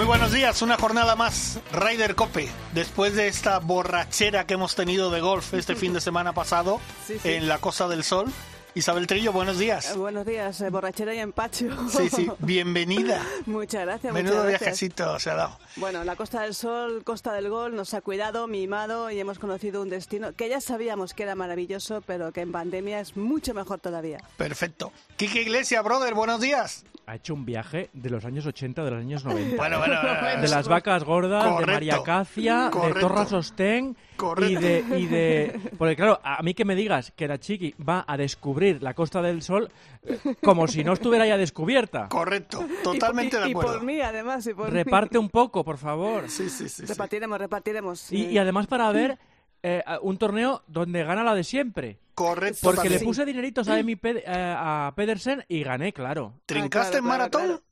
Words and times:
Muy 0.00 0.06
buenos 0.06 0.32
días, 0.32 0.62
una 0.62 0.78
jornada 0.78 1.14
más, 1.14 1.58
Ryder 1.72 2.14
Cope. 2.14 2.48
Después 2.72 3.14
de 3.14 3.28
esta 3.28 3.58
borrachera 3.58 4.46
que 4.46 4.54
hemos 4.54 4.74
tenido 4.74 5.10
de 5.10 5.20
golf 5.20 5.52
este 5.52 5.76
fin 5.76 5.92
de 5.92 6.00
semana 6.00 6.32
pasado 6.32 6.80
Sí, 7.06 7.18
sí. 7.22 7.28
en 7.28 7.48
la 7.48 7.58
Costa 7.58 7.86
del 7.86 8.02
Sol. 8.02 8.32
Isabel 8.74 9.06
Trillo, 9.08 9.32
buenos 9.32 9.58
días. 9.58 9.90
Eh, 9.90 9.98
Buenos 9.98 10.24
días, 10.24 10.60
eh, 10.60 10.70
borrachera 10.70 11.12
y 11.12 11.18
empacho. 11.18 11.66
Sí, 11.88 12.08
sí, 12.08 12.30
bienvenida. 12.38 13.20
muchas 13.46 13.84
gracias. 13.84 14.12
Menudo 14.14 14.34
muchas 14.36 14.48
gracias. 14.48 14.60
viajecito 14.60 15.18
se 15.18 15.30
ha 15.30 15.34
dado. 15.34 15.58
Bueno, 15.76 16.04
la 16.04 16.14
Costa 16.14 16.42
del 16.42 16.54
Sol, 16.54 17.02
Costa 17.02 17.32
del 17.32 17.48
Gol, 17.48 17.74
nos 17.74 17.94
ha 17.94 18.00
cuidado, 18.00 18.46
mimado 18.46 19.10
y 19.10 19.18
hemos 19.18 19.38
conocido 19.40 19.82
un 19.82 19.88
destino 19.88 20.32
que 20.34 20.48
ya 20.48 20.60
sabíamos 20.60 21.14
que 21.14 21.24
era 21.24 21.34
maravilloso, 21.34 22.00
pero 22.06 22.32
que 22.32 22.42
en 22.42 22.52
pandemia 22.52 23.00
es 23.00 23.16
mucho 23.16 23.54
mejor 23.54 23.80
todavía. 23.80 24.18
Perfecto. 24.36 24.92
Quique 25.16 25.42
Iglesia, 25.42 25.82
brother, 25.82 26.14
buenos 26.14 26.40
días. 26.40 26.84
Ha 27.06 27.16
hecho 27.16 27.34
un 27.34 27.44
viaje 27.44 27.90
de 27.92 28.08
los 28.08 28.24
años 28.24 28.46
80, 28.46 28.84
de 28.84 28.90
los 28.92 29.00
años 29.00 29.24
90. 29.24 29.56
Bueno, 29.56 29.78
bueno, 29.78 29.96
bueno. 30.00 30.40
de 30.42 30.48
las 30.48 30.68
vacas 30.68 31.02
gordas, 31.02 31.42
Correcto. 31.42 31.66
de 31.66 31.72
María 31.72 32.02
Cacia, 32.04 32.70
de. 32.72 33.00
Torra 33.00 33.26
Sostén 33.26 33.96
y 34.20 34.54
Correcto. 34.54 34.60
de, 34.60 34.84
y 34.98 35.06
de... 35.06 35.60
Porque 35.78 35.96
claro, 35.96 36.20
a 36.22 36.42
mí 36.42 36.54
que 36.54 36.64
me 36.64 36.74
digas 36.74 37.12
que 37.16 37.26
la 37.26 37.38
chiqui 37.38 37.74
va 37.82 38.04
a 38.06 38.16
descubrir 38.16 38.82
la 38.82 38.94
Costa 38.94 39.22
del 39.22 39.42
Sol 39.42 39.70
eh, 40.02 40.18
como 40.42 40.68
si 40.68 40.84
no 40.84 40.92
estuviera 40.92 41.26
ya 41.26 41.36
descubierta. 41.36 42.08
Correcto, 42.08 42.66
totalmente 42.84 43.36
y, 43.38 43.40
de 43.40 43.48
y 43.48 43.50
acuerdo. 43.52 43.72
por 43.74 43.82
mí, 43.84 44.00
además. 44.00 44.46
Y 44.46 44.54
por 44.54 44.66
mí. 44.70 44.74
Reparte 44.74 45.18
un 45.18 45.28
poco, 45.30 45.64
por 45.64 45.78
favor. 45.78 46.28
Sí, 46.28 46.48
sí, 46.50 46.68
sí. 46.68 46.86
sí. 46.86 46.86
Repartiremos, 46.86 47.38
repartiremos. 47.38 48.12
Y, 48.12 48.24
eh. 48.26 48.32
y 48.32 48.38
además 48.38 48.66
para 48.66 48.90
ver 48.92 49.18
eh, 49.62 49.82
un 50.02 50.16
torneo 50.18 50.62
donde 50.66 51.02
gana 51.04 51.22
la 51.24 51.34
de 51.34 51.44
siempre. 51.44 51.98
Correcto. 52.14 52.58
Porque 52.62 52.90
le 52.90 52.98
puse 53.00 53.24
dineritos 53.24 53.68
a, 53.68 53.78
Emi 53.78 53.96
Ped- 53.96 54.22
eh, 54.24 54.24
a 54.26 54.92
Pedersen 54.94 55.44
y 55.48 55.62
gané, 55.62 55.92
claro. 55.92 56.34
¿Trincaste 56.46 56.78
Ah, 56.78 56.90
claro, 56.90 56.98
en 56.98 57.04
maratón? 57.08 57.42
claro, 57.46 57.62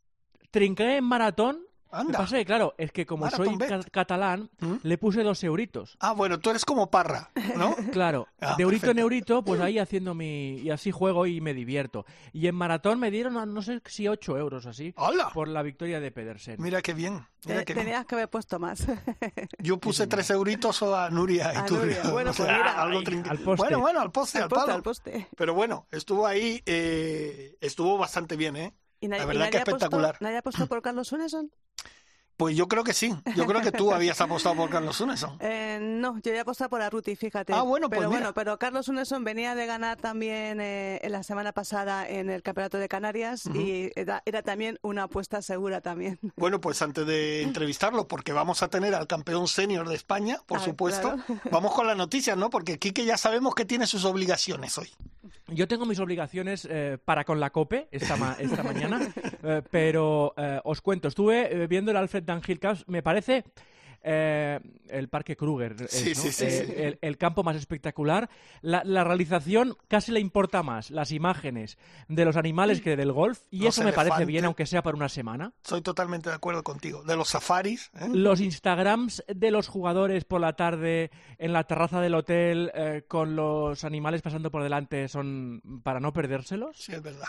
Trinqué 0.50 0.96
en 0.96 1.04
maratón. 1.04 1.67
Lo 1.90 1.98
Anda. 1.98 2.12
que 2.12 2.18
pasa 2.18 2.36
es 2.36 2.40
que, 2.42 2.46
claro, 2.46 2.74
es 2.76 2.92
que 2.92 3.06
como 3.06 3.24
Maratón 3.24 3.46
soy 3.46 3.68
ca- 3.68 3.80
catalán, 3.90 4.50
¿Mm? 4.60 4.74
le 4.82 4.98
puse 4.98 5.22
dos 5.22 5.42
euritos. 5.42 5.96
Ah, 6.00 6.12
bueno, 6.12 6.38
tú 6.38 6.50
eres 6.50 6.64
como 6.64 6.90
Parra, 6.90 7.30
¿no? 7.56 7.74
Claro, 7.92 8.26
Ah, 8.40 8.54
de 8.56 8.62
eurito 8.62 8.90
en 8.90 8.98
eurito, 8.98 9.42
pues 9.42 9.60
ahí 9.60 9.78
haciendo 9.78 10.14
mi... 10.14 10.56
Y 10.58 10.70
así 10.70 10.90
juego 10.90 11.26
y 11.26 11.40
me 11.40 11.54
divierto. 11.54 12.04
Y 12.32 12.46
en 12.46 12.54
maratón 12.54 12.98
me 13.00 13.10
dieron, 13.10 13.34
no 13.54 13.62
sé 13.62 13.80
si 13.86 14.06
8 14.06 14.36
euros 14.36 14.66
así, 14.66 14.92
¡Hola! 14.96 15.30
por 15.32 15.48
la 15.48 15.62
victoria 15.62 15.98
de 16.00 16.10
Pedersen. 16.10 16.56
Mira 16.60 16.82
qué 16.82 16.92
bien. 16.94 17.26
Mira 17.46 17.60
Te- 17.60 17.64
qué 17.64 17.74
bien. 17.74 17.86
tenías 17.86 18.04
que 18.06 18.14
haber 18.16 18.28
puesto 18.28 18.58
más. 18.58 18.84
Yo 19.58 19.78
puse 19.78 20.06
tres 20.06 20.28
euritos 20.30 20.82
a 20.82 21.08
Nuria 21.10 21.52
y 21.54 21.56
A 21.56 21.64
tú. 21.66 21.76
Nuria. 21.76 22.02
Bueno, 22.12 22.32
pues 22.36 22.48
mira, 22.48 22.82
algo 22.82 22.98
ahí, 22.98 23.04
trinque- 23.04 23.30
al 23.30 23.38
poste. 23.38 23.62
Bueno, 23.64 23.80
bueno, 23.80 24.00
al 24.00 24.10
poste, 24.12 24.38
al, 24.38 24.44
al 24.44 24.48
poste, 24.50 24.64
palo. 24.66 24.74
al 24.76 24.82
poste. 24.82 25.28
Pero 25.36 25.54
bueno, 25.54 25.86
estuvo 25.90 26.26
ahí, 26.26 26.62
eh, 26.66 27.56
estuvo 27.60 27.96
bastante 27.96 28.36
bien, 28.36 28.56
¿eh? 28.56 28.74
¿Y 29.00 29.06
nadie, 29.08 29.20
La 29.20 29.24
y 29.24 29.26
verdad 29.28 29.40
nadie 29.40 29.50
que 29.52 29.58
espectacular. 29.58 30.16
¿Nadie 30.20 30.36
ha 30.38 30.42
puesto 30.42 30.66
por 30.66 30.82
Carlos 30.82 31.12
Uneson? 31.12 31.50
Pues 32.38 32.56
yo 32.56 32.68
creo 32.68 32.84
que 32.84 32.92
sí. 32.94 33.12
Yo 33.36 33.44
creo 33.46 33.60
que 33.60 33.72
tú 33.72 33.92
habías 33.92 34.18
apostado 34.20 34.54
por 34.54 34.70
Carlos 34.70 34.98
Uneson. 35.00 35.36
Eh, 35.40 35.78
no, 35.82 36.18
yo 36.22 36.32
ya 36.32 36.42
apostado 36.42 36.70
por 36.70 36.80
Arruti, 36.80 37.16
fíjate. 37.16 37.52
Ah, 37.52 37.62
bueno, 37.62 37.88
pues 37.88 37.98
pero 37.98 38.08
mira. 38.10 38.20
bueno, 38.20 38.32
pero 38.34 38.58
Carlos 38.60 38.86
Uneson 38.88 39.24
venía 39.24 39.56
de 39.56 39.66
ganar 39.66 39.98
también 39.98 40.60
eh, 40.60 41.00
en 41.02 41.10
la 41.12 41.22
semana 41.24 41.52
pasada 41.52 42.08
en 42.08 42.30
el 42.30 42.42
Campeonato 42.44 42.78
de 42.78 42.88
Canarias 42.88 43.44
y 43.52 43.90
era, 43.96 44.22
era 44.24 44.42
también 44.42 44.78
una 44.82 45.02
apuesta 45.02 45.42
segura 45.42 45.80
también. 45.80 46.18
Bueno, 46.36 46.60
pues 46.60 46.80
antes 46.80 47.04
de 47.04 47.42
entrevistarlo, 47.42 48.06
porque 48.06 48.32
vamos 48.32 48.62
a 48.62 48.68
tener 48.68 48.94
al 48.94 49.08
campeón 49.08 49.48
senior 49.48 49.88
de 49.88 49.96
España, 49.96 50.38
por 50.46 50.58
Ah, 50.58 50.60
supuesto, 50.64 51.16
claro. 51.26 51.40
vamos 51.50 51.74
con 51.74 51.86
las 51.88 51.96
noticias, 51.96 52.36
¿no? 52.38 52.48
Porque 52.50 52.78
Quique 52.78 53.04
ya 53.04 53.16
sabemos 53.16 53.56
que 53.56 53.64
tiene 53.64 53.86
sus 53.88 54.04
obligaciones 54.04 54.78
hoy. 54.78 54.88
Yo 55.48 55.66
tengo 55.66 55.84
mis 55.86 55.98
obligaciones 55.98 56.66
eh, 56.70 56.98
para 57.04 57.24
con 57.24 57.40
la 57.40 57.50
COPE 57.50 57.88
esta, 57.90 58.16
ma- 58.16 58.36
esta 58.38 58.62
mañana, 58.62 59.00
eh, 59.42 59.62
pero 59.70 60.34
eh, 60.36 60.60
os 60.62 60.80
cuento, 60.80 61.08
estuve 61.08 61.62
eh, 61.64 61.66
viendo 61.66 61.90
el 61.90 61.96
Alfred 61.96 62.22
Me 62.86 63.02
parece 63.02 63.44
eh, 64.02 64.60
el 64.90 65.08
Parque 65.08 65.36
Kruger, 65.36 65.74
es, 65.80 65.90
Sí, 65.90 66.10
¿no? 66.10 66.14
sí, 66.22 66.32
sí, 66.32 66.44
Eh, 66.44 66.50
sí. 66.66 66.72
El, 66.76 66.98
el 67.02 67.18
campo 67.18 67.42
más 67.42 67.56
espectacular. 67.56 68.30
La, 68.62 68.82
la 68.84 69.02
realización 69.02 69.76
casi 69.88 70.12
le 70.12 70.20
importa 70.20 70.62
más 70.62 70.90
las 70.92 71.10
imágenes 71.10 71.76
de 72.06 72.24
los 72.24 72.36
animales 72.36 72.80
que 72.80 72.96
del 72.96 73.12
golf, 73.12 73.40
y 73.50 73.64
Los 73.64 73.76
eso 73.76 73.84
me 73.84 73.92
parece 73.92 74.24
bien, 74.24 74.44
aunque 74.44 74.66
sea 74.66 74.82
por 74.82 74.94
una 74.94 75.08
semana. 75.08 75.52
Soy 75.64 75.80
totalmente 75.82 76.28
de 76.30 76.36
acuerdo 76.36 76.62
contigo. 76.62 77.02
De 77.02 77.16
los 77.16 77.28
safaris, 77.28 77.90
¿eh? 78.00 78.06
Los 78.12 78.40
Instagrams 78.40 79.24
de 79.26 79.50
los 79.50 79.66
jugadores 79.66 80.24
por 80.24 80.40
la 80.40 80.52
tarde 80.54 81.10
en 81.38 81.52
la 81.52 81.64
terraza 81.64 82.00
del 82.00 82.14
hotel 82.14 82.70
eh, 82.74 83.02
con 83.08 83.34
los 83.34 83.82
animales 83.82 84.22
pasando 84.22 84.50
por 84.52 84.62
delante 84.62 85.08
son 85.08 85.60
para 85.82 85.98
no 85.98 86.12
perdérselos. 86.12 86.76
Sí, 86.76 86.92
es 86.92 87.02
verdad. 87.02 87.28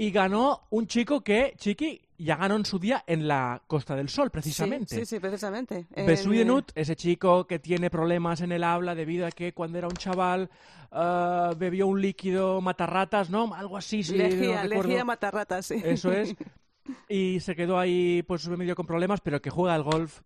Y 0.00 0.12
ganó 0.12 0.62
un 0.70 0.86
chico 0.86 1.20
que, 1.20 1.54
Chiqui, 1.58 2.00
ya 2.16 2.36
ganó 2.36 2.56
en 2.56 2.64
su 2.64 2.78
día 2.78 3.04
en 3.06 3.28
la 3.28 3.60
Costa 3.66 3.94
del 3.94 4.08
Sol, 4.08 4.30
precisamente. 4.30 4.94
Sí, 4.94 5.00
sí, 5.00 5.04
sí, 5.04 5.20
precisamente. 5.20 5.88
En, 5.92 6.06
Besuidenut, 6.06 6.72
ese 6.74 6.96
chico 6.96 7.46
que 7.46 7.58
tiene 7.58 7.90
problemas 7.90 8.40
en 8.40 8.50
el 8.52 8.64
habla 8.64 8.94
debido 8.94 9.26
a 9.26 9.30
que 9.30 9.52
cuando 9.52 9.76
era 9.76 9.88
un 9.88 9.96
chaval 9.96 10.48
ah, 10.90 11.52
bebió 11.54 11.86
un 11.86 12.00
líquido 12.00 12.62
matarratas, 12.62 13.28
¿no? 13.28 13.52
Algo 13.52 13.76
así, 13.76 14.02
sí, 14.02 14.16
lejía, 14.16 14.62
no 14.62 14.70
lejía 14.70 15.04
matarratas, 15.04 15.66
sí. 15.66 15.82
Eso 15.84 16.10
es. 16.10 16.34
Y 17.08 17.38
se 17.40 17.54
quedó 17.54 17.78
ahí, 17.78 18.22
pues 18.22 18.48
medio 18.48 18.74
con 18.74 18.86
problemas, 18.86 19.20
pero 19.20 19.42
que 19.42 19.50
juega 19.50 19.74
al 19.74 19.82
golf 19.82 20.22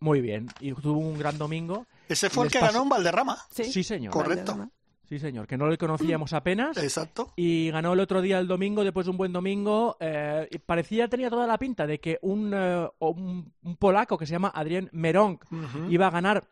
muy 0.00 0.22
bien. 0.22 0.48
Y 0.60 0.72
tuvo 0.72 0.98
un 0.98 1.18
gran 1.18 1.36
domingo. 1.36 1.86
Ese 2.08 2.30
fue 2.30 2.46
el 2.46 2.50
que 2.50 2.58
pasó- 2.58 2.72
ganó 2.72 2.84
en 2.84 2.88
Valderrama. 2.88 3.38
Sí, 3.50 3.64
Sí, 3.64 3.84
señor. 3.84 4.14
Correcto. 4.14 4.52
Valderrama. 4.52 4.77
Sí, 5.08 5.18
señor. 5.18 5.46
Que 5.46 5.56
no 5.56 5.68
le 5.68 5.78
conocíamos 5.78 6.32
apenas. 6.32 6.76
Exacto. 6.82 7.32
Y 7.36 7.70
ganó 7.70 7.92
el 7.94 8.00
otro 8.00 8.20
día 8.20 8.38
el 8.38 8.46
domingo, 8.46 8.84
después 8.84 9.06
de 9.06 9.10
un 9.10 9.16
buen 9.16 9.32
domingo. 9.32 9.96
eh, 10.00 10.48
parecía, 10.66 11.08
tenía 11.08 11.30
toda 11.30 11.46
la 11.46 11.56
pinta 11.58 11.86
de 11.86 11.98
que 11.98 12.18
un, 12.22 12.52
eh, 12.54 12.88
un, 12.98 13.52
un 13.62 13.76
polaco 13.76 14.18
que 14.18 14.26
se 14.26 14.32
llama 14.32 14.52
Adrián 14.54 14.88
Merong 14.92 15.38
Ujú. 15.50 15.90
iba 15.90 16.06
a 16.06 16.10
ganar 16.10 16.44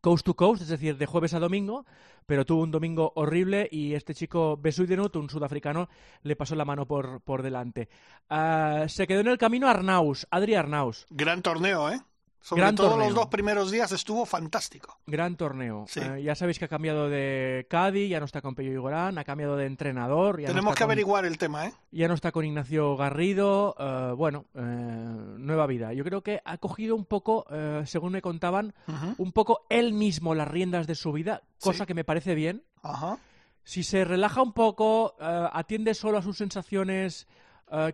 coast 0.00 0.24
to 0.24 0.34
coast, 0.34 0.62
es 0.62 0.68
decir, 0.68 0.96
de 0.96 1.06
jueves 1.06 1.34
a 1.34 1.40
domingo, 1.40 1.84
pero 2.26 2.44
tuvo 2.46 2.62
un 2.62 2.70
domingo 2.70 3.12
horrible 3.16 3.68
y 3.72 3.94
este 3.94 4.14
chico 4.14 4.56
Besuidenut, 4.56 5.16
un 5.16 5.28
sudafricano, 5.28 5.88
le 6.22 6.36
pasó 6.36 6.54
la 6.54 6.64
mano 6.64 6.86
por, 6.86 7.20
por 7.22 7.42
delante. 7.42 7.88
Ah, 8.28 8.84
se 8.88 9.06
quedó 9.08 9.20
en 9.20 9.26
el 9.28 9.38
camino 9.38 9.66
Arnaus, 9.68 10.28
Adri 10.30 10.54
Arnaus. 10.54 11.06
Gran 11.10 11.42
torneo, 11.42 11.90
¿eh? 11.90 12.00
Sobre 12.42 12.62
Gran 12.62 12.74
todo 12.74 12.88
torneo. 12.90 13.06
los 13.08 13.14
dos 13.14 13.26
primeros 13.26 13.70
días 13.70 13.92
estuvo 13.92 14.24
fantástico. 14.24 14.96
Gran 15.06 15.36
torneo. 15.36 15.84
Sí. 15.88 16.00
Eh, 16.00 16.22
ya 16.22 16.34
sabéis 16.34 16.58
que 16.58 16.64
ha 16.64 16.68
cambiado 16.68 17.10
de 17.10 17.66
Cádiz, 17.68 18.08
ya 18.08 18.18
no 18.18 18.24
está 18.24 18.40
con 18.40 18.54
Pello 18.54 18.72
Igorán, 18.72 19.18
ha 19.18 19.24
cambiado 19.24 19.56
de 19.58 19.66
entrenador. 19.66 20.40
Ya 20.40 20.48
Tenemos 20.48 20.74
que 20.74 20.78
con- 20.82 20.90
averiguar 20.90 21.26
el 21.26 21.36
tema, 21.36 21.66
¿eh? 21.66 21.74
Ya 21.90 22.08
no 22.08 22.14
está 22.14 22.32
con 22.32 22.44
Ignacio 22.46 22.96
Garrido. 22.96 23.74
eh, 23.78 24.12
bueno, 24.16 24.46
eh, 24.54 24.60
nueva 24.62 25.66
vida. 25.66 25.92
Yo 25.92 26.02
creo 26.02 26.22
que 26.22 26.40
ha 26.44 26.56
cogido 26.56 26.96
un 26.96 27.04
poco, 27.04 27.44
según 27.84 28.12
me 28.12 28.22
contaban, 28.22 28.72
un 29.18 29.32
poco 29.32 29.66
él 29.68 29.92
mismo 29.92 30.34
las 30.34 30.48
riendas 30.48 30.86
de 30.86 30.94
su 30.94 31.12
vida, 31.12 31.42
cosa 31.60 31.80
Sí. 31.84 31.86
que 31.86 31.94
me 31.94 32.04
parece 32.04 32.34
bien. 32.34 32.62
Ajá. 32.82 33.18
Si 33.64 33.82
se 33.82 34.04
relaja 34.06 34.40
un 34.40 34.54
poco, 34.54 35.14
atiende 35.20 35.92
solo 35.92 36.16
a 36.18 36.22
sus 36.22 36.38
sensaciones, 36.38 37.28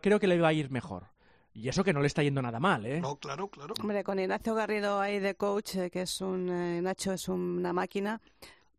creo 0.00 0.20
que 0.20 0.28
le 0.28 0.40
va 0.40 0.49
a 0.49 0.52
ir 0.52 0.70
mejor. 0.70 1.08
Y 1.56 1.70
eso 1.70 1.82
que 1.82 1.94
no 1.94 2.00
le 2.00 2.06
está 2.06 2.22
yendo 2.22 2.42
nada 2.42 2.60
mal, 2.60 2.84
¿eh? 2.84 3.00
No, 3.00 3.16
claro, 3.16 3.48
claro. 3.48 3.72
Hombre, 3.80 4.04
con 4.04 4.18
Ignacio 4.18 4.54
Garrido 4.54 5.00
ahí 5.00 5.18
de 5.20 5.36
coach, 5.36 5.76
eh, 5.76 5.90
que 5.90 6.02
es 6.02 6.20
un 6.20 6.50
eh, 6.50 6.82
Nacho 6.82 7.14
es 7.14 7.28
una 7.28 7.72
máquina. 7.72 8.20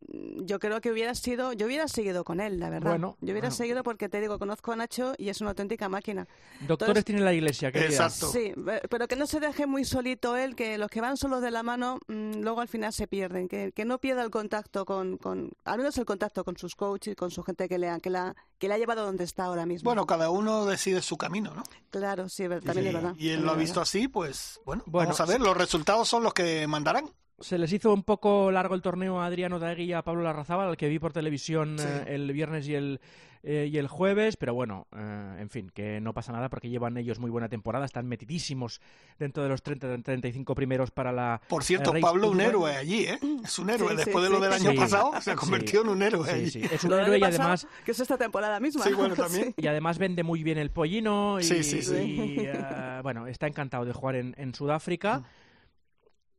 Mm, 0.08 0.46
Yo 0.46 0.60
creo 0.60 0.82
que 0.82 0.92
hubiera 0.92 1.14
sido, 1.16 1.54
yo 1.54 1.66
hubiera 1.66 1.88
seguido 1.88 2.24
con 2.24 2.40
él, 2.40 2.60
la 2.60 2.70
verdad. 2.70 2.92
Bueno, 2.92 3.18
yo 3.22 3.32
hubiera 3.34 3.48
bueno. 3.50 3.56
seguido 3.56 3.84
porque 3.84 4.10
te 4.10 4.22
digo, 4.22 4.40
conozco 4.40 4.72
a 4.72 4.76
Nacho 4.76 5.14
y 5.18 5.30
es 5.30 5.42
una 5.42 5.52
auténtica 5.52 5.90
máquina. 5.90 6.28
Doctores 6.62 6.90
entonces- 6.90 7.06
tiene 7.06 7.22
la 7.22 7.34
iglesia, 7.34 7.72
querida. 7.72 7.90
Exacto. 7.90 8.32
Sí, 8.32 8.54
pero 8.90 9.08
que 9.08 9.16
no 9.16 9.28
se 9.28 9.40
deje 9.40 9.66
muy 9.68 9.86
solito 9.86 10.36
él, 10.38 10.56
que 10.56 10.78
los 10.78 10.90
que 10.90 11.02
van 11.02 11.18
solos 11.18 11.42
de 11.42 11.52
la 11.52 11.64
mano 11.64 12.00
mm, 12.08 12.42
luego 12.42 12.62
al 12.62 12.68
final 12.68 12.94
se 12.94 13.08
pierden, 13.08 13.48
que, 13.48 13.72
que 13.74 13.86
no 13.86 13.98
pierda 14.00 14.24
el 14.24 14.30
contacto 14.30 14.86
con, 14.86 15.18
con, 15.18 15.52
al 15.66 15.78
menos 15.78 15.98
el 15.98 16.06
contacto 16.06 16.44
con 16.44 16.58
sus 16.58 16.76
coaches, 16.76 17.16
con 17.16 17.32
su 17.32 17.44
gente 17.44 17.68
que 17.68 17.78
le 17.78 17.90
ha, 17.90 18.00
que 18.00 18.10
la, 18.10 18.36
que 18.60 18.68
le 18.68 18.74
ha 18.76 18.78
llevado 18.78 19.06
donde 19.06 19.24
está 19.24 19.46
ahora 19.46 19.66
mismo. 19.66 19.90
Bueno, 19.90 20.06
cada 20.06 20.30
uno 20.30 20.66
decide 20.66 21.02
su 21.02 21.18
camino, 21.18 21.54
¿no? 21.54 21.64
claro, 21.90 22.30
sí, 22.30 22.44
también 22.48 22.88
es 22.88 22.94
verdad. 22.94 23.16
y 23.18 23.30
él 23.30 23.42
lo 23.42 23.52
ha 23.52 23.56
visto 23.56 23.82
así, 23.82 24.08
pues 24.08 24.60
bueno, 24.66 24.84
Bueno, 24.86 25.08
vamos 25.10 25.20
a 25.22 25.26
ver, 25.26 25.42
los 25.42 25.58
resultados 25.58 26.08
son 26.08 26.24
los 26.24 26.34
que 26.34 26.68
mandarán. 26.68 27.10
Se 27.40 27.58
les 27.58 27.72
hizo 27.74 27.94
un 27.94 28.04
poco 28.04 28.52
largo 28.52 28.76
el 28.76 28.82
torneo 28.82 29.20
a 29.22 29.26
Adriano 29.26 29.60
Daegui 29.60 29.84
y 29.86 29.94
a 29.94 30.02
Pablo 30.02 30.24
Larrazábal, 30.24 30.70
al 30.70 30.78
que 30.78 30.90
vi 30.90 31.00
por 31.00 31.14
televisión 31.14 31.78
Sí. 31.78 31.86
eh, 31.88 32.16
el 32.16 32.32
viernes 32.34 32.68
y 32.68 32.74
el, 32.76 33.00
eh, 33.44 33.70
y 33.72 33.78
el 33.78 33.88
jueves, 33.88 34.36
pero 34.36 34.54
bueno, 34.56 34.88
eh, 34.98 35.38
en 35.40 35.50
fin, 35.50 35.70
que 35.74 36.02
no 36.02 36.14
pasa 36.14 36.32
nada 36.34 36.50
porque 36.50 36.68
llevan 36.70 36.98
ellos 36.98 37.20
muy 37.20 37.30
buena 37.30 37.48
temporada, 37.48 37.86
están 37.86 38.08
metidísimos 38.08 38.82
dentro 39.20 39.44
de 39.44 39.50
los 39.50 39.64
30-35 39.64 40.56
primeros 40.56 40.90
para 40.92 41.12
la... 41.12 41.40
Por 41.48 41.64
cierto, 41.64 41.92
eh, 41.92 41.94
Race 41.94 42.02
Pablo 42.02 42.32
un 42.32 42.42
héroe 42.42 42.76
allí, 42.76 43.04
¿eh? 43.06 43.20
Es 43.44 43.60
un 43.60 43.70
héroe. 43.70 43.90
Sí, 43.90 43.98
sí, 43.98 44.04
Después 44.06 44.24
de 44.24 44.30
lo 44.32 44.38
sí. 44.38 44.42
del 44.44 44.54
año 44.54 44.72
Sí, 44.72 44.78
pasado, 44.78 45.12
se 45.22 45.32
ha 45.32 45.34
sí. 45.34 45.40
convertido 45.40 45.84
en 45.84 45.90
un 45.90 46.02
héroe 46.02 46.26
Sí, 46.28 46.32
allí. 46.34 46.50
sí, 46.50 46.62
es 46.72 46.84
un 46.84 46.90
Lo 46.90 47.00
héroe 47.00 47.20
y 47.20 47.24
además... 47.24 47.68
Que 47.86 47.92
es 47.92 48.00
esta 48.00 48.18
temporada 48.18 48.60
misma. 48.60 48.84
Sí, 48.84 48.94
bueno, 48.94 49.16
también. 49.16 49.54
Y 49.56 49.68
además 49.68 50.00
vende 50.00 50.24
muy 50.24 50.42
bien 50.44 50.58
el 50.58 50.72
pollino 50.72 51.40
y, 51.40 51.44
Sí, 51.44 51.64
sí, 51.64 51.84
sí. 51.84 51.96
y, 51.96 52.36
eh, 52.40 53.00
bueno, 53.04 53.28
está 53.28 53.46
encantado 53.48 53.86
de 53.86 53.94
jugar 53.94 54.16
en, 54.16 54.34
en 54.38 54.54
Sudáfrica. 54.56 55.24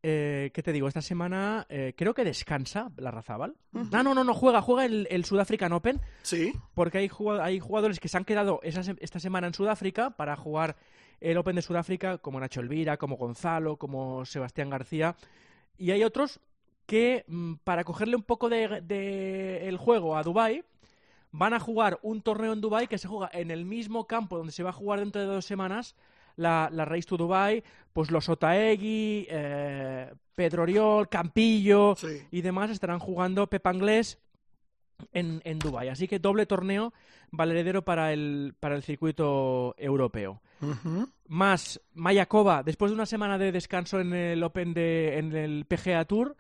Eh, 0.03 0.51
¿Qué 0.55 0.63
te 0.63 0.73
digo? 0.73 0.87
Esta 0.87 1.03
semana 1.03 1.67
eh, 1.69 1.93
creo 1.97 2.15
que 2.15 2.25
descansa 2.25 2.91
la 2.99 3.11
Razábal. 3.11 3.57
Ah, 3.93 4.03
no, 4.03 4.15
no, 4.15 4.23
no, 4.23 4.33
juega, 4.35 4.63
juega 4.63 4.85
el, 4.85 5.09
el 5.11 5.25
Sudafrican 5.25 5.73
Open 5.73 6.01
Sí, 6.23 6.53
porque 6.75 6.99
hay, 6.99 7.09
jugado- 7.09 7.43
hay 7.43 7.59
jugadores 7.59 7.99
que 7.99 8.09
se 8.09 8.17
han 8.17 8.25
quedado 8.25 8.61
esta 8.63 9.19
semana 9.21 9.49
en 9.49 9.55
Sudáfrica 9.55 10.11
para 10.11 10.37
jugar 10.37 10.77
el 11.21 11.37
Open 11.37 11.57
de 11.57 11.63
Sudáfrica, 11.63 12.19
como 12.19 12.39
Nacho 12.39 12.61
Elvira, 12.61 12.97
como 12.97 13.17
Gonzalo, 13.17 13.77
como 13.77 14.25
Sebastián 14.25 14.71
García. 14.71 15.17
Y 15.77 15.91
hay 15.91 16.05
otros 16.05 16.39
que, 16.87 17.25
mm, 17.27 17.55
para 17.65 17.83
cogerle 17.83 18.15
un 18.15 18.23
poco 18.23 18.49
de, 18.49 18.81
de 18.83 19.69
el 19.69 19.77
juego 19.79 20.17
a 20.17 20.23
Dubai 20.23 20.63
van 21.33 21.53
a 21.55 21.61
jugar 21.61 21.99
un 22.03 22.23
torneo 22.23 22.53
en 22.53 22.61
Dubai 22.61 22.87
que 22.87 22.99
se 22.99 23.09
juega 23.09 23.29
en 23.33 23.51
el 23.51 23.65
mismo 23.67 24.07
campo 24.07 24.39
donde 24.39 24.53
se 24.53 24.63
va 24.63 24.71
a 24.71 24.73
jugar 24.73 25.01
dentro 25.01 25.21
de 25.21 25.27
dos 25.27 25.45
semanas 25.45 25.95
la, 26.39 26.71
la 26.73 26.85
Race 26.85 27.07
to 27.07 27.17
Dubai, 27.17 27.63
pues 27.93 28.11
los 28.11 28.29
Otaegui, 28.29 29.27
eh, 29.29 30.11
Pedro 30.35 30.63
Oriol, 30.63 31.09
Campillo 31.09 31.95
sí. 31.97 32.23
y 32.31 32.41
demás 32.41 32.71
estarán 32.71 33.01
jugando 33.01 33.49
Pepa 33.49 33.71
Anglés 33.71 34.19
en, 35.13 35.43
en 35.45 35.59
Dubái. 35.59 35.89
Así 35.89 36.07
que 36.09 36.19
doble 36.19 36.47
torneo 36.47 36.93
valedero 37.31 37.85
para 37.85 38.13
el, 38.13 38.55
para 38.59 38.77
el 38.77 38.83
circuito 38.83 39.75
europeo. 39.77 40.41
Más 41.27 41.81
Mayakova, 41.95 42.63
después 42.63 42.91
de 42.91 42.95
una 42.95 43.07
semana 43.07 43.37
de 43.37 43.53
descanso 43.53 44.01
en 44.01 44.13
el 44.13 44.43
Open 44.43 44.75
de, 44.75 45.19
en 45.19 45.35
el 45.35 45.67
PGA 45.67 46.05
Tour, 46.05 46.37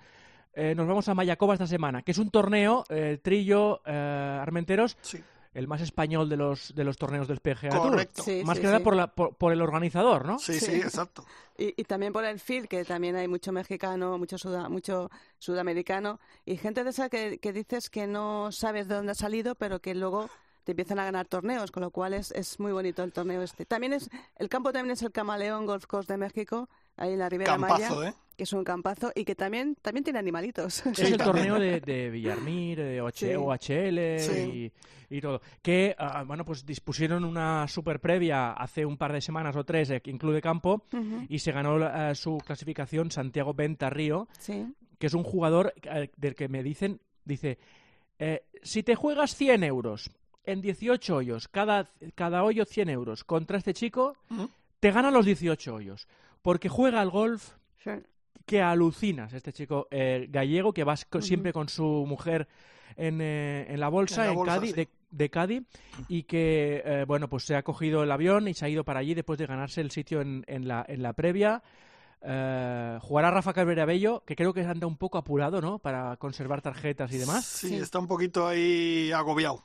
eh, 0.54 0.74
nos 0.74 0.88
vamos 0.88 1.08
a 1.08 1.14
Mayakova 1.14 1.54
esta 1.54 1.66
semana, 1.66 2.02
que 2.02 2.12
es 2.12 2.18
un 2.18 2.30
torneo, 2.30 2.84
eh, 2.88 3.18
trillo 3.22 3.80
eh, 3.84 4.38
Armenteros, 4.40 4.96
Sí, 5.02 5.18
el 5.58 5.66
más 5.68 5.80
español 5.80 6.28
de 6.28 6.36
los, 6.36 6.74
de 6.74 6.84
los 6.84 6.96
torneos 6.96 7.26
del 7.28 7.40
PGA 7.40 7.70
Tour. 7.70 7.90
correcto. 7.90 8.22
Sí, 8.22 8.42
Más 8.44 8.56
sí, 8.56 8.60
que 8.62 8.66
nada 8.68 8.78
sí. 8.78 8.84
por, 8.84 8.94
la- 8.96 9.08
por, 9.14 9.34
por 9.34 9.52
el 9.52 9.60
organizador, 9.60 10.24
¿no? 10.24 10.38
Sí, 10.38 10.54
sí, 10.60 10.66
Sí. 10.66 10.74
exacto. 10.76 11.24
Y, 11.56 11.74
y 11.76 11.84
también 11.84 12.12
por 12.12 12.24
el 12.24 12.38
feel, 12.38 12.68
que 12.68 12.84
también 12.84 13.16
hay 13.16 13.26
mucho 13.26 13.50
mexicano, 13.50 14.16
mucho, 14.18 14.38
suda- 14.38 14.68
mucho 14.68 15.10
sudamericano, 15.38 16.20
y 16.44 16.56
gente 16.56 16.84
de 16.84 16.90
esa 16.90 17.08
que, 17.08 17.38
que 17.38 17.52
dices 17.52 17.90
que 17.90 18.06
no 18.06 18.52
sabes 18.52 18.86
de 18.88 18.94
dónde 18.94 19.12
ha 19.12 19.14
salido, 19.16 19.54
pero 19.56 19.80
que 19.80 19.94
luego 19.94 20.28
te 20.64 20.72
empiezan 20.72 20.98
a 20.98 21.04
ganar 21.04 21.26
torneos, 21.26 21.70
con 21.72 21.82
lo 21.82 21.90
cual 21.90 22.12
es, 22.14 22.30
es 22.32 22.60
muy 22.60 22.72
bonito 22.72 23.02
el 23.02 23.12
torneo 23.12 23.42
este. 23.42 23.64
También 23.64 23.94
es, 23.94 24.10
el 24.36 24.48
campo 24.48 24.72
también 24.72 24.92
es 24.92 25.02
el 25.02 25.10
Camaleón 25.10 25.64
Golf 25.66 25.86
Course 25.86 26.12
de 26.12 26.18
México, 26.18 26.68
ahí 26.98 27.12
en 27.14 27.18
la 27.18 27.28
Ribera 27.28 27.52
Campazo, 27.52 27.96
Maya, 27.96 28.08
¿eh? 28.10 28.14
que 28.36 28.42
es 28.44 28.52
un 28.52 28.62
campazo 28.64 29.10
y 29.14 29.24
que 29.24 29.34
también, 29.34 29.76
también 29.82 30.04
tiene 30.04 30.18
animalitos. 30.18 30.84
Es 30.86 30.96
Sí, 30.98 31.06
el 31.12 31.16
también. 31.16 31.48
torneo 31.48 31.58
de, 31.58 31.80
de 31.80 32.10
Villarmir, 32.10 32.78
de 32.78 33.00
OH, 33.00 33.10
Sí. 33.14 33.34
OHL 33.34 34.18
Sí. 34.20 34.72
y, 35.10 35.16
y 35.16 35.20
todo. 35.20 35.40
Que, 35.62 35.94
ah, 35.98 36.22
bueno, 36.26 36.44
pues 36.44 36.66
dispusieron 36.66 37.24
una 37.24 37.66
super 37.66 37.98
previa 38.00 38.52
hace 38.52 38.84
un 38.84 38.96
par 38.98 39.12
de 39.12 39.20
semanas 39.20 39.56
o 39.56 39.64
tres, 39.64 39.90
eh, 39.90 40.00
que 40.02 40.10
incluye 40.10 40.40
campo, 40.42 40.84
y 41.28 41.38
se 41.38 41.52
ganó 41.52 41.78
eh, 41.84 42.14
su 42.14 42.38
clasificación 42.38 43.10
Santiago 43.10 43.54
Benta 43.54 43.88
Río, 43.90 44.28
Sí. 44.38 44.66
que 44.98 45.06
es 45.06 45.14
un 45.14 45.22
jugador 45.24 45.72
eh, 45.84 46.10
del 46.16 46.34
que 46.34 46.48
me 46.48 46.62
dicen, 46.62 47.00
dice, 47.24 47.58
eh, 48.18 48.44
si 48.62 48.82
te 48.82 48.94
juegas 48.96 49.34
100 49.34 49.64
euros 49.64 50.10
en 50.44 50.60
18 50.60 51.16
hoyos, 51.16 51.48
cada, 51.48 51.90
cada 52.14 52.42
hoyo 52.44 52.64
100 52.64 52.88
euros, 52.90 53.24
contra 53.24 53.58
este 53.58 53.74
chico, 53.74 54.14
te 54.80 54.90
gana 54.90 55.10
los 55.10 55.24
18 55.26 55.74
hoyos, 55.74 56.06
porque 56.42 56.68
juega 56.68 57.00
al 57.00 57.10
golf 57.10 57.54
Sí. 57.82 57.90
que 58.46 58.60
alucinas 58.62 59.32
este 59.32 59.52
chico 59.52 59.86
eh, 59.90 60.26
gallego 60.30 60.72
que 60.72 60.84
va 60.84 60.96
siempre 60.96 61.52
con 61.52 61.68
su 61.68 62.04
mujer 62.06 62.48
en, 62.96 63.20
eh, 63.20 63.66
en 63.68 63.78
la 63.80 63.88
bolsa, 63.88 64.22
En 64.22 64.26
la 64.26 64.32
en, 64.32 64.36
bolsa, 64.38 64.54
Cádiz, 64.56 64.70
sí. 64.70 64.76
de, 64.76 64.88
de 65.10 65.30
Cádiz, 65.30 65.62
y 66.08 66.22
que, 66.24 66.82
eh, 66.84 67.04
bueno, 67.06 67.28
pues 67.28 67.44
se 67.44 67.54
ha 67.54 67.62
cogido 67.62 68.02
el 68.02 68.10
avión 68.10 68.48
y 68.48 68.54
se 68.54 68.64
ha 68.64 68.68
ido 68.68 68.84
para 68.84 69.00
allí 69.00 69.14
después 69.14 69.38
de 69.38 69.46
ganarse 69.46 69.80
el 69.80 69.90
sitio 69.90 70.20
en, 70.20 70.44
en 70.48 70.66
la, 70.66 70.84
en 70.88 71.02
la 71.02 71.12
previa. 71.12 71.62
Eh, 72.20 72.98
jugará 73.00 73.30
Rafa 73.30 73.52
Cabrera 73.52 73.84
Bello, 73.84 74.24
que 74.26 74.34
creo 74.34 74.52
que 74.52 74.62
anda 74.62 74.88
un 74.88 74.96
poco 74.96 75.18
apurado, 75.18 75.60
¿no? 75.60 75.78
Para 75.78 76.16
conservar 76.16 76.60
tarjetas 76.62 77.12
y 77.12 77.18
demás. 77.18 77.44
Sí, 77.44 77.68
Sí. 77.68 77.76
está 77.76 78.00
un 78.00 78.08
poquito 78.08 78.48
ahí 78.48 79.12
agobiado. 79.12 79.62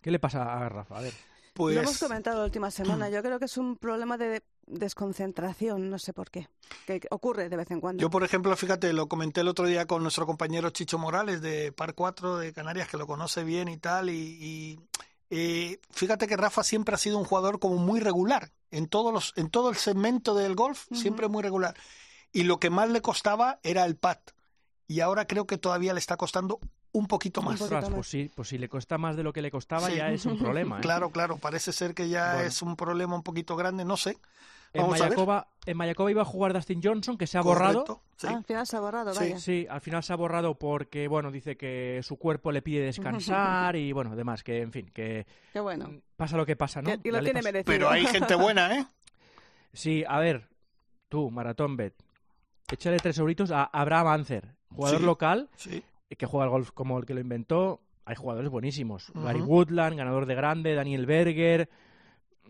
¿Qué 0.00 0.10
le 0.10 0.18
pasa 0.18 0.42
a 0.64 0.68
Rafa? 0.70 0.96
A 0.98 1.02
ver. 1.02 1.12
Pues 1.52 1.74
Lo 1.74 1.82
hemos 1.82 1.98
comentado 1.98 2.38
la 2.38 2.44
última 2.44 2.70
semana. 2.70 3.08
Yo 3.08 3.22
creo 3.22 3.38
que 3.38 3.46
es 3.46 3.56
un 3.56 3.76
problema 3.76 4.16
de 4.16 4.42
desconcentración, 4.66 5.90
no 5.90 5.98
sé 5.98 6.12
por 6.12 6.30
qué, 6.30 6.48
que 6.86 7.00
ocurre 7.10 7.48
de 7.48 7.56
vez 7.56 7.70
en 7.70 7.80
cuando. 7.80 8.00
Yo, 8.00 8.08
por 8.08 8.22
ejemplo, 8.22 8.56
fíjate, 8.56 8.92
lo 8.92 9.08
comenté 9.08 9.40
el 9.40 9.48
otro 9.48 9.66
día 9.66 9.86
con 9.86 10.02
nuestro 10.02 10.26
compañero 10.26 10.70
Chicho 10.70 10.98
Morales 10.98 11.42
de 11.42 11.72
Par 11.72 11.94
4 11.94 12.38
de 12.38 12.52
Canarias, 12.52 12.88
que 12.88 12.96
lo 12.96 13.06
conoce 13.06 13.42
bien 13.42 13.68
y 13.68 13.78
tal, 13.78 14.10
y, 14.10 14.38
y, 14.40 14.80
eh, 15.30 15.80
fíjate 15.90 16.26
que 16.26 16.36
Rafa 16.36 16.64
siempre 16.64 16.94
ha 16.94 16.98
sido 16.98 17.18
un 17.18 17.24
jugador 17.24 17.60
como 17.60 17.76
muy 17.76 18.00
regular 18.00 18.52
en 18.70 18.88
todos 18.88 19.12
los, 19.12 19.32
en 19.36 19.48
todo 19.48 19.70
el 19.70 19.76
segmento 19.76 20.34
del 20.34 20.54
golf, 20.54 20.86
siempre 20.92 21.28
muy 21.28 21.42
regular. 21.42 21.74
Y 22.32 22.44
lo 22.44 22.58
que 22.58 22.70
más 22.70 22.90
le 22.90 23.00
costaba 23.00 23.60
era 23.62 23.84
el 23.84 23.96
pad. 23.96 24.18
Y 24.86 25.00
ahora 25.00 25.26
creo 25.26 25.46
que 25.46 25.58
todavía 25.58 25.94
le 25.94 26.00
está 26.00 26.16
costando 26.16 26.58
un 26.92 27.06
poquito 27.06 27.40
más. 27.42 27.52
poquito 27.58 27.64
Ostras, 27.64 27.84
más. 27.84 27.94
pues 27.94 28.06
sí, 28.08 28.30
pues 28.34 28.48
si 28.48 28.58
le 28.58 28.68
cuesta 28.68 28.98
más 28.98 29.16
de 29.16 29.22
lo 29.22 29.32
que 29.32 29.42
le 29.42 29.50
costaba 29.50 29.88
Sí. 29.88 29.96
ya 29.96 30.08
es 30.10 30.26
un 30.26 30.38
problema. 30.38 30.78
¿eh? 30.78 30.80
Claro, 30.80 31.10
claro, 31.10 31.36
parece 31.38 31.72
ser 31.72 31.94
que 31.94 32.08
ya 32.08 32.34
Bueno. 32.34 32.48
es 32.48 32.62
un 32.62 32.76
problema 32.76 33.14
un 33.14 33.22
poquito 33.22 33.56
grande, 33.56 33.84
no 33.84 33.96
sé. 33.96 34.16
En 34.72 34.82
Vamos 34.82 35.00
a 35.00 35.04
ver. 35.04 35.10
Mayakova, 35.10 35.48
en 35.66 35.76
Mayakova 35.76 36.10
iba 36.12 36.22
a 36.22 36.24
jugar 36.24 36.52
Dustin 36.52 36.80
Johnson, 36.80 37.18
que 37.18 37.26
se 37.26 37.36
ha 37.36 37.40
borrado. 37.42 38.02
Sí. 38.16 38.28
Ah, 38.30 38.36
al 38.36 38.44
final 38.44 38.66
se 38.68 38.76
ha 38.76 38.80
borrado, 38.80 39.12
Sí. 39.14 39.18
vaya. 39.18 39.38
Sí, 39.40 39.66
al 39.68 39.80
final 39.80 40.02
se 40.04 40.12
ha 40.12 40.16
borrado 40.16 40.54
porque, 40.54 41.08
bueno, 41.08 41.32
dice 41.32 41.56
que 41.56 42.00
su 42.04 42.16
cuerpo 42.16 42.52
le 42.52 42.62
pide 42.62 42.84
descansar 42.84 43.74
y, 43.74 43.90
bueno, 43.90 44.14
demás, 44.14 44.44
que, 44.44 44.60
en 44.62 44.70
fin, 44.70 44.88
que 44.94 45.26
Qué 45.52 45.58
bueno. 45.58 45.90
pasa 46.16 46.36
lo 46.36 46.46
que 46.46 46.54
pasa, 46.54 46.82
¿no? 46.82 46.90
Que- 46.90 47.08
y 47.08 47.10
lo 47.10 47.20
tiene 47.20 47.42
merecido. 47.42 47.64
Pero 47.72 47.90
hay 47.90 48.06
gente 48.06 48.34
buena, 48.36 48.78
¿eh? 48.78 48.86
Sí, 49.72 50.04
a 50.06 50.20
ver, 50.20 50.48
tú, 51.08 51.30
Maratón 51.32 51.76
Bet, 51.76 51.94
échale 52.70 52.98
tres 52.98 53.18
euritos 53.18 53.50
a 53.50 53.64
Abraham 53.64 54.06
Ancer, 54.06 54.54
jugador 54.72 55.00
Sí. 55.00 55.04
local 55.06 55.48
Sí. 55.56 55.82
Que 56.16 56.26
juega 56.26 56.44
al 56.44 56.50
golf 56.50 56.70
como 56.72 56.98
el 56.98 57.06
que 57.06 57.14
lo 57.14 57.20
inventó. 57.20 57.80
Hay 58.04 58.16
jugadores 58.16 58.50
buenísimos. 58.50 59.10
Ujú. 59.10 59.22
Gary 59.22 59.40
Woodland, 59.40 59.96
ganador 59.96 60.26
de 60.26 60.34
grande, 60.34 60.74
Daniel 60.74 61.06
Berger, 61.06 61.68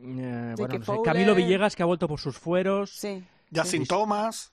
eh, 0.03 0.55
bueno, 0.57 0.79
no 0.79 0.85
sé. 0.85 1.03
Camilo 1.05 1.35
Villegas, 1.35 1.77
que 1.77 1.83
ha 1.83 1.87
vuelto 1.87 2.09
por 2.09 2.19
sus 2.21 2.39
fueros, 2.39 2.91
Sí. 2.91 3.23
Justin 3.55 3.83
Sí. 3.83 3.89
Thomas, 3.89 4.53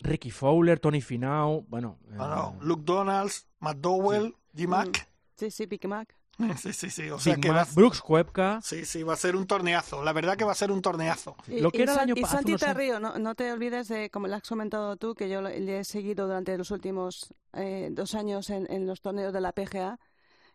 Ricky 0.00 0.30
Fowler, 0.30 0.78
Tony 0.78 1.00
Finau, 1.00 1.64
bueno... 1.68 1.98
eh, 2.10 2.16
ah, 2.18 2.52
no, 2.60 2.64
Luke 2.64 2.82
Donalds, 2.84 3.48
Matt 3.60 3.78
Dowell, 3.78 4.34
G-Mac. 4.54 5.08
Sí, 5.36 5.50
sí, 5.50 5.66
Big 5.66 5.86
Mac. 5.88 6.14
Sí, 6.58 6.72
sí, 6.72 6.88
sí. 6.90 7.10
O 7.10 7.18
sea 7.18 7.34
Big 7.34 7.42
que 7.44 7.50
va, 7.50 7.66
Brooks 7.74 8.00
Koepka... 8.00 8.60
sí, 8.62 8.84
sí, 8.84 9.02
va 9.02 9.14
a 9.14 9.16
ser 9.16 9.34
un 9.36 9.46
torneazo. 9.46 10.02
La 10.04 10.12
verdad 10.12 10.36
que 10.36 10.44
va 10.44 10.52
a 10.52 10.54
ser 10.54 10.70
un 10.70 10.80
torneazo. 10.82 11.36
Y, 11.48 11.60
Lo 11.60 11.70
que 11.70 11.78
y 11.78 11.82
era 11.82 11.94
el 11.94 11.98
año 11.98 12.14
y 12.16 12.20
pa- 12.22 12.28
hace 12.28 12.36
Santi. 12.36 12.56
Tarrío, 12.56 13.00
no, 13.00 13.18
no 13.18 13.34
te 13.34 13.50
olvides 13.52 13.88
de, 13.88 14.08
como 14.10 14.28
lo 14.28 14.36
has 14.36 14.48
comentado 14.48 14.96
tú, 14.96 15.14
que 15.14 15.28
yo 15.28 15.40
le 15.42 15.80
he 15.80 15.84
seguido 15.84 16.26
durante 16.26 16.56
los 16.56 16.70
últimos 16.70 17.34
eh, 17.54 17.88
dos 17.90 18.14
años 18.14 18.50
en, 18.50 18.70
en 18.72 18.86
los 18.86 19.00
torneos 19.00 19.32
de 19.32 19.40
la 19.40 19.52
PGA. 19.52 19.98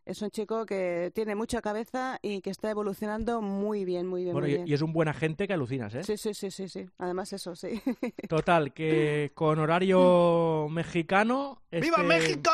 Es 0.06 0.22
un 0.22 0.32
chico 0.32 0.66
que 0.66 1.14
tiene 1.16 1.34
mucha 1.34 1.62
cabeza 1.62 2.20
y 2.22 2.42
que 2.42 2.50
está 2.50 2.70
evolucionando 2.70 3.42
muy 3.42 3.86
bien, 3.86 4.06
muy 4.06 4.24
bien, 4.24 4.34
Bueno, 4.34 4.48
muy 4.48 4.54
y, 4.54 4.58
bien. 4.58 4.68
y 4.68 4.74
es 4.74 4.82
un 4.82 4.92
buen 4.92 5.08
agente 5.08 5.48
que 5.48 5.54
alucinas, 5.54 5.96
¿eh? 5.96 6.04
Sí, 6.04 6.18
sí, 6.18 6.34
sí, 6.34 6.52
sí, 6.52 6.68
sí. 6.68 6.86
Además 6.98 7.32
eso, 7.32 7.56
sí. 7.56 7.82
Total, 8.28 8.74
que 8.74 9.32
con 9.34 9.60
horario 9.60 10.68
mexicano... 10.70 11.62
¡Viva 11.72 11.98
este- 11.98 12.04
México! 12.04 12.52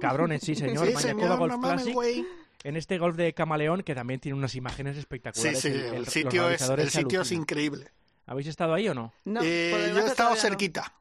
Cabrones, 0.00 0.42
sí, 0.44 0.54
señor. 0.54 0.86
Sí, 0.86 0.94
señor, 0.96 1.36
Golf 1.38 1.52
no 1.54 1.58
mames, 1.58 1.74
Classic. 1.82 1.94
güey. 1.94 2.26
En 2.66 2.76
este 2.76 2.98
golf 2.98 3.16
de 3.16 3.32
Camaleón, 3.32 3.82
que 3.82 3.94
también 3.94 4.18
tiene 4.20 4.36
unas 4.36 4.54
imágenes 4.56 4.94
Sí, 4.94 5.00
espectaculares. 5.00 5.60
sí, 5.60 5.68
el- 5.68 5.74
el, 5.80 5.94
el- 5.94 6.06
sitio, 6.06 6.50
es, 6.50 6.60
el 6.68 6.90
sitio 6.90 7.20
es 7.22 7.32
increíble. 7.32 7.90
¿Habéis 8.26 8.48
estado 8.48 8.74
ahí 8.74 8.88
o 8.88 8.94
no? 8.94 9.12
No, 9.24 9.40
Eh, 9.42 9.70
yo 9.70 9.76
he 9.98 10.06
estado 10.06 10.14
todavía 10.14 10.34
no. 10.34 10.40
cerquita. 10.40 10.92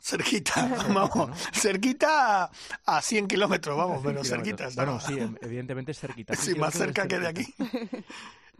Cerquita, 0.00 0.54
vamos. 0.94 1.36
Cerquita 1.52 2.44
a, 2.44 2.50
a 2.86 3.02
100 3.02 3.26
kilómetros, 3.26 3.76
vamos, 3.76 4.00
pero 4.04 4.22
cerquita. 4.24 4.68
Bueno, 4.76 4.98
estaba. 4.98 5.00
sí, 5.00 5.20
em- 5.20 5.36
evidentemente 5.40 5.90
es 5.92 5.98
cerquita. 5.98 6.34
Sí, 6.36 6.54
más 6.54 6.74
cerca 6.74 7.08
que 7.08 7.18
de 7.18 7.26
aquí. 7.26 7.54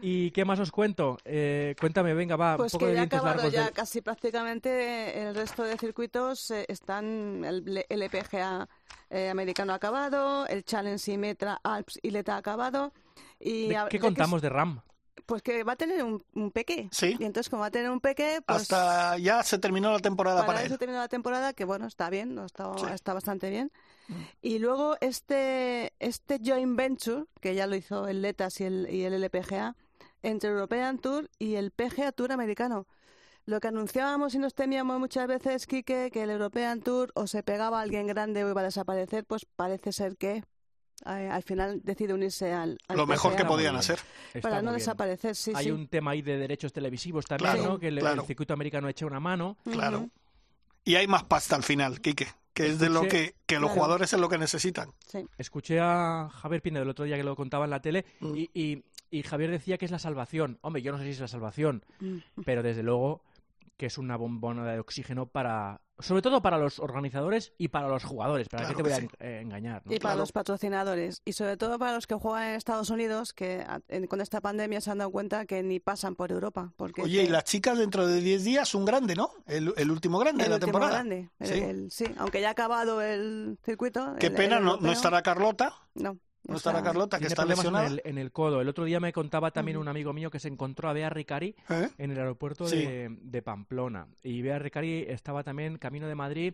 ¿Y 0.01 0.31
qué 0.31 0.45
más 0.45 0.59
os 0.59 0.71
cuento? 0.71 1.17
Eh, 1.25 1.75
cuéntame, 1.79 2.13
venga, 2.13 2.35
va, 2.37 2.55
Pues 2.57 2.73
un 2.73 2.79
poco 2.79 2.85
que 2.87 2.91
de 2.91 2.95
ya 2.97 3.01
ha 3.01 3.05
acabado 3.05 3.49
ya 3.49 3.63
del- 3.65 3.73
casi 3.73 4.01
prácticamente 4.01 5.21
el 5.23 5.35
resto 5.35 5.63
de 5.63 5.77
circuitos 5.77 6.51
eh, 6.51 6.65
están 6.69 7.43
el 7.45 7.85
LPGA 7.89 8.67
eh, 9.09 9.29
americano 9.29 9.73
ha 9.73 9.75
acabado, 9.75 10.45
el 10.47 10.63
Challenge 10.63 10.97
Symetra 10.99 11.59
Alps 11.63 11.99
y 12.01 12.11
Leta 12.11 12.35
ha 12.35 12.37
acabado 12.37 12.93
y 13.39 13.67
¿De 13.69 13.75
¿Qué 13.89 13.97
que 13.97 13.99
contamos 13.99 14.41
de 14.41 14.49
RAM? 14.49 14.81
Pues 15.25 15.41
que 15.43 15.63
va 15.63 15.73
a 15.73 15.75
tener 15.75 16.03
un, 16.03 16.23
un 16.33 16.49
peque. 16.51 16.89
Sí. 16.91 17.15
Y 17.19 17.23
entonces, 17.23 17.49
como 17.49 17.59
va 17.61 17.67
a 17.67 17.71
tener 17.71 17.91
un 17.91 17.99
peque, 17.99 18.39
pues. 18.45 18.61
Hasta 18.61 19.17
ya 19.19 19.43
se 19.43 19.59
terminó 19.59 19.91
la 19.91 19.99
temporada 19.99 20.37
para, 20.37 20.47
para 20.47 20.59
él. 20.61 20.67
eso 20.67 20.77
terminó 20.79 20.99
la 20.99 21.07
temporada, 21.07 21.53
que 21.53 21.65
bueno, 21.65 21.85
está 21.85 22.09
bien, 22.09 22.33
no 22.33 22.45
está, 22.45 22.71
Sí. 22.77 22.85
está 22.91 23.13
bastante 23.13 23.49
bien. 23.51 23.71
Y 24.41 24.57
luego 24.57 24.97
este, 25.01 25.93
este 25.99 26.39
joint 26.43 26.75
venture, 26.75 27.25
que 27.41 27.53
ya 27.53 27.67
lo 27.67 27.75
hizo 27.75 28.07
el 28.07 28.23
LETAS 28.23 28.61
y 28.61 28.63
el, 28.63 28.87
y 28.89 29.03
el 29.03 29.13
LPGA, 29.13 29.75
entre 30.23 30.49
European 30.49 30.97
Tour 30.97 31.29
y 31.37 31.55
el 31.55 31.69
PGA 31.71 32.11
Tour 32.11 32.31
americano. 32.31 32.87
Lo 33.49 33.59
que 33.59 33.67
anunciábamos 33.67 34.35
y 34.35 34.39
nos 34.39 34.53
temíamos 34.53 34.99
muchas 34.99 35.27
veces, 35.27 35.65
Quique, 35.65 36.11
que 36.11 36.21
el 36.21 36.29
European 36.29 36.81
Tour 36.81 37.11
o 37.15 37.25
se 37.25 37.41
pegaba 37.41 37.79
a 37.79 37.81
alguien 37.81 38.05
grande 38.05 38.43
o 38.43 38.49
iba 38.49 38.61
a 38.61 38.63
desaparecer, 38.63 39.25
pues 39.25 39.45
parece 39.55 39.91
ser 39.91 40.17
que 40.17 40.43
eh, 41.05 41.29
al 41.31 41.41
final 41.41 41.81
decide 41.83 42.13
unirse 42.13 42.53
al, 42.53 42.77
al 42.87 42.97
Lo 42.97 43.07
mejor 43.07 43.35
que 43.35 43.45
podían 43.45 43.75
hacer. 43.75 43.97
Está 44.35 44.49
para 44.49 44.61
no 44.61 44.69
bien. 44.69 44.79
desaparecer, 44.79 45.35
sí, 45.35 45.51
Hay 45.55 45.65
sí. 45.65 45.71
un 45.71 45.87
tema 45.87 46.11
ahí 46.11 46.21
de 46.21 46.37
derechos 46.37 46.71
televisivos 46.73 47.25
también, 47.25 47.53
Claro, 47.53 47.69
¿no? 47.69 47.79
Que 47.79 47.87
el, 47.87 47.99
circuito 48.27 48.53
americano 48.53 48.87
echa 48.87 49.05
una 49.07 49.19
mano. 49.19 49.57
Claro. 49.63 50.09
Y 50.85 50.95
hay 50.95 51.07
más 51.07 51.23
pasta 51.23 51.55
al 51.55 51.63
final, 51.63 52.01
Quique, 52.01 52.27
que 52.53 52.67
es 52.67 52.77
de 52.77 52.89
lo 52.89 53.01
que, 53.07 53.33
que 53.47 53.55
los 53.55 53.69
Claro. 53.69 53.73
jugadores 53.73 54.13
es 54.13 54.19
lo 54.19 54.29
que 54.29 54.37
necesitan. 54.37 54.91
sí. 55.07 55.25
Escuché 55.39 55.79
a 55.79 56.29
Javier 56.31 56.61
Pinedo 56.61 56.83
el 56.83 56.89
otro 56.89 57.05
día 57.05 57.17
que 57.17 57.23
lo 57.23 57.35
contaba 57.35 57.65
en 57.65 57.71
la 57.71 57.81
tele 57.81 58.05
Mm. 58.19 58.35
y, 58.35 58.49
y- 58.53 58.83
y 59.11 59.23
Javier 59.23 59.49
decía 59.49 59.79
que 59.79 59.85
es 59.85 59.91
la 59.91 59.97
salvación. 59.97 60.59
Hombre, 60.61 60.83
yo 60.83 60.91
no 60.91 60.99
sé 60.99 61.05
si 61.05 61.09
es 61.11 61.19
la 61.19 61.27
salvación, 61.27 61.83
Mm. 61.99 62.17
pero 62.45 62.61
desde 62.61 62.83
luego 62.83 63.23
que 63.79 63.85
es 63.85 63.97
una 63.97 64.17
bombona 64.17 64.69
de 64.69 64.77
oxígeno 64.77 65.27
para, 65.27 65.79
sobre 65.99 66.21
todo 66.21 66.41
para 66.41 66.57
los 66.57 66.79
organizadores 66.79 67.53
y 67.57 67.69
para 67.69 67.87
los 67.87 68.03
jugadores. 68.03 68.49
¿Para 68.49 68.63
Claro 68.65 68.77
qué 68.77 68.83
te 68.83 68.89
voy 68.99 69.07
que 69.07 69.23
a 69.23 69.27
eh, 69.29 69.41
engañar? 69.41 69.81
¿no? 69.85 69.93
Y 69.93 69.99
para 69.99 70.11
Claro. 70.15 70.19
los 70.19 70.31
patrocinadores. 70.33 71.21
Y 71.23 71.31
sobre 71.31 71.55
todo 71.55 71.79
para 71.79 71.93
los 71.93 72.05
que 72.05 72.15
juegan 72.15 72.49
en 72.49 72.55
Estados 72.55 72.89
Unidos, 72.89 73.31
que 73.31 73.65
con 74.09 74.19
esta 74.19 74.41
pandemia 74.41 74.81
se 74.81 74.91
han 74.91 74.97
dado 74.97 75.11
cuenta 75.11 75.45
que 75.45 75.63
ni 75.63 75.79
pasan 75.79 76.15
por 76.15 76.29
Europa. 76.33 76.73
Porque 76.75 77.03
Oye, 77.03 77.23
y 77.23 77.25
que- 77.27 77.31
las 77.31 77.45
chicas 77.45 77.77
dentro 77.77 78.05
de 78.05 78.19
10 78.19 78.43
días, 78.43 78.75
un 78.75 78.83
grande, 78.83 79.15
¿no? 79.15 79.31
El, 79.47 79.73
el 79.77 79.91
último 79.91 80.19
grande 80.19 80.43
el 80.43 80.47
de 80.47 80.49
la 80.49 80.55
último 80.57 80.71
temporada. 80.73 80.93
grande, 80.95 81.29
el- 81.39 81.47
Sí. 81.47 81.59
el- 81.59 81.89
sí, 81.91 82.05
aunque 82.17 82.41
ya 82.41 82.49
ha 82.49 82.51
acabado 82.51 83.01
el 83.01 83.57
circuito. 83.63 84.13
Qué 84.19 84.27
el- 84.27 84.33
pena, 84.33 84.57
el 84.57 84.65
no, 84.65 84.75
no 84.75 84.91
estará 84.91 85.21
Carlota. 85.21 85.73
No, 85.95 86.17
No 86.49 86.57
estará 86.57 86.81
Carlota, 86.83 87.17
que 87.17 87.27
Tiene 87.27 87.33
está 87.33 87.45
lesionada. 87.45 87.85
en 87.87 87.91
el, 87.93 88.01
en 88.05 88.17
el 88.17 88.31
codo. 88.31 88.61
El 88.61 88.67
otro 88.69 88.85
día 88.85 88.99
me 88.99 89.13
contaba 89.13 89.51
también 89.51 89.77
un 89.77 89.87
amigo 89.87 90.11
mío 90.13 90.29
que 90.31 90.39
se 90.39 90.47
encontró 90.47 90.89
a 90.89 90.93
Bea 90.93 91.09
Ricari 91.09 91.55
¿Eh? 91.69 91.89
en 91.97 92.11
el 92.11 92.17
aeropuerto 92.19 92.67
Sí. 92.67 92.77
de, 92.77 93.17
de 93.21 93.41
Pamplona. 93.41 94.07
Y 94.23 94.41
Bea 94.41 94.59
Ricari 94.59 95.05
estaba 95.07 95.43
también 95.43 95.77
camino 95.77 96.07
de 96.07 96.15
Madrid 96.15 96.53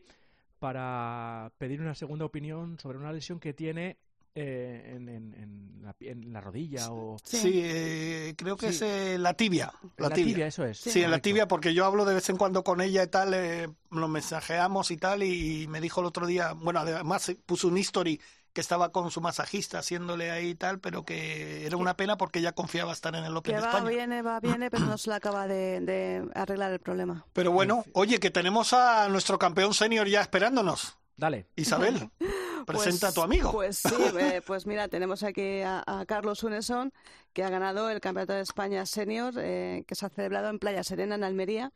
para 0.59 1.51
pedir 1.57 1.81
una 1.81 1.95
segunda 1.95 2.25
opinión 2.25 2.79
sobre 2.79 2.97
una 2.97 3.11
lesión 3.11 3.39
que 3.39 3.53
tiene 3.53 3.97
eh, 4.37 4.93
en, 4.95 5.07
en- 5.07 5.33
en 5.33 5.81
la, 5.81 5.95
en 6.01 6.33
la 6.33 6.41
rodilla 6.41 6.91
o 6.91 7.15
Sí. 7.23 7.61
Eh, 7.63 8.33
creo 8.37 8.57
que 8.57 8.73
Sí. 8.73 8.75
es 8.75 8.81
eh, 8.81 9.17
la 9.17 9.33
tibia. 9.33 9.71
La, 9.97 10.07
en 10.07 10.13
tibia. 10.13 10.47
eso 10.47 10.65
es. 10.65 10.77
Sí, 10.77 11.01
en 11.01 11.11
la 11.11 11.19
tibia, 11.19 11.47
porque 11.47 11.73
yo 11.73 11.85
hablo 11.85 12.03
de 12.03 12.15
vez 12.15 12.27
en 12.29 12.35
cuando 12.35 12.61
con 12.63 12.81
ella 12.81 13.03
y 13.03 13.07
tal, 13.07 13.33
eh, 13.33 13.69
nos 13.91 14.09
mensajeamos 14.09 14.91
y 14.91 14.97
tal, 14.97 15.23
y, 15.23 15.63
y 15.63 15.67
me 15.67 15.79
dijo 15.79 16.01
el 16.01 16.07
otro 16.07 16.27
día, 16.27 16.51
bueno, 16.51 16.81
además 16.81 17.29
eh, 17.29 17.37
puso 17.45 17.69
un 17.69 17.77
history 17.77 18.19
que 18.55 18.61
estaba 18.61 18.91
con 18.93 19.11
su 19.11 19.19
masajista 19.21 19.79
haciéndole 19.79 20.31
ahí 20.31 20.51
y 20.51 20.55
tal, 20.55 20.79
pero 20.79 21.03
que 21.05 21.65
era 21.67 21.75
una 21.77 21.95
pena 21.97 22.17
porque 22.17 22.41
ya 22.41 22.53
confiaba 22.53 22.93
estar 22.93 23.13
en 23.13 23.25
el 23.25 23.35
Open 23.35 23.51
Que 23.53 23.57
de 23.57 23.61
va, 23.61 23.67
España. 23.73 23.89
viene, 23.89 24.21
va, 24.23 24.39
viene, 24.39 24.71
pero 24.71 24.85
no 24.85 24.97
se 24.97 25.09
le 25.09 25.17
acaba 25.17 25.45
de, 25.47 25.81
de 25.81 26.27
arreglar 26.33 26.71
el 26.71 26.79
problema. 26.79 27.25
Pero 27.33 27.51
bueno, 27.51 27.83
oye, 27.93 28.19
que 28.19 28.31
tenemos 28.31 28.71
a 28.73 29.09
nuestro 29.09 29.37
campeón 29.37 29.73
senior 29.73 30.07
ya 30.07 30.21
esperándonos. 30.21 30.97
Dale. 31.17 31.47
Isabel, 31.57 32.09
presenta 32.65 33.07
Pues- 33.07 33.11
a 33.11 33.13
tu 33.13 33.21
amigo. 33.21 33.51
Pues 33.51 33.77
sí, 33.77 33.93
eh, 34.19 34.41
pues 34.47 34.65
mira, 34.65 34.87
tenemos 34.87 35.21
aquí 35.23 35.61
a, 35.61 35.83
a 35.85 36.05
Carlos 36.05 36.41
Uneson, 36.43 36.93
que 37.33 37.43
ha 37.43 37.49
ganado 37.49 37.89
el 37.89 37.99
Campeonato 37.99 38.33
de 38.33 38.41
España 38.41 38.85
Senior, 38.85 39.33
eh, 39.37 39.83
que 39.85 39.95
se 39.95 40.05
ha 40.05 40.09
celebrado 40.09 40.49
en 40.49 40.59
Playa 40.59 40.83
Serena, 40.83 41.15
en 41.15 41.23
Almería. 41.25 41.71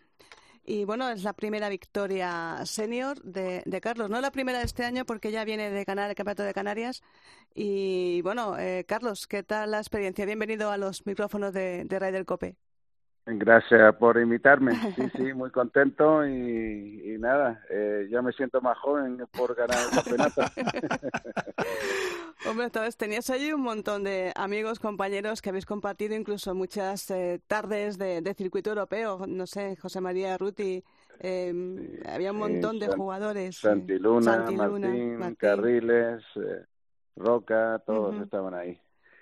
Y 0.71 0.85
bueno, 0.85 1.09
es 1.09 1.23
la 1.23 1.33
primera 1.33 1.67
victoria 1.67 2.63
senior 2.63 3.19
de, 3.23 3.63
Carlos. 3.81 4.11
No 4.11 4.21
la 4.21 4.31
primera 4.31 4.59
de 4.59 4.65
este 4.65 4.85
año, 4.85 5.03
porque 5.03 5.31
ya 5.31 5.43
viene 5.43 5.71
de 5.71 5.83
ganar 5.83 6.11
el 6.11 6.15
Campeonato 6.15 6.43
de 6.43 6.53
Canarias. 6.53 7.01
Y 7.55 8.21
bueno, 8.21 8.55
eh, 8.59 8.85
Carlos, 8.87 9.25
¿qué 9.25 9.41
tal 9.41 9.71
la 9.71 9.79
experiencia? 9.79 10.25
Bienvenido 10.25 10.69
a 10.69 10.77
los 10.77 11.07
micrófonos 11.07 11.53
de, 11.53 11.85
de 11.85 11.99
Raider 11.99 12.23
Cope. 12.25 12.55
Gracias 13.37 13.95
por 13.97 14.19
invitarme. 14.19 14.73
Sí, 14.95 15.03
sí, 15.15 15.23
muy 15.33 15.51
contento 15.51 16.25
y, 16.25 17.13
y 17.13 17.17
nada, 17.19 17.63
eh, 17.69 18.07
ya 18.09 18.21
me 18.21 18.31
siento 18.31 18.61
más 18.61 18.77
joven 18.79 19.23
por 19.31 19.55
ganar 19.55 19.77
el 19.77 19.95
campeonato. 19.95 20.41
Hombre, 22.49 22.69
vez 22.73 22.97
tenías 22.97 23.29
allí 23.29 23.51
un 23.51 23.61
montón 23.61 24.03
de 24.03 24.31
amigos, 24.35 24.79
compañeros 24.79 25.41
que 25.41 25.49
habéis 25.49 25.65
compartido 25.65 26.15
incluso 26.15 26.55
muchas 26.55 27.09
eh, 27.11 27.41
tardes 27.47 27.97
de, 27.97 28.21
de 28.21 28.33
circuito 28.33 28.69
europeo. 28.69 29.25
No 29.27 29.45
sé, 29.45 29.75
José 29.75 30.01
María 30.01 30.37
Ruti, 30.37 30.83
eh, 31.19 32.01
había 32.07 32.31
un 32.31 32.37
sí, 32.37 32.43
montón 32.43 32.79
de 32.79 32.87
San- 32.87 32.97
jugadores. 32.97 33.57
Santiluna, 33.57 34.23
Santiluna, 34.23 34.87
Martín, 34.87 35.17
Martín. 35.17 35.35
Carriles, 35.35 36.23
eh, 36.37 36.65
Roca, 37.17 37.81
todos 37.85 38.15
estaban 38.23 38.53
ahí. 38.53 38.79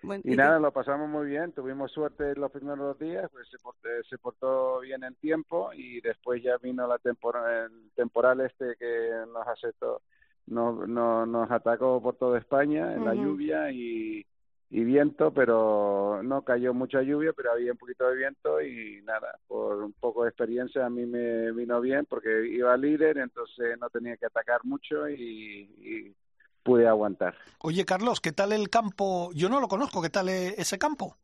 Bueno, 0.08 0.24
Y 0.26 0.36
nada, 0.36 0.58
lo 0.60 0.72
pasamos 0.72 1.10
muy 1.10 1.28
bien, 1.28 1.52
tuvimos 1.52 1.92
suerte 1.92 2.34
los 2.36 2.50
primeros 2.52 2.80
dos 2.80 3.00
días, 3.00 3.30
pues 3.32 3.48
se 3.50 3.58
portó, 3.60 3.90
se 4.10 4.18
portó 4.18 4.80
bien 4.80 5.04
en 5.04 5.16
tiempo 5.16 5.72
y 5.74 6.02
después 6.02 6.42
ya 6.42 6.58
vino 6.58 6.88
la 6.88 6.98
tempora- 6.98 7.66
el 7.66 7.92
temporal 7.96 8.42
este 8.42 8.76
que 8.80 9.12
nos 9.34 9.48
aceptó, 9.48 10.02
nos, 10.48 10.88
nos, 10.88 11.28
nos 11.28 11.52
atacó 11.52 12.02
por 12.02 12.16
toda 12.16 12.40
España 12.40 12.94
en 12.96 13.04
la 13.06 13.14
lluvia 13.26 13.70
y, 13.72 14.26
y 14.70 14.84
viento, 14.84 15.34
pero 15.34 16.22
no 16.24 16.42
cayó 16.44 16.74
mucha 16.74 17.02
lluvia, 17.02 17.34
pero 17.34 17.52
había 17.52 17.74
un 17.74 17.78
poquito 17.78 18.08
de 18.10 18.16
viento 18.16 18.62
y 18.62 19.02
nada, 19.04 19.38
por 19.48 19.84
un 19.84 19.94
poco 19.94 20.24
de 20.24 20.30
experiencia 20.30 20.86
a 20.86 20.90
mí 20.90 21.06
me 21.06 21.52
vino 21.52 21.82
bien 21.82 22.06
porque 22.06 22.48
iba 22.48 22.76
líder, 22.78 23.18
entonces 23.18 23.78
no 23.80 23.90
tenía 23.90 24.16
que 24.18 24.26
atacar 24.26 24.62
mucho 24.64 25.10
y, 25.10 25.16
y 25.80 26.16
pude 26.68 26.86
aguantar. 26.86 27.34
Oye, 27.60 27.86
Carlos, 27.86 28.20
¿qué 28.20 28.34
tal 28.34 28.52
el 28.52 28.70
campo? 28.70 29.30
Yo 29.34 29.48
no 29.48 29.62
lo 29.62 29.70
conozco, 29.70 30.02
¿qué 30.02 30.10
tal 30.10 30.28
eh, 30.28 30.54
ese 30.58 30.78
campo? 30.78 31.16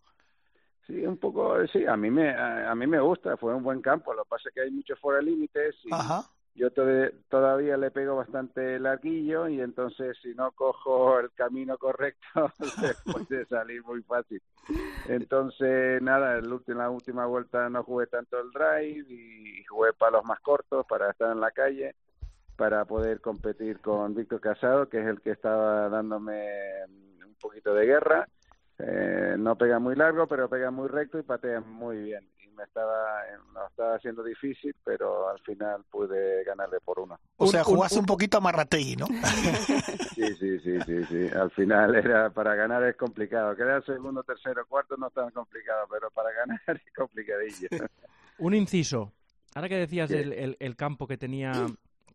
Sí, 0.88 1.06
un 1.06 1.18
poco, 1.18 1.56
sí, 1.68 1.86
a 1.86 1.98
mí 1.98 2.10
me 2.10 2.30
a, 2.30 2.72
a 2.72 2.76
mí 2.76 2.88
me 2.88 3.02
gusta, 3.02 3.36
fue 3.36 3.54
un 3.54 3.62
buen 3.62 3.82
campo, 3.82 4.14
lo 4.14 4.24
que 4.24 4.30
pasa 4.30 4.48
es 4.50 4.56
que 4.56 4.62
hay 4.62 4.72
muchos 4.72 4.98
fuera 5.00 5.20
de 5.20 5.26
límites 5.26 5.76
y 5.84 5.94
Ajá. 5.94 6.24
yo 6.56 6.72
tode- 6.72 7.14
todavía 7.30 7.76
le 7.76 7.92
pego 7.92 8.16
bastante 8.16 8.80
larguillo 8.80 9.50
y 9.50 9.60
entonces 9.60 10.16
si 10.22 10.34
no 10.34 10.52
cojo 10.54 11.20
el 11.20 11.30
camino 11.34 11.78
correcto 11.78 12.26
se 12.80 12.96
puede 13.12 13.46
salir 13.48 13.84
muy 13.84 14.02
fácil. 14.04 14.42
Entonces, 15.06 16.02
nada, 16.02 16.40
ulti- 16.40 16.74
la 16.74 16.90
última 16.90 17.26
vuelta 17.26 17.70
no 17.70 17.84
jugué 17.84 18.08
tanto 18.08 18.40
el 18.40 18.50
drive 18.52 19.06
y 19.10 19.64
jugué 19.66 19.92
palos 19.94 20.24
más 20.24 20.40
cortos 20.40 20.86
para 20.88 21.12
estar 21.12 21.32
en 21.34 21.42
la 21.42 21.52
calle 21.52 21.96
para 22.56 22.86
poder 22.86 23.20
competir 23.22 23.80
con 23.80 24.14
Víctor 24.16 24.40
Casado, 24.42 24.88
que 24.90 25.00
es 25.02 25.08
el 25.08 25.22
que 25.22 25.32
estaba 25.32 25.90
dándome 25.90 26.46
un 27.26 27.36
poquito 27.42 27.74
de 27.74 27.86
guerra. 27.86 28.28
Eh, 28.80 29.36
no 29.38 29.56
pega 29.56 29.80
muy 29.80 29.96
largo, 29.96 30.28
pero 30.28 30.50
pega 30.50 30.72
muy 30.72 30.88
recto 30.88 31.20
y 31.20 31.24
patea 31.24 31.62
muy 31.62 31.98
bien. 31.98 32.28
Y 32.44 32.48
me 32.56 32.64
estaba, 32.64 33.22
no 33.54 33.68
estaba 33.68 33.96
haciendo 33.96 34.24
difícil, 34.24 34.76
pero 34.84 35.30
al 35.30 35.40
final 35.40 35.84
pude 35.90 36.44
ganarle 36.44 36.80
por 36.82 37.00
uno. 37.00 37.20
O 37.38 37.48
sea, 37.48 37.62
un- 37.62 37.66
jugaste 37.66 38.00
un, 38.00 38.06
poquito 38.06 38.38
a 38.38 38.42
Marrategui, 38.42 38.96
¿no? 38.96 39.08
Sí, 40.16 40.36
sí, 40.40 40.60
sí, 40.60 40.78
sí, 40.86 41.06
sí. 41.06 41.28
Al 41.36 41.50
final 41.52 41.96
era 41.96 42.30
para 42.30 42.54
ganar 42.54 42.84
es 42.84 42.96
complicado. 42.96 43.56
Quedar 43.56 43.84
segundo, 43.84 44.22
tercero, 44.24 44.64
cuarto 44.68 44.96
no 44.96 45.08
es 45.08 45.14
tan 45.14 45.32
complicado, 45.32 45.88
pero 45.90 46.12
para 46.12 46.32
ganar 46.32 46.62
es 46.68 46.94
complicadillo. 46.96 47.68
Un 48.38 48.54
inciso. 48.54 49.12
Ahora 49.56 49.70
que 49.70 49.78
decías 49.78 50.12
el- 50.12 50.56
el 50.60 50.76
campo 50.76 51.08
que 51.08 51.18
tenía 51.18 51.66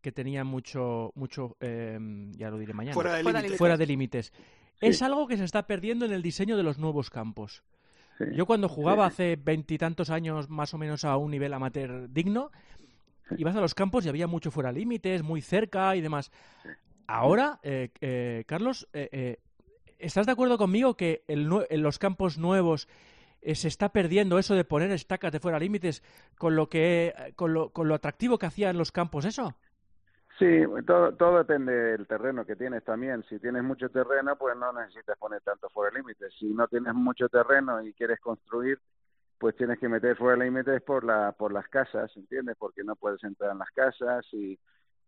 que 0.00 0.12
tenía 0.12 0.44
mucho 0.44 1.12
mucho 1.14 1.56
eh, 1.60 1.98
ya 2.36 2.50
lo 2.50 2.58
diré 2.58 2.72
mañana 2.74 2.94
Fuera 2.94 3.14
de 3.14 3.22
Fuera 3.22 3.38
de 3.38 3.42
límite. 3.42 3.58
fuera 3.58 3.76
de 3.76 3.86
límites. 3.86 4.32
Sí. 4.80 4.86
Es 4.86 5.02
algo 5.02 5.26
que 5.26 5.36
se 5.36 5.44
está 5.44 5.66
perdiendo 5.66 6.04
en 6.06 6.12
el 6.12 6.22
diseño 6.22 6.56
de 6.56 6.62
los 6.62 6.78
nuevos 6.78 7.10
campos. 7.10 7.64
Sí. 8.18 8.24
Yo 8.34 8.46
cuando 8.46 8.68
jugaba 8.68 9.06
hace 9.06 9.36
veintitantos 9.36 10.10
años 10.10 10.48
más 10.48 10.74
o 10.74 10.78
menos 10.78 11.04
a 11.04 11.16
un 11.16 11.30
nivel 11.30 11.52
amateur 11.52 12.08
digno, 12.10 12.50
ibas 13.36 13.54
a 13.56 13.60
los 13.60 13.74
campos 13.74 14.06
y 14.06 14.08
había 14.08 14.26
mucho 14.26 14.50
fuera 14.50 14.72
de 14.72 14.78
límites, 14.80 15.22
muy 15.22 15.42
cerca 15.42 15.94
y 15.96 16.00
demás. 16.00 16.30
Ahora, 17.06 17.58
eh, 17.62 17.90
eh, 18.00 18.44
Carlos, 18.46 18.88
eh, 18.92 19.08
eh, 19.12 19.38
¿estás 19.98 20.26
de 20.26 20.32
acuerdo 20.32 20.58
conmigo 20.58 20.96
que 20.96 21.24
el 21.26 21.48
en 21.70 21.82
los 21.82 21.98
campos 21.98 22.38
nuevos 22.38 22.86
eh, 23.40 23.54
se 23.54 23.68
está 23.68 23.90
perdiendo 23.90 24.38
eso 24.38 24.54
de 24.54 24.64
poner 24.64 24.90
estacas 24.90 25.32
de 25.32 25.40
fuera 25.40 25.58
de 25.58 25.64
límites 25.64 26.02
con 26.36 26.54
lo 26.54 26.68
que 26.68 27.14
con 27.36 27.54
lo, 27.54 27.70
con 27.70 27.88
lo 27.88 27.94
atractivo 27.94 28.38
que 28.38 28.46
hacían 28.46 28.76
los 28.76 28.92
campos 28.92 29.24
eso? 29.24 29.56
Sí, 30.38 30.62
todo, 30.86 31.12
todo 31.14 31.38
depende 31.38 31.72
del 31.72 32.06
terreno 32.06 32.44
que 32.46 32.54
tienes 32.54 32.84
también. 32.84 33.24
Si 33.28 33.40
tienes 33.40 33.64
mucho 33.64 33.88
terreno, 33.88 34.36
pues 34.36 34.56
no 34.56 34.72
necesitas 34.72 35.18
poner 35.18 35.40
tanto 35.42 35.68
fuera 35.70 35.90
de 35.90 35.98
límites. 35.98 36.32
Si 36.38 36.46
no 36.46 36.68
tienes 36.68 36.94
mucho 36.94 37.28
terreno 37.28 37.82
y 37.82 37.92
quieres 37.92 38.20
construir, 38.20 38.78
pues 39.38 39.56
tienes 39.56 39.78
que 39.78 39.88
meter 39.88 40.16
fuera 40.16 40.38
de 40.38 40.44
límites 40.44 40.82
por 40.82 41.04
la 41.04 41.32
por 41.32 41.52
las 41.52 41.66
casas, 41.68 42.10
¿entiendes? 42.16 42.56
Porque 42.58 42.84
no 42.84 42.94
puedes 42.96 43.22
entrar 43.24 43.52
en 43.52 43.58
las 43.58 43.70
casas 43.70 44.26
y 44.32 44.58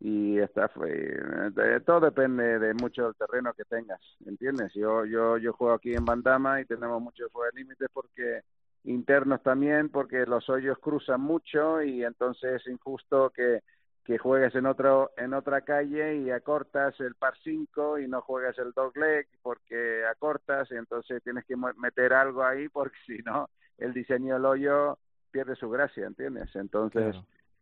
y 0.00 0.38
está 0.38 0.70
eh, 0.87 1.80
todo 1.84 2.00
depende 2.00 2.58
de 2.58 2.72
mucho 2.75 3.04
del 3.04 3.14
terreno 3.16 3.52
que 3.52 3.64
tengas, 3.64 4.00
¿entiendes? 4.25 4.72
Yo 4.75 5.04
yo 5.04 5.37
yo 5.38 5.52
juego 5.52 5.75
aquí 5.75 5.94
en 5.94 6.04
Bandama 6.04 6.60
y 6.60 6.64
tenemos 6.64 7.02
mucho 7.02 7.28
fuera 7.30 7.50
de 7.52 7.60
límites 7.60 7.88
porque 7.92 8.40
internos 8.84 9.42
también 9.42 9.90
porque 9.90 10.25
los 10.26 10.49
hoyos 10.49 10.78
cruzan 10.78 11.20
mucho 11.20 11.82
y 11.82 12.02
entonces 12.04 12.62
es 12.62 12.66
injusto 12.66 13.30
que 13.30 13.60
que 14.04 14.19
juegues 14.19 14.54
en 14.54 14.66
otro 14.66 15.12
en 15.16 15.35
otra 15.35 15.61
calle 15.61 16.16
y 16.16 16.30
acortas 16.30 16.99
el 17.00 17.14
par 17.14 17.35
5 17.42 17.99
y 17.99 18.09
no 18.09 18.23
juegas 18.23 18.59
el 18.59 18.73
dog 18.73 18.97
leg 18.97 19.28
porque 19.42 20.04
acortas 20.07 20.71
y 20.71 20.76
entonces 20.76 21.23
tienes 21.23 21.45
que 21.45 21.54
meter 21.57 22.12
algo 22.12 22.42
ahí 22.42 22.69
porque 22.73 22.97
si 23.07 23.19
no 23.19 23.49
el 23.78 23.92
diseño 23.92 24.35
del 24.35 24.45
hoyo 24.45 24.99
pierde 25.30 25.54
su 25.57 25.71
gracia, 25.71 26.07
¿entiendes? 26.07 26.54
Entonces, 26.54 27.16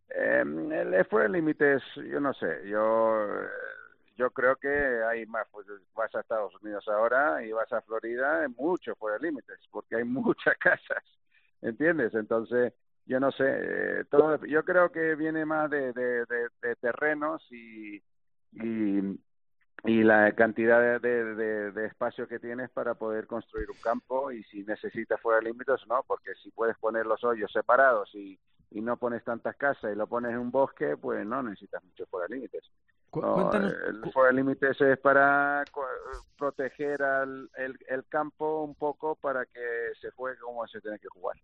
eh, 0.09 0.43
el 0.43 1.05
fue 1.05 1.29
límites, 1.29 1.83
yo 1.97 2.19
no 2.19 2.33
sé, 2.35 2.67
yo 2.67 3.27
yo 4.19 4.31
creo 4.33 4.57
que 4.57 4.69
hay 4.69 5.27
más, 5.27 5.47
pues 5.53 5.67
vas 5.95 6.13
a 6.15 6.21
Estados 6.21 6.53
Unidos 6.61 6.87
ahora 6.89 7.43
y 7.45 7.53
vas 7.53 7.73
a 7.73 7.81
Florida, 7.83 8.49
mucho 8.57 8.97
fuera 8.97 9.17
de 9.17 9.29
límites, 9.29 9.61
porque 9.71 9.97
hay 9.97 10.05
muchas 10.05 10.57
casas, 10.59 11.05
¿entiendes? 11.63 12.15
Entonces, 12.15 12.73
yo 13.09 13.19
no 13.19 13.33
sé, 13.33 13.45
eh, 13.47 14.05
todo, 14.11 14.45
yo 14.45 14.63
creo 14.65 14.93
que 14.93 15.15
viene 15.15 15.47
más 15.47 15.71
de, 15.71 15.95
de, 15.95 16.27
de, 16.27 16.77
terrenos 16.77 17.43
y, 17.51 17.97
y, 18.53 19.19
y, 19.85 20.03
la 20.03 20.33
cantidad 20.33 21.01
de, 21.01 21.25
de, 21.73 21.87
espacio 21.87 22.29
que 22.29 22.39
tienes 22.39 22.69
para 22.69 22.95
poder 22.95 23.27
construir 23.27 23.71
un 23.71 23.81
campo 23.81 24.31
y 24.31 24.45
si 24.45 24.63
necesitas 24.63 25.19
fuera 25.23 25.41
de 25.41 25.47
límites, 25.47 25.81
no, 25.89 26.05
porque 26.07 26.35
si 26.43 26.51
puedes 26.51 26.77
poner 26.77 27.07
los 27.07 27.25
hoyos 27.25 27.51
separados 27.51 28.15
y, 28.15 28.39
y 28.73 28.83
no 28.83 28.99
pones 28.99 29.25
tantas 29.25 29.57
casas 29.57 29.91
y 29.95 29.97
lo 29.97 30.07
pones 30.07 30.33
en 30.33 30.39
un 30.39 30.51
bosque, 30.51 30.99
pues 30.99 31.27
no 31.27 31.43
necesitas 31.43 31.83
mucho 31.83 32.05
fuera 32.11 32.27
de 32.29 32.35
límites. 32.35 32.71
el 33.15 34.13
fuera 34.13 34.29
de 34.29 34.35
límites 34.35 34.79
es 34.83 34.99
para 34.99 35.65
proteger 36.37 37.03
al, 37.03 37.49
el, 37.57 37.79
el 37.89 38.05
campo 38.05 38.65
un 38.65 38.75
poco 38.75 39.15
para 39.15 39.47
que 39.47 39.93
se 39.99 40.11
juegue 40.11 40.39
como 40.41 40.67
se 40.67 40.83
tiene 40.83 40.99
que 40.99 41.09
jugar. 41.09 41.39